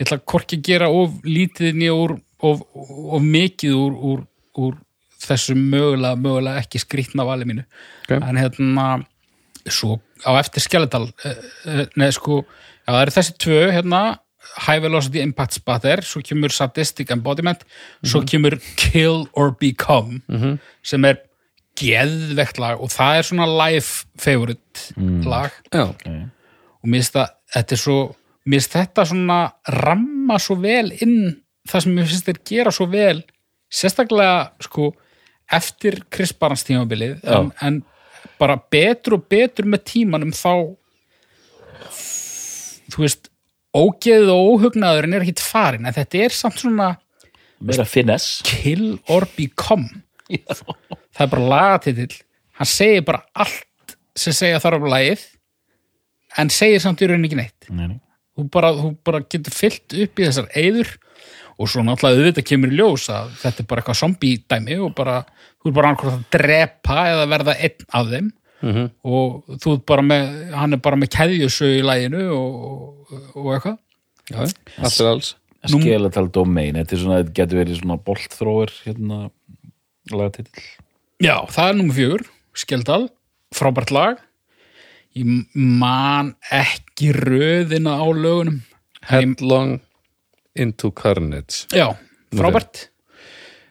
[0.01, 4.23] ég ætla að gera of lítið nýja úr of, of mikið úr, úr,
[4.57, 4.79] úr
[5.21, 7.65] þessu mögulega, mögulega ekki skrýtna vali mínu
[8.07, 8.15] Ok.
[8.17, 8.85] en hérna
[9.69, 12.43] svo á eftir skeletal uh, neð sko,
[12.85, 14.01] já það eru þessi tvö hérna,
[14.65, 17.61] High Velocity Impact Spatter svo kemur Sadistic Embodiment
[18.01, 21.21] svo kemur Kill or Become sem er
[21.77, 23.85] geðvegt lag og það er svona live
[24.19, 24.87] favorite
[25.29, 25.53] lag.
[25.71, 25.85] Já,
[26.81, 27.15] og mér finnst
[27.53, 27.99] þetta er svo
[28.43, 29.39] mér finnst þetta svona
[29.77, 31.37] ramma svo vel inn
[31.69, 33.21] það sem mér finnst þeir gera svo vel
[33.71, 34.91] sérstaklega sko
[35.51, 37.81] eftir Chris Barnes tímabilið en, en
[38.41, 40.53] bara betur og betur með tímanum þá
[42.91, 43.29] þú veist
[43.71, 46.93] ógeðið og óhugnaðurinn er ekkit farin en þetta er samt svona
[47.61, 48.41] meira finesse.
[48.47, 50.01] kill or become
[50.31, 52.15] það er bara lagatitill.
[52.59, 55.25] Hann segir bara allt sem segja þarf á lagið
[56.41, 57.69] en segir samt í rauninni ekki neitt.
[57.69, 57.99] Nei, nei.
[58.37, 60.93] þú bara, þú bara getur fyllt upp í þessar eyður
[61.57, 64.93] og svo náttúrulega auðvitað kemur í ljós að þetta er bara eitthvað zombie dæmi og
[64.97, 65.17] bara,
[65.61, 68.31] þú er bara annað að drepa eða verða einn af þeim.
[68.61, 68.87] -hmm.
[69.03, 73.77] og þú er bara með hann er bara með keðjusög í læginu og, og eitthvað.
[74.31, 75.35] Já, allt er alls.
[75.69, 79.19] Skeletal Domain, þetta er svona, þetta getur verið svona boltþróir hérna
[80.09, 80.67] lagatitill.
[81.21, 83.03] Já, það er nummer fjögur, Skeldal
[83.55, 84.21] frábært lag.
[85.13, 88.61] Ég man ekki röðina á lögunum.
[89.09, 89.81] Headlong
[90.55, 91.65] into Carnage.
[91.75, 91.87] Já,
[92.35, 92.87] frábært.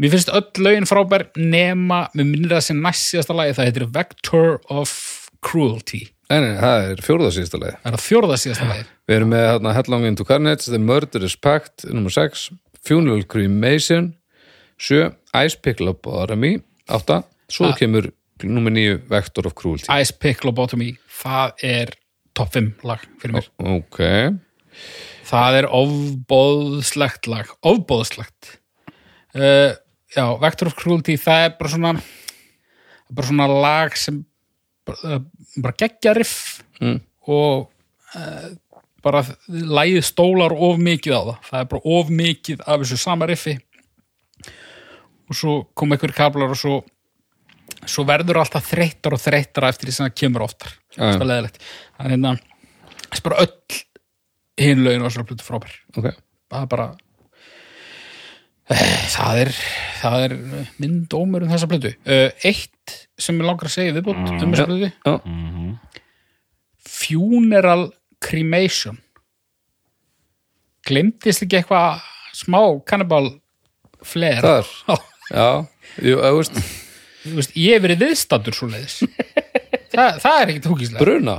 [0.00, 3.84] Mér finnst öll lögin frábær nema, mér minnir það sem næst síðasta lagi það heitir
[3.92, 4.94] Vector of
[5.44, 6.06] Cruelty.
[6.30, 9.32] Nei, nei, það er fjórða síðasta leið það er að fjórða síðasta lagi Við erum
[9.34, 12.44] með hérna, Headlong into Carnage The Murderous Pact, nummer 6
[12.86, 14.12] Funeral Cremation
[14.78, 15.10] 7,
[15.42, 16.52] Ice Pick Lobotomy
[16.88, 17.18] 8,
[17.50, 17.74] svo Ah.
[17.76, 18.12] kemur
[18.44, 19.84] nummer 9, Vector of Cruelty.
[20.00, 21.92] Ice Pick Lobotomy, það er
[22.32, 23.50] topp 5 lag fyrir mér.
[23.58, 24.00] Ok,
[25.30, 28.56] það er ofbóðslegt lag ofbóðslegt
[29.38, 29.72] uh,
[30.16, 31.94] já, Vector of Cruelty það er bara svona
[33.10, 34.20] bara svona lag sem
[34.86, 35.20] bara,
[35.62, 36.40] bara geggja riff
[36.80, 36.94] Mm.
[37.28, 37.66] og
[38.16, 38.46] uh,
[39.04, 39.20] bara
[39.52, 41.40] lagið stólar of mikið á það.
[41.50, 43.52] Það er bara of mikið af þessu sama riffi.
[45.28, 46.78] Og svo kom einhver kablar og svo
[47.84, 50.72] svo verður alltaf þreyttar og þreyttar eftir því sem það kemur oftar.
[50.96, 52.32] Það er leðilegt það er hérna
[53.10, 53.52] þess bara öll
[54.60, 55.72] hinn lögin var svona plutu frábær.
[55.96, 56.10] Ok.
[56.50, 56.90] Það er bara
[58.70, 59.48] Eh, það er
[59.98, 60.32] það er
[60.78, 61.90] minn dómur um þessa plötu.
[62.06, 64.90] Uh, eitt sem ég langar að segja viðbútt um þessa plötu.
[64.94, 65.16] Já,
[66.86, 67.88] funeral
[68.22, 69.00] cremation.
[70.86, 72.04] Glemdist ekki eitthvað
[72.36, 73.26] smá kannibal
[74.06, 74.70] flair þar
[75.30, 75.48] Já,
[76.02, 76.60] jú, þú veist,
[77.36, 78.96] veist, ég hef verið viðstattur svo leiðis
[79.92, 81.36] Þa, það er ekki tókislega bruna?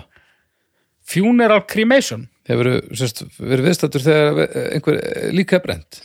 [1.11, 4.39] Funeral cremation Hefur verið viðstættur þegar
[4.73, 5.01] einhver
[5.35, 6.01] líka er brent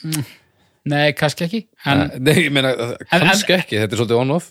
[0.86, 2.72] nei, kannski ekki en, Nei, ég meina,
[3.10, 4.50] kannski ekki, þetta er svolítið on-off.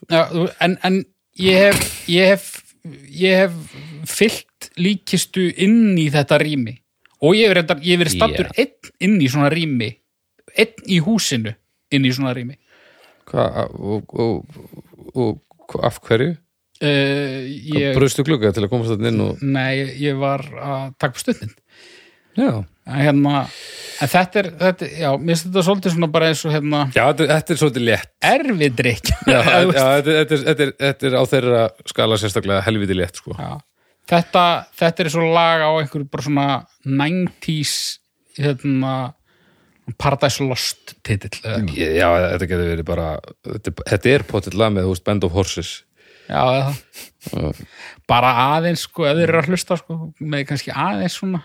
[0.63, 0.97] En, en
[1.39, 2.49] ég hef ég hef,
[3.11, 3.75] ég hef
[4.09, 6.75] fyllt líkistu inn í þetta rými.
[7.25, 8.65] Og ég hef, verið stattur Já.
[8.65, 9.93] einn inn í svona rými
[10.55, 11.53] einn í húsinu
[11.93, 12.57] inn í svona rými.
[13.29, 14.59] Hvað, og, og,
[15.15, 16.35] og, af hverju?
[16.83, 21.15] uh, ég, Brustu glugga til að komast þetta inn og nei, ég var að taka
[21.15, 21.55] på stundin en,
[22.85, 23.43] hérna,
[23.99, 27.27] þetta er þetta, já, mér finnst þetta svolítið svona bara eins og hérna, já þetta,
[27.31, 28.11] þetta er svolítið létt.
[28.31, 31.63] Erfidrykk þetta, þetta, er, þetta, er, þetta er á þeirra
[31.93, 33.37] skala sérstaklega helviti létt sko.
[34.05, 34.45] Þetta,
[34.77, 36.49] þetta er svo lag á einhverju bara svona
[36.85, 37.75] 90s
[38.37, 38.95] hérna
[40.01, 41.33] Paradise Lost titill.
[41.73, 43.09] Já, þetta getur verið bara
[43.85, 45.75] þetta, er potið lag með Band of Horses.
[46.25, 47.51] Já, eða.
[48.09, 51.43] Bara aðeins sko, ef þeir eru að hlusta sko, með kannski aðeins svona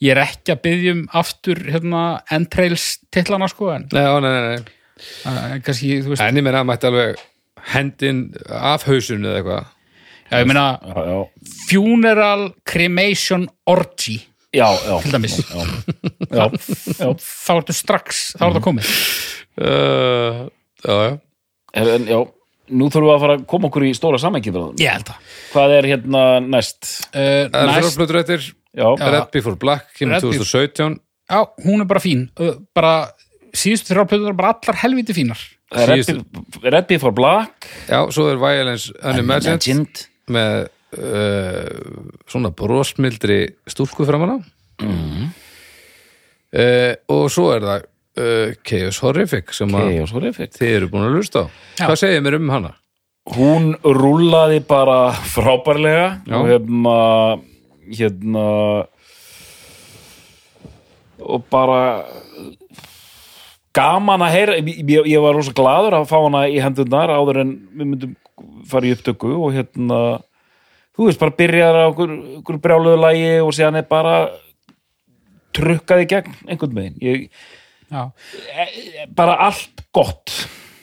[0.00, 4.30] ég er ekki að byggja um aftur hérna entrails titlana sko en Nei, já, nei,
[4.32, 5.60] nei, nei.
[5.66, 7.20] kannski, þú veist, En ég meina að mætti alveg
[7.74, 9.68] hendin af hausinu eða eitthvað.
[10.30, 11.18] Já, ég meina já, já,
[11.68, 14.18] Funeral Cremation Orgy
[14.54, 15.64] já, já, til dæmis, já,
[16.30, 16.44] já,
[17.02, 17.08] já.
[17.20, 18.92] þá ertu strax þá er það komið.
[19.60, 20.44] Uh,
[20.80, 21.10] Já, já.
[21.76, 22.18] En, en, já,
[22.72, 24.48] nú þurfum við að fara að koma okkur í stóra samhengi
[24.80, 26.88] ég held að Hvað er hérna næst?
[27.12, 32.00] uh, Það er næst, Red Before Black, kemur Red Before- 2017 já, hún er bara
[32.00, 32.28] fín.
[32.74, 33.10] Bara,
[33.54, 35.38] síðustu þrjá plötur bara allar helviti fínar.
[35.70, 36.24] Síðustu-
[36.62, 37.66] Red Before Black.
[37.88, 40.06] Já, svo er Violence Unimagined Unimagined.
[40.30, 44.38] með uh, svona brosmildri stúlku framan á.
[44.82, 45.30] Mhm.
[46.54, 47.84] uh, og svo er það
[48.20, 50.52] uh, Chaos Horrific sem að Chaos Horrific.
[50.58, 51.46] þið eru búin að lusta á.
[51.78, 51.86] Já.
[51.86, 52.72] Hvað segir mér um hana?
[53.30, 56.34] Hún rúllaði bara frábærlega Já.
[56.40, 56.96] og hérna
[57.90, 58.46] hérna
[61.20, 61.82] og bara
[63.76, 64.56] gaman að heyra.
[64.60, 68.16] Ég, ég, ég var rosa gladur að fá hana í hendurnar áður en við myndum
[68.70, 70.00] fara í upptöku og hérna
[70.96, 74.16] þú veist, bara byrjar á okkur, okkur brjáluðu lægi og síðan er bara
[75.56, 76.98] trukkaði gegn einhvern veginn.
[77.04, 77.28] Ég,
[77.90, 78.10] já.
[79.16, 80.34] bara allt gott.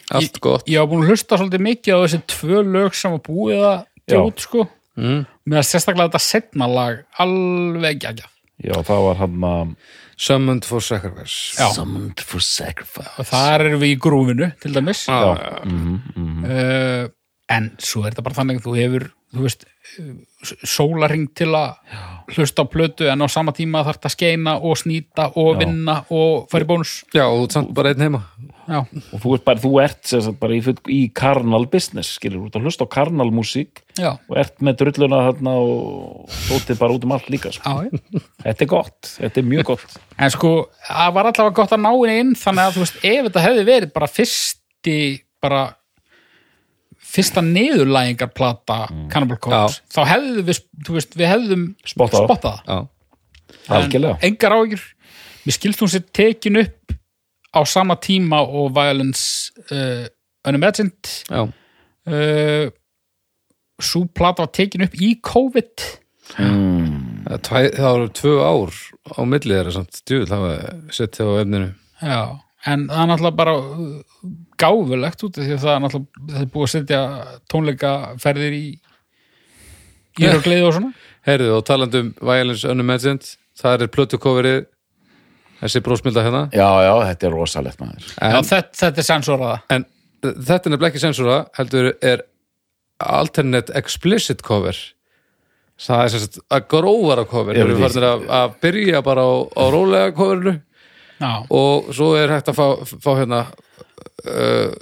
[0.08, 0.64] Allt gott.
[0.70, 4.22] ég var búin að hlusta svolítið mikið á þessi tvö lög sem var búið að
[4.22, 4.68] út sko
[4.98, 5.22] mm.
[5.48, 8.34] með að sérstaklega þetta setna lag alveg geggjað.
[8.66, 9.74] Já, það var hann að
[10.18, 11.54] Summoned for Sacrifice.
[11.60, 11.68] Já.
[11.76, 13.14] Summoned for Sacrifice.
[13.22, 15.04] Og þar erum við í grúfinu til dæmis.
[15.06, 16.40] Já, mm -hmm.
[16.48, 17.10] uh,
[17.54, 19.66] en svo er þetta bara þannig að þú hefur þú veist,
[20.64, 21.76] sólaring til að
[22.36, 25.60] hlusta á plötu en á sama tíma þarf þetta að skeina og snýta og Já.
[25.66, 27.04] vinna og fara í bónus.
[27.14, 28.24] Já, og þú ert samt bara einn heima
[28.68, 32.10] já, og þú ert bara, þú ert sem sagt, bara í, full- í karnal business,
[32.18, 36.28] skilur, þú ert að hlusta á karnal músík já, og ert með drulluna þarna og
[36.44, 37.64] stótið bara út um allt líka sko.
[37.64, 39.98] já, þetta er gott, þetta er mjög gott.
[40.18, 40.52] En sko,
[40.90, 43.94] það var allavega gott að ná inn þannig að þú veist, ef þetta hefði verið
[43.96, 44.98] bara fyrsti,
[45.42, 45.64] bara
[47.08, 48.78] fyrsta niðurlægingarplata
[49.14, 52.38] Cannibal Corpse, þá hefðu við þú veist, við hefðum Spottað.
[52.44, 52.62] það.
[52.68, 52.78] Já,
[53.78, 54.86] algjörlega, engar áhyggjur.
[55.48, 56.97] Mér skilst hún sér tekin upp
[57.56, 60.08] á sama tíma og Violence uh,
[60.48, 62.66] Unimagined já, uh,
[63.82, 65.86] svo plata var tekin upp í COVID.
[66.38, 68.74] Það er tvæ- það eru tvö ár
[69.16, 70.00] á milli þeirra samt.
[70.08, 70.52] Djúvill hafa
[70.96, 71.70] sett á efninu.
[72.02, 72.22] Já,
[72.72, 74.00] en það er náttúrulega bara uh,
[74.60, 77.02] gáfulegt út því að það er náttúrulega það er búið að setja
[77.54, 78.66] tónleikaferðir í
[80.18, 80.94] í og gleði og svona.
[81.28, 83.30] Heyrðu, og talandi um Violence Unimagined
[83.60, 84.60] það er plötukoverið
[85.62, 86.42] þessi brósmilda hérna?
[86.54, 88.10] Já, já, þetta er rosalegt maður.
[88.18, 89.86] Já, þetta, þetta er sensoraða en
[90.22, 92.24] þetta er nefnilega ekki sensora heldur er
[93.04, 94.78] alternate explicit cover.
[95.78, 97.58] Það er sagt að grófara cover.
[97.58, 100.56] Við farin að, að byrja bara á, á rólega coverinu.
[101.18, 102.66] Já, og svo er hægt að fá,
[103.02, 104.74] fá hérna uh,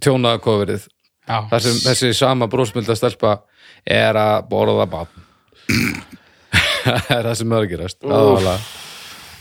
[0.00, 0.86] tjóna coverið.
[1.24, 3.38] Já, þar sem þessi sama brósmilda stelpa
[3.88, 5.24] er að borða barn.
[6.84, 7.96] Það er það sem er að gerast.
[8.04, 8.58] Aðalega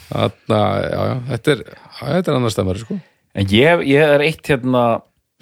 [0.10, 1.64] Þarna, já, já, þetta er,
[2.00, 3.00] þetta er annars stemmari, sko.
[3.34, 4.84] En ég, ég er eitt hérna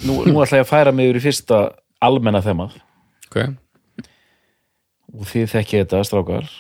[0.08, 1.62] nú, nú ætla ég að færa mig yfir í fyrsta
[2.04, 2.78] almenna þemað.
[3.28, 3.40] Ok,
[5.12, 6.52] og þið þekkið þetta, strákar.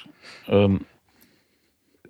[0.51, 0.81] Um,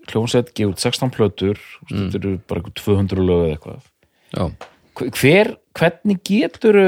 [0.09, 2.07] hljómsveit gefur út 16 plötur mm.
[2.09, 3.89] þetta eru bara eitthvað 200 lög eða eitthvað.
[4.31, 4.43] Já,
[5.19, 6.79] hver, hvernig getur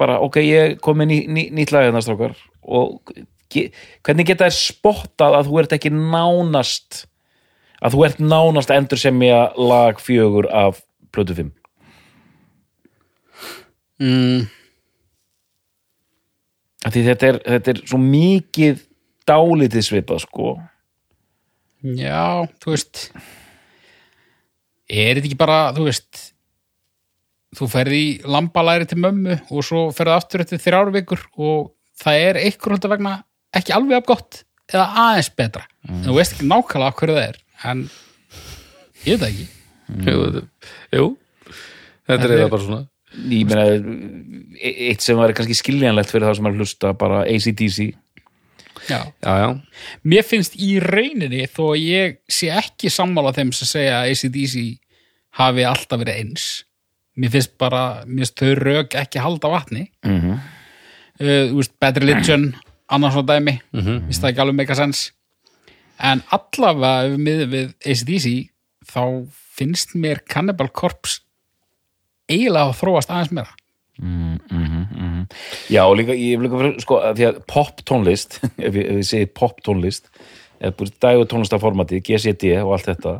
[0.00, 2.34] bara, ok, ég kom með ný, ný, nýtt lag hérna strákar
[2.64, 3.14] og
[3.52, 3.68] ge,
[4.06, 7.04] hvernig geta þær spottað að þú ert ekki nánast
[7.84, 10.80] að þú ert nánast endur semja lag fjögur af
[11.14, 11.52] plötu 5
[14.00, 14.44] mm,
[16.88, 18.82] þetta er, þetta er svo mikið
[19.28, 20.54] dálítið svipað sko.
[21.84, 23.02] Já, þú veist
[24.88, 26.22] er þetta ekki bara, þú veist
[27.54, 31.70] þú ferði í lambalæri til mömmu og svo ferði aftur eftir þrjár vikur og
[32.00, 33.14] það er einhver hluta vegna
[33.54, 34.40] ekki alveg af gott
[34.72, 35.66] eða aðeins betra.
[35.86, 37.84] En þú veist ekki nákvæmlega hverju það er en
[39.04, 39.46] ég veit það ekki.
[40.04, 40.48] Jú, þetta-
[40.98, 41.06] jú.
[42.04, 42.86] Þetta er er- eiginlega bara svona.
[43.30, 43.64] Ég meina
[44.58, 47.94] e- eitt sem var kannski skiljanlegt fyrir það sem er hlusta bara ACDC
[48.88, 48.98] já.
[49.22, 49.60] já, já,
[50.04, 54.78] mér finnst í rauninni þó að ég sé ekki sammála þeim sem segja að ACDC
[55.38, 56.64] hafi alltaf verið eins.
[57.16, 59.90] Mér finnst bara, mér finnst þau rök ekki halda vatni.
[60.04, 60.40] Mm -hmm.
[61.20, 62.54] uh, Bad Religion
[62.90, 65.12] annars svona dæmi, mm finnst það ekki alveg meika sens
[65.98, 68.32] en allavega ef við miðum við ACDC
[68.90, 69.04] þá
[69.54, 71.22] finnst mér Cannibal Corpse
[72.30, 73.54] eiginlega að þróast aðeins meira
[75.70, 78.88] Já, og líka, ég vil líka fyrir, sko, að því að pop tónlist, ef ég,
[78.88, 80.10] ég segi pop tónlist,
[81.02, 83.14] dagur tónlistaformati, GCD og allt þetta,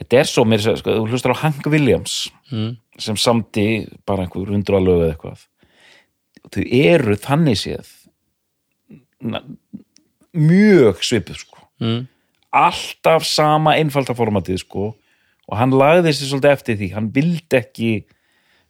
[0.00, 2.16] þetta er svo mér, að sko, þú hlustar á Hank Williams,
[2.50, 2.74] mm.
[2.98, 3.68] sem samdi
[4.08, 5.46] bara einhver hundra lög eða eitthvað.
[6.50, 7.94] Þau eru þannig séð
[9.20, 9.42] na,
[10.34, 11.49] mjög svipuð, sko.
[11.80, 12.00] Mm.
[12.50, 14.88] Alltaf sama einfalda formatið, sko,
[15.46, 17.90] og hann lagði sér svolítið eftir því, hann vildi ekki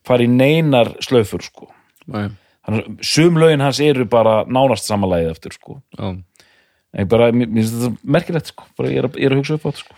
[0.04, 1.70] fara í neinar slöfur, sko.
[2.12, 2.26] Nei,
[2.68, 5.78] hann, sum lögin hans eru bara nánast samanlægið eftir sko.
[5.96, 6.10] Já.
[6.92, 8.64] en bara, mér mér finnst þetta merkilegt sko.
[8.76, 9.94] Bara ég er, að- ég er að hugsa upp á þetta sko.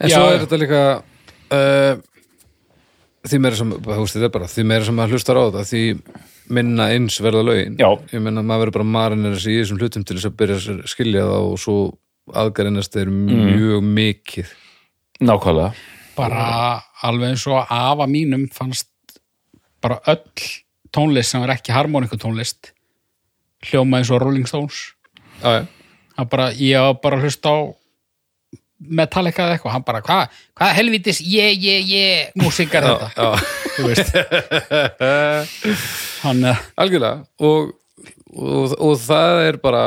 [0.00, 0.80] En Já, svo er þetta líka
[1.56, 1.98] uh,
[3.26, 5.82] því meira sem þú veist, þetta bara, því meira sem maður hlustar á þetta því
[6.56, 7.76] minna eins verða lögin.
[7.80, 7.90] Já.
[8.14, 11.24] ég menna maður verður bara marinir í þessum hlutum til þess að byrja að skilja
[11.28, 11.76] það og svo
[12.34, 14.52] aðgarinnast er mjög mikið.
[15.26, 15.72] Nákvæmlega.
[16.16, 16.46] Bara
[17.04, 18.88] alveg eins og afa mínum fannst
[19.84, 20.22] bara öll
[20.94, 22.72] tónlist sem var ekki harmoníku tónlist
[23.66, 24.92] hljóma eins og Rolling Stones.
[25.42, 25.66] Já,
[26.16, 27.58] hann bara, ég var bara að hlusta á
[28.76, 33.28] Metallica eða eitthvað, hann bara, hvað hva helvitis, ég, ég, ég músík er þetta, já.
[33.76, 34.12] þú veist.
[36.26, 36.42] Hann,
[36.76, 37.24] algjörlega.
[37.40, 37.72] Og,
[38.36, 39.82] og, og það er bara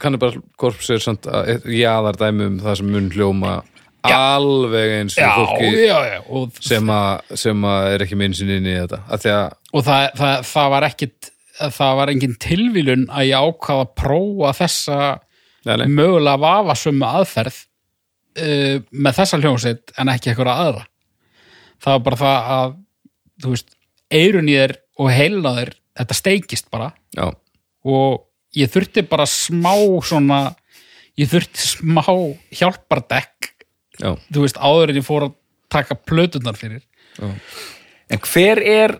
[0.00, 3.60] kannibal korps er samt að jáðar dæmi um það sem mun hljóma
[4.06, 8.36] alveg eins já, og fólki já, já og, sem, að, sem að er ekki minn
[8.36, 9.02] sinni inn í þetta.
[9.12, 9.26] Að
[9.76, 11.32] og það, það, það var ekkit
[11.68, 15.00] það var engin tilvílun að ég ákvaða að prófa þessa
[15.68, 20.86] nei, mögulega vafasömmu aðferð uh, með þessa hljómsveit en ekki eitthvað aðra.
[21.80, 22.72] Það var bara það að
[23.40, 23.70] þú veist,
[24.12, 26.90] eirun í þér og þér, þetta steikist bara.
[27.16, 27.28] Já,
[27.88, 28.26] og
[28.58, 29.74] ég þurfti bara smá
[30.06, 30.40] svona
[31.20, 32.02] ég þurfti smá
[32.56, 33.50] hjálpardekk
[34.00, 35.36] já, þú veist, áður en ég fór að
[35.70, 36.82] taka plötunar fyrir
[37.20, 38.96] en hver er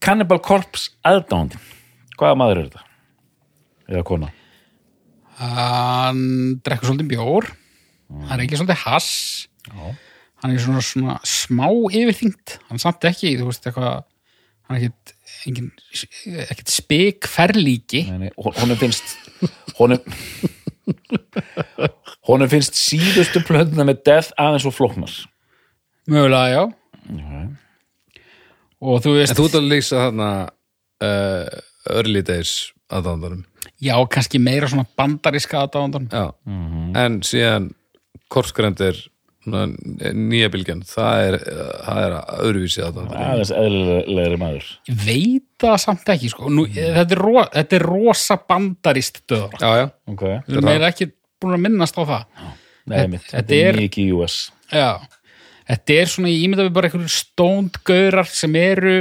[0.00, 1.60] Cannibal Corpse aðdándin?
[2.18, 2.84] hvaða maður er þetta?
[3.88, 4.32] eða kona?
[5.38, 6.22] hann
[6.66, 7.50] drekkur svolítið bjór
[8.28, 9.10] hann er ekki svolítið hass
[9.68, 9.92] Já.
[10.42, 14.00] hann er svona, svona smá yfirþyngt hann samt ekki, þú veist, eitthvað
[14.68, 15.14] hann er ekkit
[15.46, 15.68] engin,
[16.48, 19.16] ekkit spik ferlíki Nei, nei, hon- honum finnst
[19.78, 20.02] honum
[22.28, 25.12] honum finnst síðustu plöðuna með Death aðeins og flóknar.
[26.08, 26.62] Mögulega, já.
[28.78, 30.28] Og þú veist en þú ert að lýsa þarna
[31.02, 31.46] uh,
[31.98, 32.52] early days
[32.94, 33.44] aðdándarum
[33.82, 36.06] Já, kannski meira svona bandaríska aðdáðandan.
[36.10, 36.30] Já,
[36.98, 37.68] en síðan
[38.32, 38.96] korskrendir
[39.52, 41.36] nýja bylgjan, það er
[41.84, 42.16] það er
[42.46, 44.70] öðruvísi aðdándarum aðeins eðlilegri maður.
[44.90, 46.50] Ég veit það samt ekki, sko.
[46.52, 49.58] Nú, þetta, er ro, þetta er rosa bandarist döður.
[49.60, 51.10] Já, já, ok, Við erum ekki
[51.42, 52.26] búin að minnast á það.
[52.88, 54.36] nei þetta þetta er er- mikið US
[54.72, 54.88] Já,
[55.68, 58.96] þetta er svona, ég ímynda við bara einhverjum stónd gaurar sem eru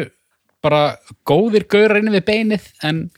[0.64, 0.98] bara
[1.28, 3.10] góðir gaurar inni við beinið en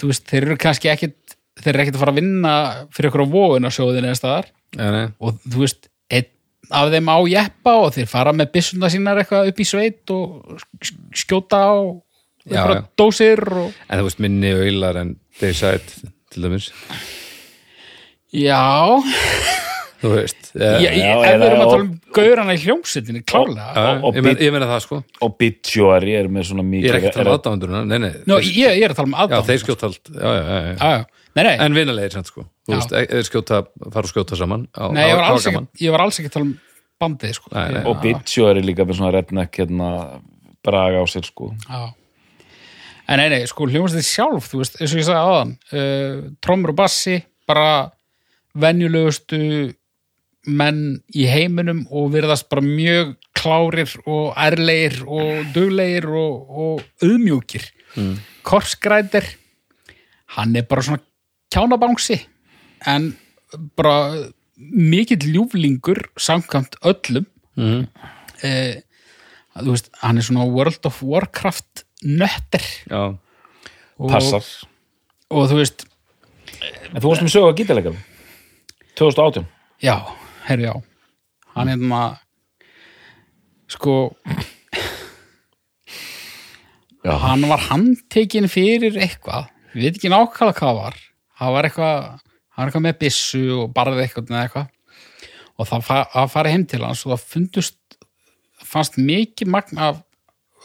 [0.00, 2.52] þú veist, þeir eru kannski ekkit þeir eru ekkit að fara að vinna
[2.94, 4.46] fyrir ykkur á vóðunarsjóðin eða staðar.
[5.20, 5.89] Og þú veist,
[6.70, 10.58] af þeim á jeppa og þeir fara með byssuna sínar eitthvað upp í sveit og
[10.82, 11.74] sk- skjóta á
[12.50, 12.82] Já, já.
[12.96, 15.80] dósir og En þú veist minni auðlar en Dayside
[16.30, 16.70] til dæmis.
[18.32, 18.62] Já,
[20.00, 22.52] Þú veist ég, eh, ég, Já, ef við eða- erum að og- tala um gaurana
[22.54, 23.66] í hljómsveitinni, klálega.
[23.74, 25.04] já, og ég, men, bit- ég meina það sko.
[25.20, 27.36] Obituary er með svona mikið Ég er ekki að tala um
[28.40, 30.04] þeir- ég, er að tala um Já, aðdáðan þeir skjóta allt.
[30.08, 30.76] Já, já, já, já.
[30.80, 31.04] já, já.
[31.36, 35.06] Nei, nei, En vinalegir samt sko veist, e- skjóta, fara og skjóta saman á, nei
[35.06, 36.56] ég, var á, alls ekki, ég var alls ekki að tala um
[37.00, 37.52] bandið sko.
[37.54, 37.82] Nei, nei.
[37.84, 39.90] og Obituary líka með svona redneck hérna
[40.66, 41.94] braga á sér sko Já.
[43.10, 46.70] En nei, nei, sko, hljómsveitin sjálf, þú veist, eins og ég sagði aðan, uh, trommur
[46.70, 47.16] og bassi,
[47.48, 47.90] bara
[48.54, 49.40] venjulegustu
[50.46, 57.66] menn í heiminum og virðast bara mjög klárir og ærlegir og duglegir og, og auðmjúkir.
[57.98, 58.14] Mm.
[58.46, 59.26] Korsgrætir,
[60.38, 61.02] hann er bara svona
[61.50, 62.20] kjánabangsi,
[62.86, 63.12] en
[63.76, 67.26] bara mikill ljúflingur samkvæmt öllum.
[67.56, 67.86] Mhm.
[68.42, 68.80] Eh,
[69.60, 73.18] þú veist, hann er svona World of Warcraft nötter Já,
[73.98, 74.44] og, passar.
[75.30, 75.84] Og þú veist,
[76.94, 77.98] en þú varst með sögu að gítarleikar
[78.96, 79.46] 2018
[79.84, 79.96] já,
[80.46, 80.74] herri já.
[81.54, 82.18] Hann er maður
[83.70, 83.94] sko,
[87.04, 90.98] já, hann var handtekinn fyrir eitthvað, við veit ekki nákvæmlega hvað var,
[91.40, 94.68] það var eitthvað hann var eitthvað með byssu og barði eitthvað eða eitthvað
[95.60, 97.76] og það fa að fara heim til hans og það fundust
[98.70, 99.98] fannst mikið magn af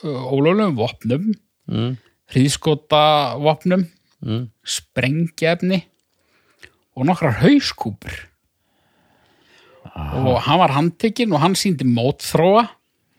[0.04, 1.28] uh, ólöflegum vopnum
[1.72, 1.92] mm.
[2.36, 3.04] hríðskota
[3.44, 3.88] vopnum
[4.26, 4.48] Mm.
[4.66, 5.78] sprengjefni
[6.98, 8.14] og nokkrar hauskúpur
[9.86, 12.64] og hann var handtekinn og hann síndi mótþróa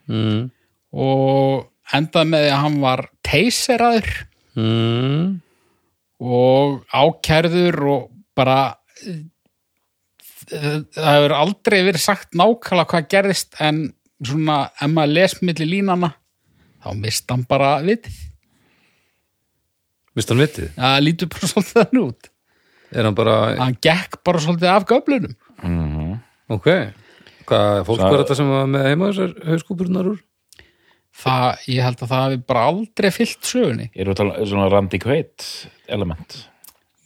[0.08, 0.50] Mm.
[0.94, 4.08] og endaði með að hann var teyseraður
[4.56, 5.40] Mm.
[6.22, 8.04] Og ákærður og
[8.36, 8.58] bara
[9.06, 9.24] eh,
[10.94, 13.82] það hefur aldrei verið sagt nákvæmlega hvað gerðist en
[14.24, 16.14] svona ef maður les milli línana
[16.84, 18.22] þá mist hann bara vitið.
[20.16, 20.70] Vist hann vitið?
[20.78, 22.30] það lítur bara svolítið þannig út.
[22.96, 25.34] Er hann bara, hann gekk bara svolítið af göflunum.
[26.54, 26.68] Ok.
[27.46, 30.22] Hvað fólk var þetta sem var með heima þessar hauskúpurnar úr?
[31.16, 33.90] Það, ég held að það hafi bara aldrei fyllt sögunni.
[33.94, 35.50] Erum við að tala um svona Randy Quaid
[35.96, 36.38] element?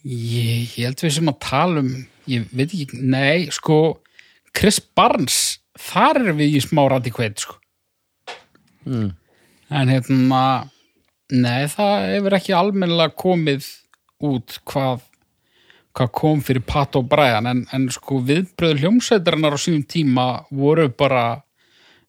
[0.01, 1.91] Ég, ég held við sem að tala um
[2.29, 3.77] ég veit ekki, nei, sko
[4.55, 7.57] Chris Barnes, þar erum við í smá radikveit, sko.
[8.81, 9.11] Mm.
[9.69, 10.43] en hérna
[11.29, 13.67] nei, það hefur ekki almennilega komið
[14.25, 15.03] út hvað
[15.93, 20.87] hvað kom fyrir Pat og Brian en, en sko viðbröðu hljómsveitarinnar á sínum tíma voru
[20.97, 21.25] bara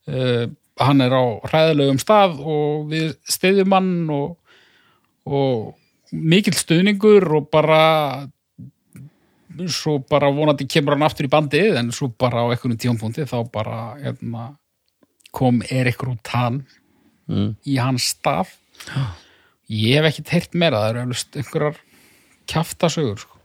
[0.09, 0.47] uh,
[0.87, 4.37] hann er á hræðilegum stað og við stiðjum hann og,
[5.27, 5.75] og
[6.13, 7.83] mikill stuðningur og bara
[9.69, 13.39] svo bara vonandi kemur hann aftur í bandið en svo bara á einhvern tíumpunkti þá
[13.53, 14.53] bara hérna,
[15.33, 16.63] kom Erik Rutan
[17.31, 17.53] Mm.
[17.63, 18.51] í hans stað
[19.71, 21.77] ég hef ekkert heyrt meira það eru einhverjar
[22.51, 23.39] kjaftasögur sko.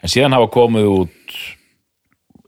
[0.00, 1.34] En síðan hafa komið út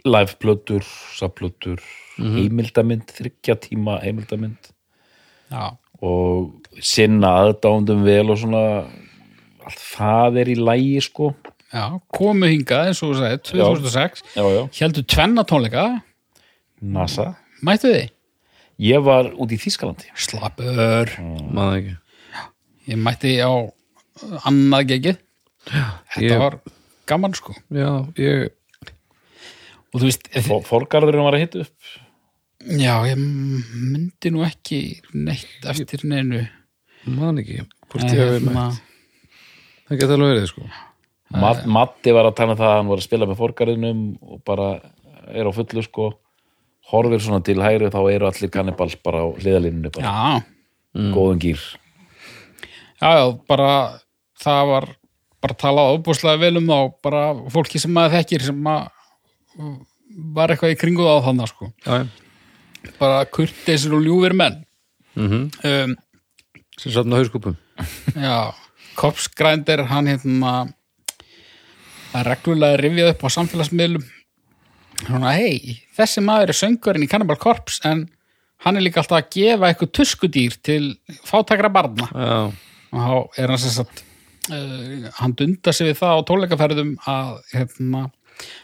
[0.09, 0.87] live-plötur,
[1.19, 1.83] sapplötur,
[2.17, 4.71] heimildamind, þryggja tíma heimildamind
[5.53, 8.63] já, og sinna aðdándum vel og svona
[9.67, 11.33] allt það er í lægi sko.
[11.75, 14.63] Já, komu hingað eins og þú sagði, 2006 Já, já.
[14.81, 15.87] heldur tvenna tónleika
[16.81, 17.35] NASA.
[17.67, 18.11] mættu þið?
[18.87, 20.11] Ég var út í Þýskalandi.
[20.15, 21.11] Slappur.
[21.57, 21.95] Maður ekki.
[22.93, 23.51] Ég mætti á
[24.47, 25.17] annað gegið
[25.67, 26.59] þetta ég- var
[27.09, 27.55] gaman sko.
[27.73, 28.51] Já, ég
[29.95, 31.73] og þú veist, For Forgarðurinn var að hitta upp.
[32.67, 34.81] Já, ég myndi nú ekki
[35.15, 36.43] neitt eftir neinu.
[37.07, 38.83] Man ekki Hvort ég hefði hérna- mætt
[39.87, 40.69] Það geti alveg verið sko.
[41.37, 44.41] Mat, Matti var að tala um það að hann var að spila með Forgarðinum og
[44.47, 44.67] bara
[45.31, 46.09] er á fullu sko.
[46.91, 50.43] Horfir svona til hægri þá eru allir kannibals bara á hliðalínunni bara, já,
[51.15, 51.63] góðan gýr.
[53.03, 53.71] já, já, bara
[54.43, 54.87] það var
[55.43, 57.23] bara talað óbúslega vel um þá bara
[57.55, 58.87] fólki sem maður þekkir sem að
[60.35, 61.73] var eitthvað í kringu það á þannig sko.
[61.87, 62.07] Já, já.
[62.99, 64.63] Bara kurteisir og ljúfir menn.
[65.17, 65.97] Mm um,
[66.77, 67.57] sem safna hauskúpum.
[68.15, 68.53] Já
[68.97, 70.53] Korpsgrændir, hann hérna
[72.25, 74.05] reglulega rifjað upp á samfélagsmiðlum.
[75.03, 78.07] Svona, hei, þessi maður er söngurinn í Cannibal Corpse en
[78.65, 80.95] hann er líka alltaf að gefa eitthvað tuskudýr til
[81.29, 82.09] fátakra barna.
[82.09, 82.39] Já,
[82.97, 84.01] og þá er hann sem sagt
[84.49, 88.07] uh, hann dundar sig við það á tónleikaferðum að hérna,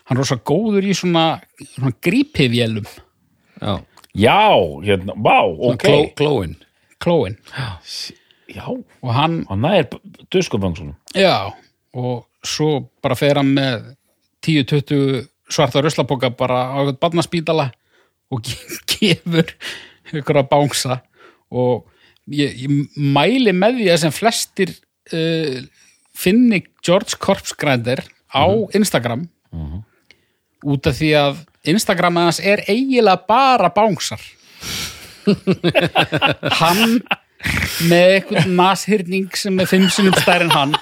[0.08, 1.26] hann er rosa góður í svona,
[1.74, 2.88] svona grípivélum.
[3.60, 3.74] Já
[4.14, 4.52] Já,
[4.84, 5.82] hérna, vá, ok.
[5.86, 6.56] Kló, Klóin
[7.02, 7.36] klóin
[8.52, 9.86] Já, og hann, hann er
[10.30, 11.50] duskufangsunum já
[11.96, 13.86] og svo bara fer hann með
[14.44, 17.66] 10-20 svarta ruslapoka bara á eitthvað barnaspítala
[18.32, 19.50] og ge- gefur
[20.12, 21.00] ykkur að bánsa
[21.50, 21.86] og
[22.28, 24.74] ég, ég mæli með því að sem flestir
[25.16, 25.58] uh,
[26.14, 28.04] finni George Korpsgrænder
[28.36, 28.44] á
[28.76, 29.26] Instagram
[30.64, 34.22] út af því að Instagram hans er eiginlega bara bánsar
[36.60, 36.98] hann
[37.88, 40.76] með eitthvað nashyrning sem er fimm sinnum stær en hann.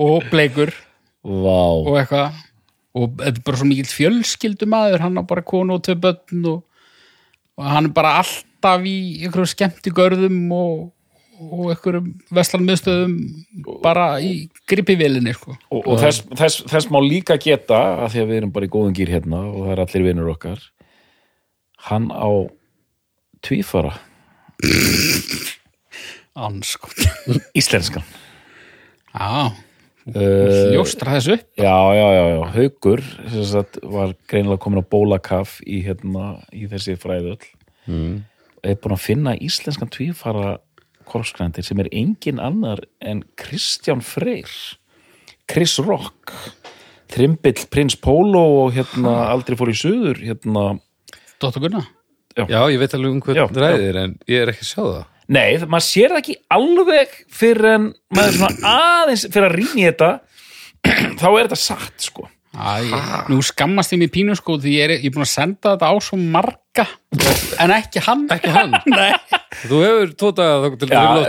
[0.00, 0.72] Og bleikur.
[1.26, 2.38] Vá, og eitthvað.
[2.96, 6.62] Og þetta er bara svo mikill fjölskyldumaður hann á bara konu og tvö börn og,
[7.58, 10.88] og hann er bara alltaf í einhverjum skemmti görðum og,
[11.40, 13.14] og einhverjum veslanmiðstöðum
[13.84, 15.54] bara í gripivélinni sko.
[15.72, 18.72] og, og þess, þess, þess má líka geta að því að við erum bara í
[18.74, 20.68] góðum gýr hérna og það er allir vinnur okkar
[21.88, 22.28] hann á
[23.44, 23.94] tvífara.
[26.36, 27.00] Anskot
[27.56, 28.04] íslenskan.
[29.10, 31.46] Já, uh, ljóstra þessu upp.
[31.58, 33.02] já, já, já, já, haugur
[33.32, 37.42] sem sagt, var greinilega komin á bólakaf í, hérna, í þessi fræðöll
[37.88, 38.20] mm.
[38.62, 40.60] er búin að finna íslenskan tvífara
[41.10, 44.50] korpskrændir sem er engin annar en Kristján Freyr.
[45.50, 46.32] Chris Rock.
[47.10, 50.76] Trimbill Prins Pólo og hérna aldrei fór í suður hérna.
[51.42, 51.82] Dóttur Gunna
[52.38, 55.06] Já, ég veit alveg um Já, hvern ræðir en ég er ekki að sjá það.
[55.30, 59.80] Nei, maður sér það ekki alveg fyrir en maður er svona aðeins fyrir að rýna
[59.80, 60.10] í þetta
[61.20, 62.90] þá er þetta satt sko Æ,
[63.30, 65.90] nú skammast ég mér pínu sko því ég er, ég er búin að senda þetta
[65.90, 66.86] á svo marga.
[67.62, 68.24] En ekki hann.
[68.34, 68.74] Ekki hann.
[69.70, 70.66] Þú hefur tótað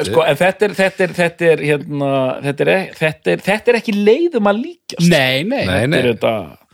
[0.07, 2.09] sko, en þetta er, þetta er, þetta er, hérna,
[2.47, 5.07] þetta er, þetta er, þetta er ekki leiðum að líkjast.
[5.13, 6.01] Nei, nei, Nei, nei,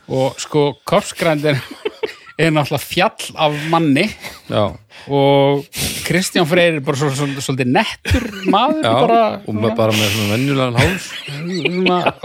[0.08, 1.60] og sko korpsgrændir
[2.38, 4.04] er náttúrulega fjall af manni.
[4.50, 4.64] Já,
[5.10, 5.66] og
[6.08, 10.12] Kristján Freyr er bara svo, svo, svolítið nettur maður já bara, og með, bara með
[10.14, 11.08] svona venjulegan háls.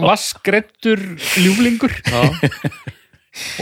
[0.03, 1.01] Vaskrettur
[1.43, 1.95] ljúflingur.
[2.07, 2.23] Já,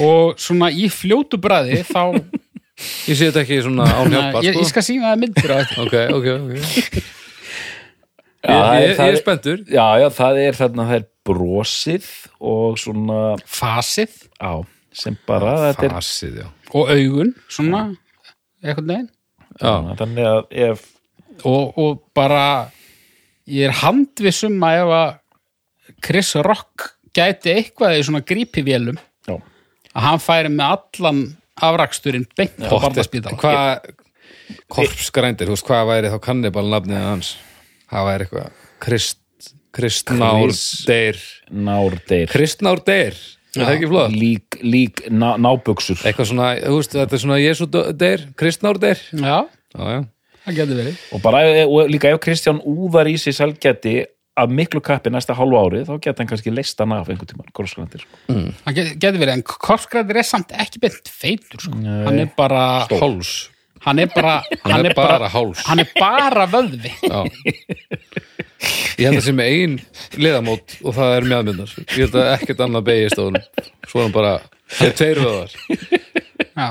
[0.03, 2.03] og svona í fljótu bræði þá
[3.07, 4.63] ég sé þetta ekki svona án hjálpar ég, sko.
[4.65, 7.01] ég skal sína það myndir á þetta Ok, ok, ok.
[8.41, 9.59] Já, Ég, er- ég, það ég er er- spenntur.
[9.69, 12.07] Já, já, það er þarna, það er brosið
[12.41, 14.15] og svona, fasið.
[14.41, 16.47] Á, sem bara, þetta er, Fasið, já.
[16.75, 17.83] Og augun svona
[18.63, 19.09] eitthvað neginn
[19.61, 20.83] Já, þannig að ef,
[21.49, 22.43] og, og bara
[23.51, 25.11] ég er handvissum að ef að
[26.07, 26.87] Chris Rock
[27.17, 29.35] gæti eitthvað í svona grípivélum já,
[29.91, 31.23] að hann færi með allan
[31.61, 33.37] afraksturinn beint á barnaspítala.
[33.37, 33.91] Hvað
[34.71, 37.35] Korpsgrændir, þú veist, hvað væri þá kannibal nafnið hans?
[37.91, 38.63] Það væri eitthvað?
[38.83, 41.19] Krist, Kristnár Chris- Deyr.
[41.51, 43.19] Nárdeir, Kristnár Deyr,
[43.57, 44.15] er það ekki flott?
[44.15, 45.99] lík, lík, ná, nábuxur.
[46.07, 47.67] Eitthvað svona, þú veist, þetta er svona Jésu
[47.99, 49.41] Deyr, Kristnár Deyr já,
[49.75, 50.01] Já, já,
[50.47, 54.01] það getur verið og bara og líka ef Kristján úðar í sig selgæti
[54.41, 57.51] af miklu kappi næsta hálfu ári þá geta hann kannski leist hann af einhvern tímann
[57.53, 58.17] korskrandir sko.
[58.65, 61.75] það get- getur verið, en korpsgræðir er samt ekki beint feitur sko.
[61.77, 63.51] hann er bara háls
[63.87, 65.63] hann er bara Hann er bara háls.
[65.67, 66.93] hann er bara vöðvi.
[67.03, 67.21] Já.
[69.01, 69.77] Ég held að sé með ein
[70.21, 73.47] liðamót og það er mjöðmyndar Ég held að ekkert annað beigist á honum.
[73.89, 74.33] Svo er hann bara,
[74.77, 75.55] það er tveir vöðar
[76.61, 76.69] já.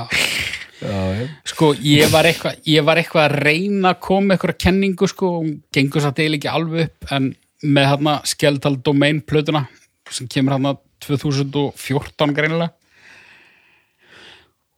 [1.50, 5.50] sko ég var eitthvað ég var eitthvað að reyna að koma eitthvað kenningu sko, og
[5.74, 7.26] gengur satt eiginlega ekki alveg upp en
[7.66, 9.66] með hérna skjaldal domain plötuna
[10.10, 12.70] sem kemur hérna 2014 greinilega.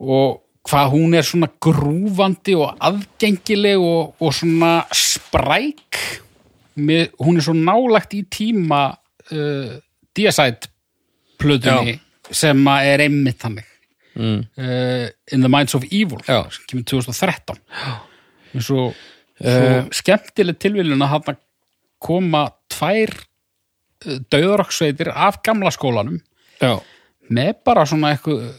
[0.02, 5.98] Og hvað hún er svona grúfandi og aðgengileg og, og svona spræk.
[6.82, 9.74] Með, hún er svo nálagt í tíma uh,
[10.16, 10.70] Deicide
[11.40, 11.98] plötunni
[12.32, 13.68] sem er einmitt þannig.
[14.14, 14.40] Mm.
[14.60, 16.44] uh, In the Minds of Evil Já.
[16.52, 17.56] sem kemur 2013
[18.52, 18.82] og svo,
[19.40, 21.38] svo skemmtileg tilviljun að hann
[22.02, 26.20] koma tvær uh, döðroksveitir af gamla skólanum
[26.60, 26.76] Já,
[27.32, 28.52] með bara svona eitthvað,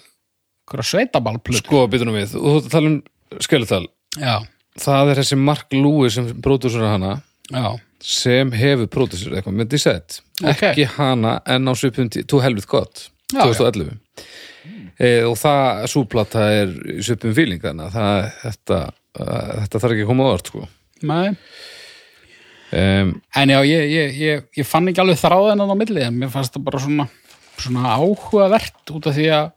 [0.63, 1.63] eitthvað sveitaballplötu.
[1.65, 2.35] Sko, býtum við.
[2.39, 3.01] Og þú tala um
[3.43, 3.85] skjölutal
[4.19, 4.35] já,
[4.83, 7.15] Það er þessi Mark Lewis sem pródúsur hana
[7.51, 7.65] já,
[8.03, 10.63] sem hefur pródúsur eitthvað með Dissett Ok.
[10.71, 13.97] ekki hana en á svipum Tú helvið gott, Já, 2011
[14.99, 16.73] e, og það súplata er
[17.05, 18.79] svipum fíling þannig að þetta,
[19.19, 20.67] uh, þetta þarf ekki að koma á orð sko.
[21.03, 21.37] nei.
[22.73, 26.31] Um, En já, ég, ég, ég, ég fann ekki alveg þráðan á milli en mér
[26.33, 27.05] fannst það bara svona,
[27.61, 29.51] svona áhugavert út af því að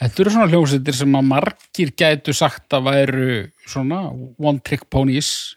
[0.00, 3.28] þetta eru svona hljómsveitir sem að margir gætu sagt að væru
[3.66, 5.56] svona one trick ponies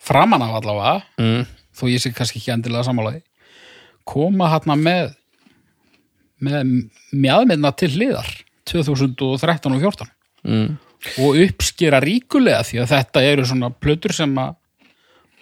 [0.00, 1.00] framan af allavega.
[1.20, 3.22] Mm, þó ég sé kannski ekki endilega samálaði
[4.10, 5.16] koma hérna með
[6.40, 6.70] með
[7.12, 8.28] mjadminna til hliðar
[8.70, 10.08] 2013 og 14
[10.48, 10.70] mm.
[11.20, 14.54] og uppskera ríkulega því að þetta eru svona plötur sem að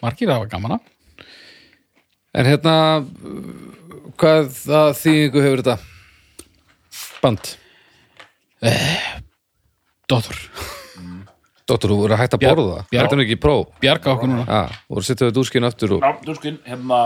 [0.02, 0.82] margir hafa gaman af.
[2.34, 2.74] En hérna
[4.18, 5.78] hvað það þýðingu hefur þetta?
[7.22, 7.54] Band?
[10.08, 10.38] Dóttur,
[11.68, 13.66] Dóttur, þú voru að hægt að Bjar- borða Bjar- Þetta er ekki í próf.
[13.82, 14.44] Bjarga okkur núna.
[14.48, 17.00] Já, þú voru að setja við dúskinn aftur og Já, dúskinn, hérna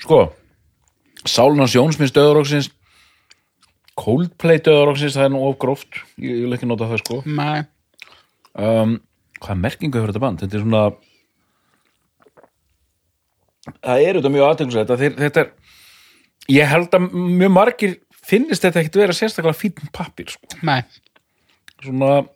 [0.00, 0.20] Sko
[1.28, 2.70] Sálunars Jónsmins döðuróksins
[4.00, 7.22] Coldplay döðuróksins það er nú of gróft, ég, ég vil ekki nota það sko.
[7.26, 7.64] Nei,
[8.56, 8.96] um,
[9.40, 10.40] Hvað merkingu hefur þetta band?
[10.40, 10.82] Þetta er svona
[13.84, 15.50] Það er þetta mjög aðtöngslegt að þeir, þetta er
[16.50, 17.92] ég held að mjög margir
[18.30, 20.58] finnist þetta ekkit vera sérstaklega fínn pappir sko.
[20.66, 20.82] nei.
[21.82, 22.26] Svona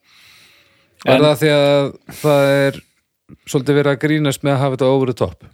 [1.05, 1.89] Er En- það því að
[2.23, 2.77] það er
[3.51, 5.45] svolítið verið að grínast með að hafa þetta over the top?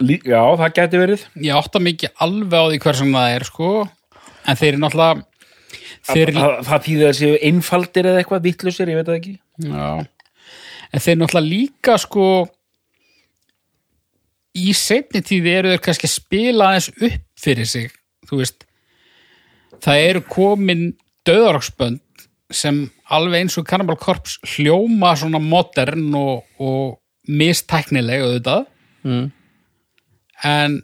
[0.00, 1.24] lí, Já, það gæti verið.
[1.42, 3.70] Ég átta mikið alveg á því hversum það er sko.
[4.46, 5.24] En þeir eru náttúrulega
[6.04, 9.34] þeir, það, það þýðir að séu einfaldir eða eitthvað vittlusir, ég veit það ekki.
[9.66, 10.06] Já,
[10.94, 12.26] en þeir náttúrulega líka sko
[14.54, 17.90] í setni tíði eru þeir kannski að spila aðeins upp fyrir sig
[18.28, 18.66] þú veist
[19.82, 20.84] það eru komin
[21.26, 22.00] döðaroksbönd
[22.54, 28.70] sem alveg eins og Cannibal Corpse hljóma svona modern og, og mistæknileg auðvitað
[29.04, 29.32] Mm.
[30.48, 30.78] en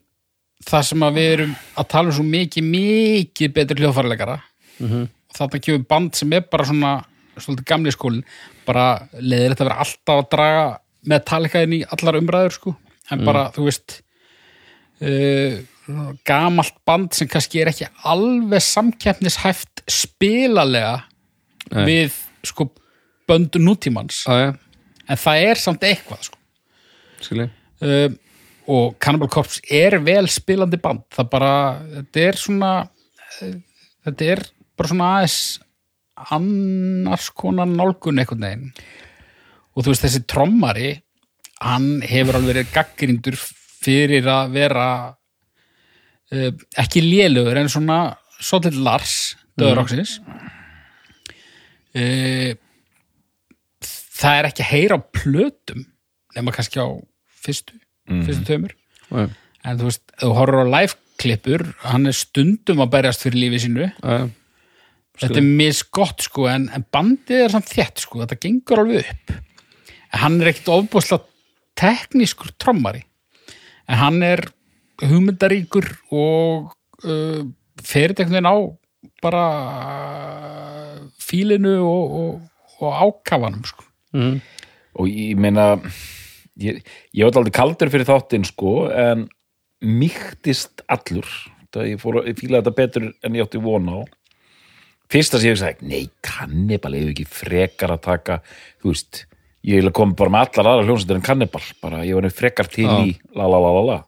[0.69, 5.07] það sem að við erum að tala um svo mikið, mikið betri hljóðfærleikara mm -hmm.
[5.39, 7.05] þetta kemur band sem er bara svona
[7.37, 8.25] svolítið gamli skólin
[8.67, 12.77] bara leiðir þetta að vera alltaf að draga með talikaðin í allar umræður sko
[13.11, 14.03] en bara, þú veist
[15.01, 15.57] uh,
[16.27, 20.97] gamalt band sem kannski er ekki alveg samkeppnishæft spilalega
[21.71, 21.85] Nei.
[21.87, 22.71] við sko
[23.31, 24.25] böndu nútímans.
[24.27, 24.51] Já, já,
[25.07, 26.39] en það er samt eitthvað sko.
[27.81, 28.09] Uh,
[28.71, 31.05] og Cannibal Corpse er vel spilandi band.
[31.15, 31.53] Það bara,
[31.99, 32.73] þetta er svona
[33.41, 34.45] þetta er
[34.79, 35.39] bara svona aðeins
[36.31, 38.75] annars konar nálgun einhvern veginn.
[39.75, 40.91] Og þú veist þessi trommari
[41.61, 44.89] hann hefur alveg verið gaggrindur fyrir að vera
[46.31, 48.01] ekki lélugur en svona
[48.39, 49.15] svolítið Lars
[49.59, 50.19] Döðuróksins
[51.99, 52.53] uh,
[53.81, 55.87] það er ekki að heyra á plötum
[56.37, 56.89] nema kannski á
[57.43, 57.75] fyrstu
[58.07, 58.77] fyrstu tömur
[59.11, 59.27] Já,
[59.67, 63.89] en þú veist, þú horfur á live-klippur hann er stundum að berjast fyrir lífi sínu.
[63.91, 64.29] Já,
[65.21, 69.35] þetta er misgott sko en, en bandið er samt þétt sko, þetta gengur alveg upp.
[70.11, 71.27] En hann er ekkit ofbúslega
[71.81, 73.03] teknískur trommari.
[73.91, 74.45] En hann er
[75.03, 76.73] hugmyndaríkur og
[77.05, 77.43] uh,
[77.81, 78.57] fer þetta einhvern veginn á
[79.25, 79.45] bara
[80.11, 82.41] uh, fílinu og, og,
[82.81, 83.85] og ákafanum sko.
[84.17, 84.41] mm.
[85.01, 85.69] og ég meina
[86.61, 86.81] ég,
[87.17, 89.29] ég var aldrei kaldur fyrir þáttinn sko en
[89.81, 91.29] mýktist allur
[91.73, 94.03] það ég, fór, að- ég fílaði þetta betur en ég átti vona á
[95.11, 98.37] fyrsta sem ég sagði, nei kannibal ég hef ekki frekar að taka
[98.83, 99.25] þú veist,
[99.67, 102.87] ég koma bara með allar aðra hljómsveitir en kannibal, bara ég var nefn frekar til
[102.87, 102.99] Já.
[103.09, 103.99] í la la la la la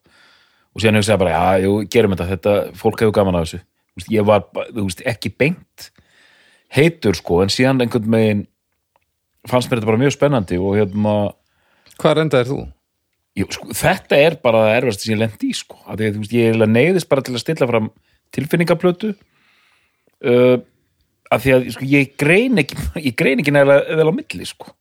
[0.73, 3.61] og síðan hugsaði ég bara, já, jú, gerum þetta þetta, fólk hefur gaman að þessu
[3.99, 5.89] veist, ég var, þú veist, ekki beint
[6.73, 8.43] heitur sko, en síðan einhvern megin
[9.49, 11.17] fannst mér þetta bara mjög spennandi og hérna
[12.03, 12.61] Hvað rendaðir þú?
[13.39, 15.79] Jú, sko, þetta er bara það erfast sem ég lendi í sko.
[15.87, 17.89] að að, þú veist, ég neyðist bara til að stilla fram
[18.33, 20.57] tilfinningaplötu uh,
[21.33, 22.79] að því að sko, ég grein ekki
[23.09, 24.73] ég grein ekki nægilega vel á milli sko.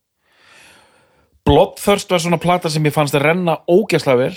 [1.46, 4.34] Bloodthirst var svona plata sem ég fannst að renna ógæslega vel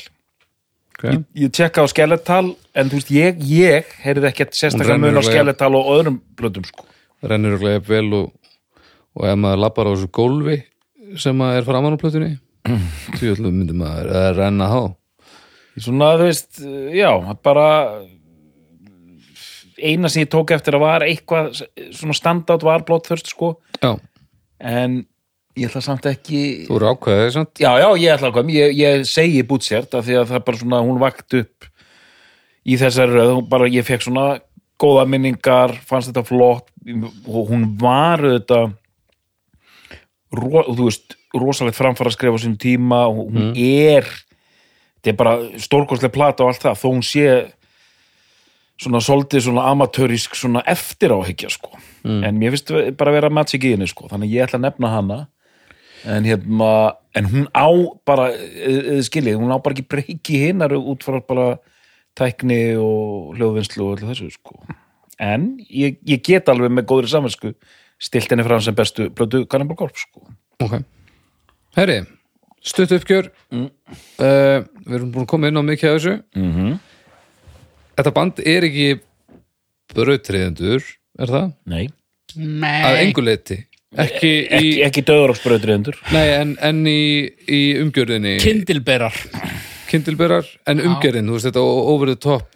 [0.95, 1.17] Okay.
[1.17, 5.23] ég, ég tjekka á skeletal en þú veist, ég, ég heyrði ekkert sérstaklega mun á
[5.27, 6.85] skeletal og öðrum plötum sko.
[7.25, 8.29] Rennur og gleip vel og,
[9.19, 10.59] og ef maður lappar á þessu gólfi
[11.19, 12.35] sem er framan á plötunni
[13.17, 14.81] því öllum myndum maður að renna há
[15.75, 16.61] svona, þú veist,
[16.95, 17.11] já
[17.43, 17.67] bara
[19.75, 21.51] eina sem ég tók eftir að var eitthvað
[21.91, 23.97] svona standátt var Bloodthirst sko Já,
[24.63, 25.01] en
[25.55, 27.61] ég ætla samt ekki þú eru ákveðið samt.
[27.63, 30.81] Já, já, ég ætla koma, ég, ég segi bútsért af því að það bara svona,
[30.85, 31.69] hún vakt upp
[32.65, 34.25] í þessari röð, bara ég fekk svona
[34.81, 36.71] góða minningar fannst þetta flott.
[37.25, 38.61] Og hún var þetta
[40.35, 43.05] ro, þú veist, rosalegt framfara að skrifa á sínum tíma.
[43.07, 44.07] Og hún er
[44.99, 47.27] þetta er bara stórkostlega plata og allt það, þó hún sé
[48.81, 53.63] svona svolítið svona amatörisk svona eftir áhyggja sko en mér finnst bara að vera magic
[53.63, 54.09] í henni sko.
[54.11, 55.19] Þannig ég ætla að nefna hana
[56.05, 56.71] en hérna
[57.15, 57.67] en hún á
[58.05, 61.57] bara, eða skiljið hún á bara ekki breyki hinnar út frá bara
[62.15, 64.59] tækni og hljóðvinnslu og öllu þessu sko
[65.19, 67.53] en ég, ég get alveg með góðri samvinsku
[67.99, 70.27] stilt henni fram sem bestu blödu Cannibal Corpse sko
[70.63, 70.77] Ok.
[71.75, 71.97] Herri,
[72.63, 73.31] stutt uppgjör.
[73.51, 73.67] Mm.
[74.17, 76.13] við erum búin að koma inn á mikið af þessu.
[76.35, 76.79] mm -hmm.
[77.95, 78.99] Þetta band er ekki
[79.93, 80.83] brautriðendur,
[81.19, 81.53] er það?
[81.65, 81.87] Nei,
[82.35, 83.65] Nei, Að engu leiti.
[84.03, 86.99] Ekki í, ekki, ekki döðuróksbröðriðendur nei, en, en í,
[87.47, 88.35] í umgjörðinni.
[88.43, 89.15] kindilberar
[89.89, 91.61] Kindilberar, en umgjörðin, þú veist þetta
[91.93, 92.55] over the top,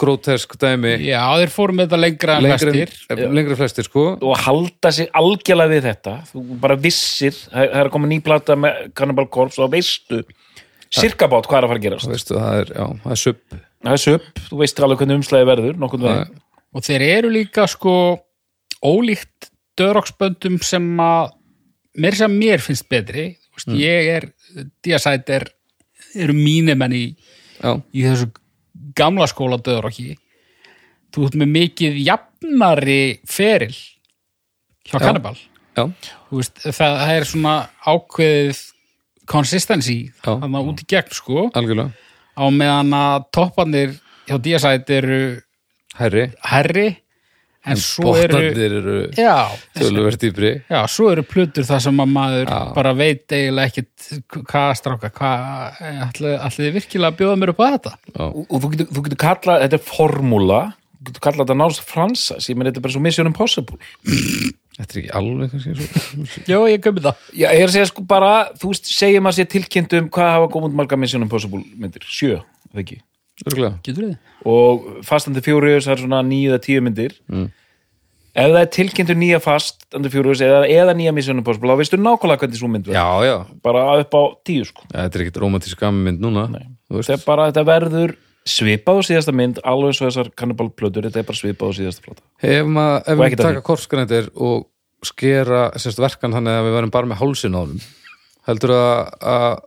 [0.00, 0.94] grotesk dæmi.
[1.04, 4.04] Já, þeir fórum með þetta lengra en Lengra, flestir en- lengra flestir, sko.
[4.24, 8.80] og halda sig algjörlega við þetta þú bara vissir, það er að koma nýplata með
[8.98, 10.22] Cannibal Corpse og veistu
[10.92, 13.40] sirkabát hvað er að fara að gerast Þú veistu, það er, já, það er sub.
[13.82, 16.26] það er söp, þú veist alveg hvernig umslæði verður
[16.72, 17.94] og þeir eru líka sko
[18.82, 21.32] ólíkt döðroksböndum sem að
[22.02, 24.28] mér sem mér finnst betri veist, ég er,
[24.84, 25.48] Diasæt er
[26.18, 27.04] eru mínir menn í,
[27.92, 28.30] í þessu
[28.96, 30.16] gamla skóla döðrokki
[31.12, 33.74] þú ert með mikið jafnari feril
[34.88, 35.04] hjá Já.
[35.06, 35.36] kannibal
[35.76, 37.54] það, það er svona
[37.86, 38.62] ákveðið
[39.32, 40.34] consistency Já.
[40.34, 41.44] þannig að út í gegn sko.
[41.56, 41.92] Algjörlega.
[42.36, 43.96] á meðan að toppanir
[44.28, 45.22] hjá Diasæt eru
[45.92, 46.86] Herri, herri
[47.62, 49.34] en svo eru botnarnir eru já,
[49.78, 50.50] töluvert dýpri.
[50.66, 52.60] já, svo eru plötur þar sem að maður Já.
[52.74, 54.08] bara veit eiginlega ekkit
[54.50, 57.92] hvað stráka, hvað allir þið virkilega að bjóða mér upp á þetta
[58.26, 61.80] og, og þú getur, þú getur kallað, þetta er formúla þú getur kallað þetta náðs
[61.92, 63.78] fransa sem er þetta er bara svo Mission Impossible
[64.80, 66.26] þetta er ekki alveg kannski svo.
[66.50, 69.38] já, ég köpi það Já, ég er að segja sko bara, þú veist, segjum að
[69.38, 72.40] sé tilkynnt um hvað hafa komið marga Mission Impossible myndir, sjö,
[72.72, 73.00] það ekki?
[74.48, 77.18] Og Fast and the Furious er svona nýja tíu myndir.
[77.32, 77.50] Mm.
[78.32, 81.82] ef það er tilkynntur nýja Fast and the Furious eða, eða nýja Mission Impossible þá
[81.82, 82.98] veistu nákvæmlega hvernig svo mynd verður.
[82.98, 83.60] Já, já.
[83.62, 84.86] bara upp á tíu sko.
[84.90, 86.48] Ja, Þetta er ekkit romantísk gammynd núna.
[86.92, 88.16] Þetta bara, þetta verður
[88.48, 92.06] svipað á síðasta mynd alveg svo þessar Cannibal plötur þetta er bara svipað á síðasta
[92.06, 94.64] flata Ef maður, ef við taka korfskrændir og
[95.06, 97.84] skera sérst verkan þannig að við varum bara með hálsin á honum
[98.48, 99.62] heldur að,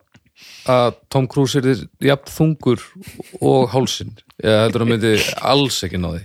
[0.72, 2.84] að, Tom Cruise er jafn þungur
[3.42, 6.24] og hálsin eða heldur að myndi alls ekki ná því?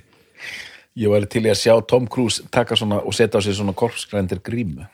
[1.00, 3.76] Ég væri til í að sjá Tom Cruise taka svona og setja á sig svona
[3.76, 4.88] korpsgrændir grímu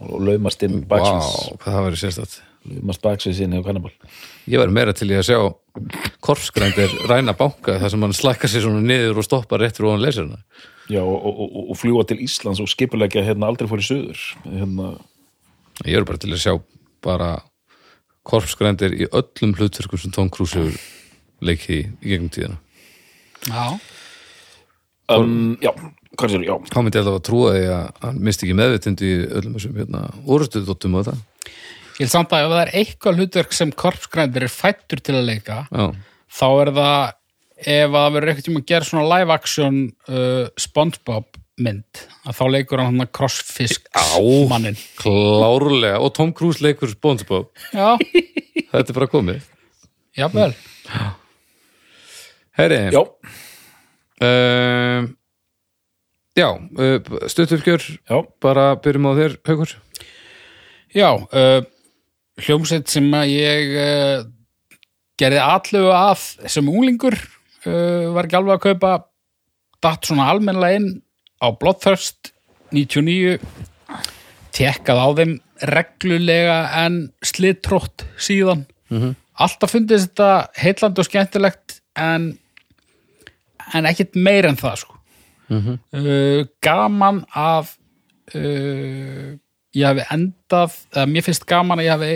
[0.00, 2.38] og laumast inn baksvís hvað það verið sérstætt
[2.70, 3.92] laumast baksvís inn hjá Cannibal
[4.50, 5.38] Ég væri meira til í að sjá
[6.24, 10.04] korfskrændir ræna banka þar sem hann slækkar sér svona niður og stoppar rétt fyrir ofan
[10.04, 10.40] leysirna
[10.90, 14.24] Já, og, og, og, og fljúa til Íslands og skipulegja hérna aldrei fór í söður
[14.42, 14.96] hérna,
[15.86, 16.54] Ég er bara til að sjá
[17.04, 17.36] bara
[18.30, 20.76] korfskrændir í öllum hlutverkum sem Tom Cruise hefur
[21.44, 22.58] leikið í, gegnum tíðina.
[23.48, 23.64] Já,
[25.16, 25.72] um, Já,
[26.18, 26.54] hvað sér, já.
[26.70, 29.78] Þá myndi ég alltaf að trúa því að hann misti ekki meðvitund í öllum þessum
[29.80, 30.02] hérna,
[30.36, 31.22] orðstuðdóttum og það.
[32.00, 35.26] ég held samt að ef það er eitthvað hlutverk sem korpsgrændir er fættur til að
[35.30, 35.86] leika Já,
[36.40, 37.16] þá er það
[37.60, 42.42] ef það verður eitthvað tíma að gera svona live action uh, Spongebob mynd að þá
[42.54, 43.88] leikur hann hann að crossfisk
[44.50, 46.00] mannin klárlega.
[46.02, 47.50] Og Tom Cruise leikur SpongeBob.
[47.72, 47.96] já,
[48.72, 49.48] Þetta er bara komið.
[50.18, 50.54] jafnvel
[52.58, 53.00] Herri, Já,
[54.26, 55.06] uh,
[56.36, 59.76] já uh, stutturkjör, já, bara byrjum á þér, Haukur.
[60.92, 61.62] Já, uh,
[62.42, 64.24] hljómsveit sem að ég uh,
[65.20, 68.92] gerði allu að sem unglingur uh, var ekki alveg að kaupa
[69.80, 70.90] datt svona almennlega inn
[71.40, 72.32] á Bloodthirst
[72.70, 73.38] 99
[74.54, 75.34] tekkað á þeim
[75.70, 78.66] reglulega en slitrótt síðan.
[79.40, 80.30] Alltaf fundið þetta
[80.60, 82.32] heillandi og skemmtilegt en
[83.74, 84.96] en ekkit meir en það sko.
[85.50, 87.72] Uh, gaman að
[88.38, 89.30] uh,
[89.74, 92.12] ég hafi endað eða mér finnst gaman að ég hafi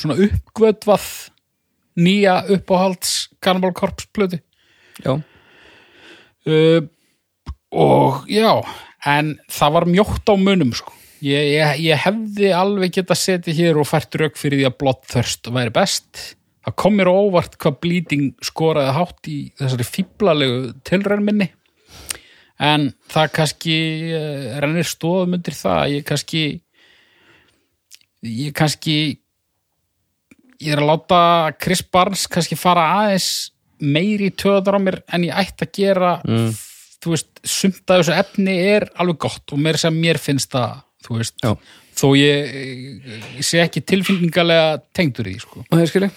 [0.00, 1.08] svona uppgötvað
[1.98, 3.14] nýja uppáhalds
[3.44, 4.40] Cannibal Corpse plötu.
[5.04, 6.80] Já, uh,
[7.74, 8.52] og já
[9.06, 10.94] en það var mjótt á munum sko.
[11.24, 15.50] ég, ég, ég hefði alveg geta setið hér og fært rauk fyrir því að Bloodthirst
[15.54, 16.22] væri best
[16.68, 21.50] það kom mér óvart hvað Bleeding skoraði hátt í þessari fíblalegu tilræn minni
[22.58, 23.76] en það kannski
[24.10, 26.42] uh, rennir stóðum undir það ég kannski
[28.26, 28.96] ég kannski
[30.58, 31.20] ég er að láta
[31.62, 36.50] Chris Barnes kannski fara aðeins meiri töðar á mér en ég ætti að gera mm.
[37.08, 40.80] Þú veist, sumt að þessu efni er alveg gott og mér sem mér finnst það
[41.06, 41.52] þú veist, Já.
[41.98, 42.56] þó ég,
[43.38, 46.10] ég sé ekki tilfinningalega tengdur í því, sko það er skilji.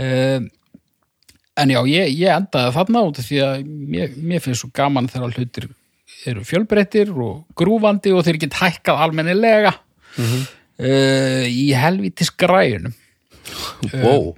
[0.00, 0.50] uh,
[1.62, 5.10] en já, ég, ég endaði þarna út af því að mér, mér finnst svo gaman
[5.12, 5.68] þegar hlutir
[6.26, 9.76] eru fjölbreyttir og grúfandi og þeir get hækkað almennilega
[10.16, 10.46] mm
[10.80, 12.94] uh, í helvítis græjunum
[14.04, 14.32] wow.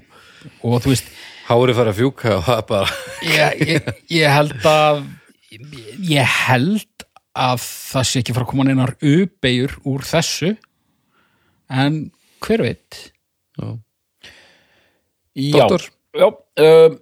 [0.62, 1.14] og þú veist,
[1.48, 4.98] Hárið fara að fjúka og það bara ég, ég, ég held að
[5.50, 7.06] ég held
[7.38, 10.54] að það sé ekki fara að koma neinar uppeyjur úr þessu
[11.68, 12.08] en
[12.44, 13.00] hver veit?
[15.38, 15.88] Já, Doktor?
[16.18, 16.96] já, uh,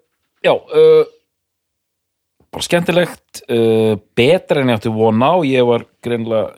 [0.45, 1.05] já uh,
[2.53, 5.41] bara skemmtilegt uh, betra en ég átti von á.
[5.45, 6.55] Ég var greinlega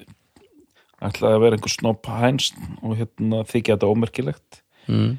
[0.99, 2.51] ætlaði að vera einhver snopp hæns
[2.83, 4.63] og hérna þykja þetta ómerkilegt.
[4.89, 5.19] Mm.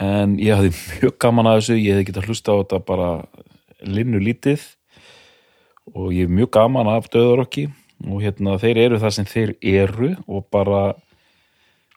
[0.00, 3.08] en ég hafði mjög gaman að þessu ég hefði getað hlusta á þetta bara
[3.84, 4.62] linnu lítið
[5.94, 7.68] og ég hef mjög gaman af döðarokki
[8.08, 10.82] og hérna þeir eru það sem þeir eru og bara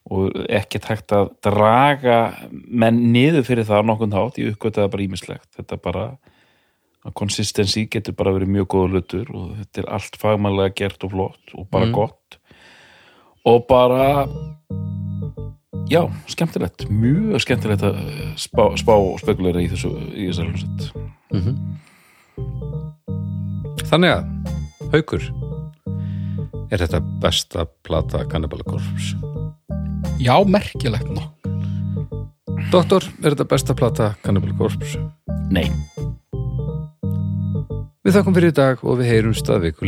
[0.06, 2.18] og ekkert hægt að draga
[2.52, 6.06] menn niður fyrir það á nokkund hátt, ég uppgötaði það bara ímislegt þetta bara
[7.06, 11.14] að konsistensi getur bara verið mjög góða hlutur og þetta er allt fagmannlega gert og
[11.14, 12.40] flott og bara gott.
[13.45, 14.26] Og bara
[15.91, 16.02] já,
[16.34, 16.88] skemmtilegt.
[16.90, 17.99] Mjög skemmtilegt að
[18.41, 20.82] spá, spá og spekulera í þessu í þessu hljómsveit
[23.90, 24.30] Þannig að,
[24.94, 25.26] haukur
[26.74, 29.16] Er þetta besta plata Cannibal Corpse?
[30.20, 31.32] já, merkilegt nokk
[32.72, 34.99] Doktor, er þetta besta plata Cannibal Corpse?
[35.53, 35.70] Nei,
[38.06, 39.88] Við þakkum fyrir í dag og við heyrumst að viku